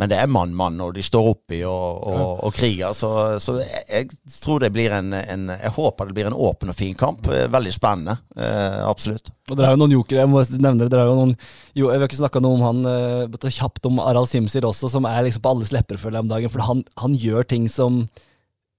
[0.00, 2.96] Men det er mann-mann, og de står oppi og, og, og kriger.
[2.96, 3.10] Så,
[3.42, 6.78] så jeg, jeg tror det blir en, en Jeg håper det blir en åpen og
[6.78, 7.30] fin kamp.
[7.30, 8.16] Eh, Veldig spennende.
[8.34, 9.30] Eh, absolutt.
[9.50, 10.90] Og dere er jo noen jokere, jeg må nevne det.
[10.90, 11.36] Dere er jo noen
[11.78, 15.06] Jo, jeg vil ikke snakke noe om han eh, kjapt om Aral Simsir også, som
[15.06, 16.54] er liksom på alles lepper føler jeg om dagen.
[16.56, 18.02] For han, han gjør ting som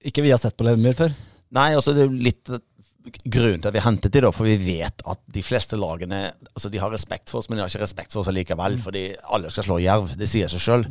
[0.04, 1.16] ikke vi har sett på Lemmer før.
[1.52, 2.48] Nei, altså det er jo litt
[3.02, 6.20] grunnen til at vi hentet de da, for vi vet at de fleste lagene
[6.52, 8.78] altså de har respekt for oss, men de har ikke respekt for oss likevel.
[8.82, 9.04] Fordi
[9.34, 10.14] alle skal slå jerv.
[10.18, 10.86] Det sier seg sjøl.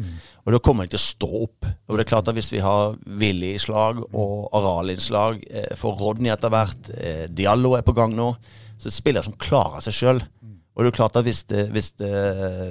[0.45, 1.69] Og da kommer de til å stå opp.
[1.87, 5.41] Og det er klart at hvis vi har Willy i slag og Aral i slag,
[5.49, 8.33] eh, for Rodney etter hvert, eh, Diallo er på gang nå,
[8.77, 10.23] så det er spillere som klarer seg sjøl.
[10.71, 12.11] Og det er klart at hvis, det, hvis det,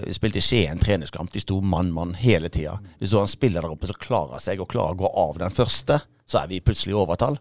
[0.07, 2.79] Vi spilte i Skien treningskamp, de sto mann-mann hele tida.
[2.99, 5.37] Hvis du har en spiller der oppe som klarer seg og klarer å gå av
[5.43, 7.37] den første, så er vi plutselig i overtall.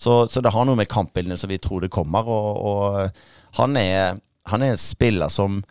[0.00, 2.26] Så, så det har noe med kampbildene som vi tror det kommer.
[2.26, 5.62] Og, og han, er, han er en spiller som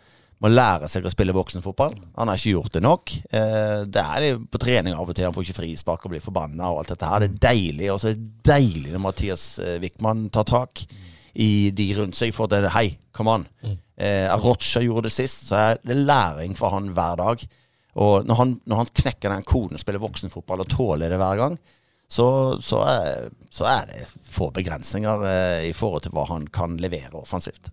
[0.42, 1.94] må lære seg å spille voksenfotball.
[2.18, 3.14] Han har ikke gjort det nok.
[3.32, 5.24] Eh, det er det på trening av og til.
[5.28, 7.24] Han får ikke frispark og blir forbanna og alt dette her.
[7.24, 7.88] Det er deilig.
[7.94, 10.84] Og så er det deilig når Mathias eh, Wickman tar tak
[11.34, 13.46] i de rundt seg for at Hei, come on.
[13.64, 17.46] Eh, Rocha gjorde det sist, så er det læring for han hver dag.
[18.02, 21.56] Og når han, når han knekker den koden, spiller voksenfotball og tåler det hver gang,
[22.08, 22.28] så,
[22.62, 27.16] så, er, så er det få begrensninger eh, i forhold til hva han kan levere
[27.20, 27.72] offensivt.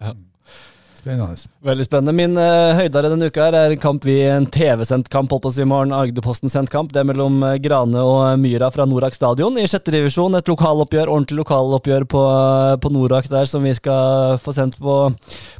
[1.01, 1.35] Spennende.
[1.65, 2.13] Veldig spennende.
[2.13, 5.49] Min uh, høydare denne uka her er en kamp vi en TV-sendt kamp, holdt på
[5.49, 5.95] å si i morgen.
[5.97, 6.91] Agderposten-sendt kamp.
[6.93, 10.37] Det er mellom eh, Grane og eh, Myra fra Norak stadion i sjette divisjon.
[10.37, 14.99] Et lokaloppgjør, ordentlig lokaloppgjør på, eh, på Norak der, som vi skal få sendt på,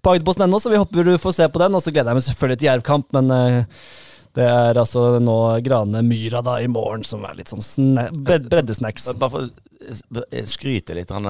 [0.06, 0.62] på Agderposten.no.
[0.62, 1.74] Så vi håper du får se på den.
[1.74, 3.82] Og så gleder jeg meg selvfølgelig til Jerv-kamp, men eh,
[4.36, 9.10] det er altså nå Grane-Myra da i morgen, som er litt sånn sne bred- breddesnacks.
[9.20, 11.26] Bare for å skryte litt av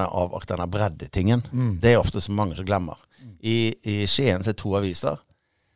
[0.46, 1.42] denne breddetingen.
[1.82, 3.00] Det er ofte så mange som glemmer.
[3.42, 5.18] I, i Skien er to aviser.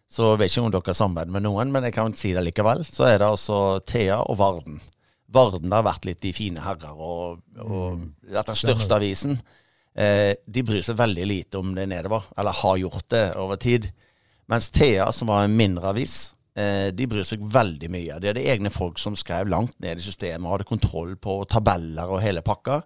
[0.07, 2.45] Så jeg vet ikke om dere har samarbeid med noen, men jeg kan si det
[2.47, 2.85] likevel.
[2.87, 4.79] Så er det altså Thea og Varden.
[5.35, 8.05] Varden har vært litt de fine herrer, og, og mm.
[8.31, 9.41] den største avisen.
[9.99, 13.91] Eh, de bryr seg veldig lite om det nedover, eller har gjort det over tid.
[14.47, 18.15] Mens Thea, som var en mindre avis, de bryr seg veldig mye.
[18.23, 22.09] Det er det egne folk som skrev langt ned i systemet, hadde kontroll på tabeller
[22.17, 22.81] og hele pakka.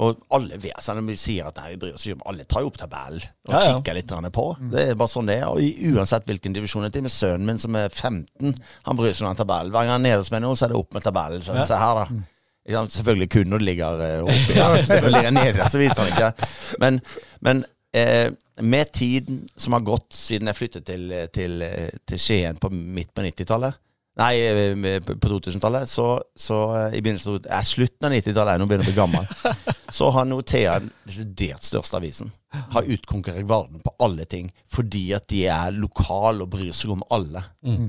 [0.00, 2.78] Og alle vi sier at nei, vi bryr oss ikke om Alle tar jo opp
[2.80, 3.72] tabellen og Ja, ja.
[3.76, 4.44] kikker litt på.
[4.72, 5.48] Det er bare sånn det er.
[5.50, 5.60] Og
[5.92, 7.04] uansett hvilken divisjon det er.
[7.04, 8.54] Med sønnen min som er 15,
[8.86, 9.72] han bryr seg om den tabellen.
[9.74, 11.42] Hver gang han er nede hos meg nå, så er det opp med tabellen.
[11.44, 12.22] Så se her, da.
[12.70, 12.84] Ikke?
[12.94, 14.56] Selvfølgelig kun når det ligger eh, oppi.
[14.56, 16.48] her, Selvfølgelig er nede, så viser han ikke.
[16.84, 17.00] Men,
[17.44, 17.64] men
[17.96, 18.30] eh,
[18.62, 21.62] med tiden som har gått siden jeg flyttet til, til,
[22.08, 23.78] til Skien på midt på 90-tallet
[24.20, 25.88] Nei, eh, på på 2000-tallet.
[25.88, 29.00] Så, så eh, i begynnelsen av eh, slutten av 90-tallet, nå begynner jeg å bli
[29.00, 29.54] gammel,
[29.98, 32.32] så har nå Thea den desidert største avisen.
[32.74, 34.50] Har utkonkurrert Varden på alle ting.
[34.72, 37.44] Fordi at de er lokale og bryr seg om alle.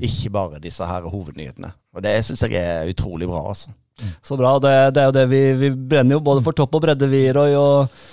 [0.05, 1.73] Ikke bare disse her hovednyhetene.
[1.97, 3.73] Og det syns jeg er utrolig bra, altså.
[4.21, 4.53] Så bra.
[4.61, 7.25] Det, det er jo det vi, vi brenner jo både for topp og bredde, vi,
[7.33, 7.57] Roy.
[7.57, 8.05] Og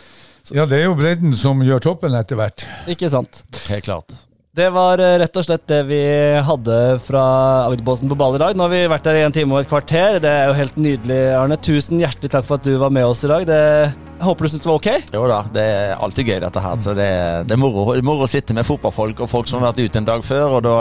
[0.55, 2.65] Ja, det er jo bredden som gjør toppen etter hvert.
[2.89, 3.43] ikke sant.
[3.69, 4.15] Helt klart.
[4.59, 6.01] Det var eh, rett og slett det vi
[6.43, 7.23] hadde fra
[7.69, 8.57] Agderposten på ball i dag.
[8.59, 10.17] Nå har vi vært der i en time og et kvarter.
[10.25, 11.59] Det er jo helt nydelig, Arne.
[11.63, 13.47] Tusen hjertelig takk for at du var med oss i dag.
[13.47, 13.61] Det,
[14.19, 15.13] jeg håper du syntes det var ok?
[15.15, 16.83] Jo da, det er alltid gøy dette her.
[16.83, 17.09] Så det,
[17.47, 19.85] det er moro, det er moro å sitte med fotballfolk og folk som har vært
[19.85, 20.59] ute en dag før.
[20.59, 20.77] Og da,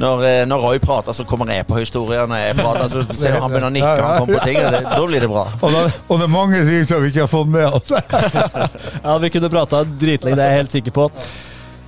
[0.00, 2.26] når, eh, når Roy prater, så kommer jeg på historier.
[2.28, 3.94] Når jeg prater, så ser han begynner å nikke.
[3.96, 5.46] Han kommer på ting, det, da blir det bra.
[5.60, 7.92] Og, da, og det er mange ting som vi ikke har fått med oss.
[9.06, 11.10] Ja, vi kunne prata dritlenge, det er jeg helt sikker på.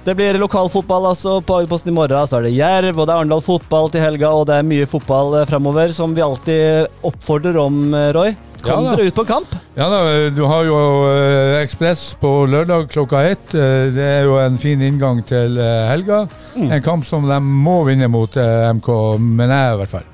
[0.07, 2.29] Det blir lokalfotball altså på Agderposten i morgen.
[2.29, 4.87] Så er det Jerv, og det er Arendal fotball til helga, og det er mye
[4.89, 8.37] fotball eh, fremover, som vi alltid oppfordrer om, eh, Roy.
[8.63, 9.53] Kom Ja dere ut på kamp.
[9.79, 10.01] Ja da,
[10.35, 10.77] du har jo
[11.07, 13.55] eh, Ekspress på lørdag klokka ett.
[13.55, 16.25] Eh, det er jo en fin inngang til eh, helga.
[16.59, 18.89] En kamp som de må vinne mot MK,
[19.23, 20.09] men jeg i hvert fall.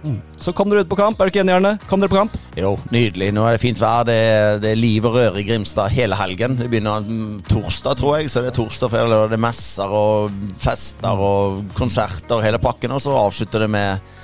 [0.44, 1.16] Så kom dere ut på kamp.
[1.16, 1.72] Er du ikke enig, Arne?
[1.88, 2.36] Kom dere på kamp.
[2.60, 3.30] Jo, nydelig.
[3.32, 4.04] Nå er det fint vær.
[4.04, 6.58] Det er, det er liv og røre i Grimstad hele helgen.
[6.60, 8.28] Det begynner mm, torsdag, tror jeg.
[8.32, 9.32] Så det er torsdag, lørdag.
[9.32, 12.92] Det er messer og fester og konserter, og hele pakken.
[12.92, 14.14] Og så avslutter det med,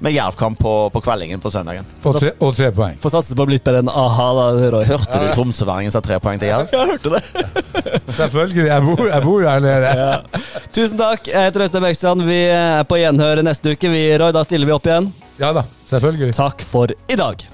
[0.00, 1.84] med jervkamp på, på kveldingen på søndagen.
[2.02, 2.96] Og tre, og tre poeng.
[3.02, 4.46] Får satse på å bli litt bedre enn a-ha, da.
[4.88, 6.72] Hørte du tromsøværingen sa tre poeng til jerv?
[6.74, 7.22] Jeg hørte det.
[8.20, 8.66] Selvfølgelig.
[8.70, 9.92] Jeg bor, jeg bor her nede.
[10.00, 10.42] Ja.
[10.74, 11.28] Tusen takk.
[11.30, 12.26] Jeg heter Øystein Bekstrand.
[12.28, 13.92] Vi er på gjenhør neste uke.
[13.92, 15.12] Vi, Roy, da stiller vi opp igjen.
[15.40, 16.34] Ja da, selvfølgelig.
[16.36, 17.46] Takk for i dag.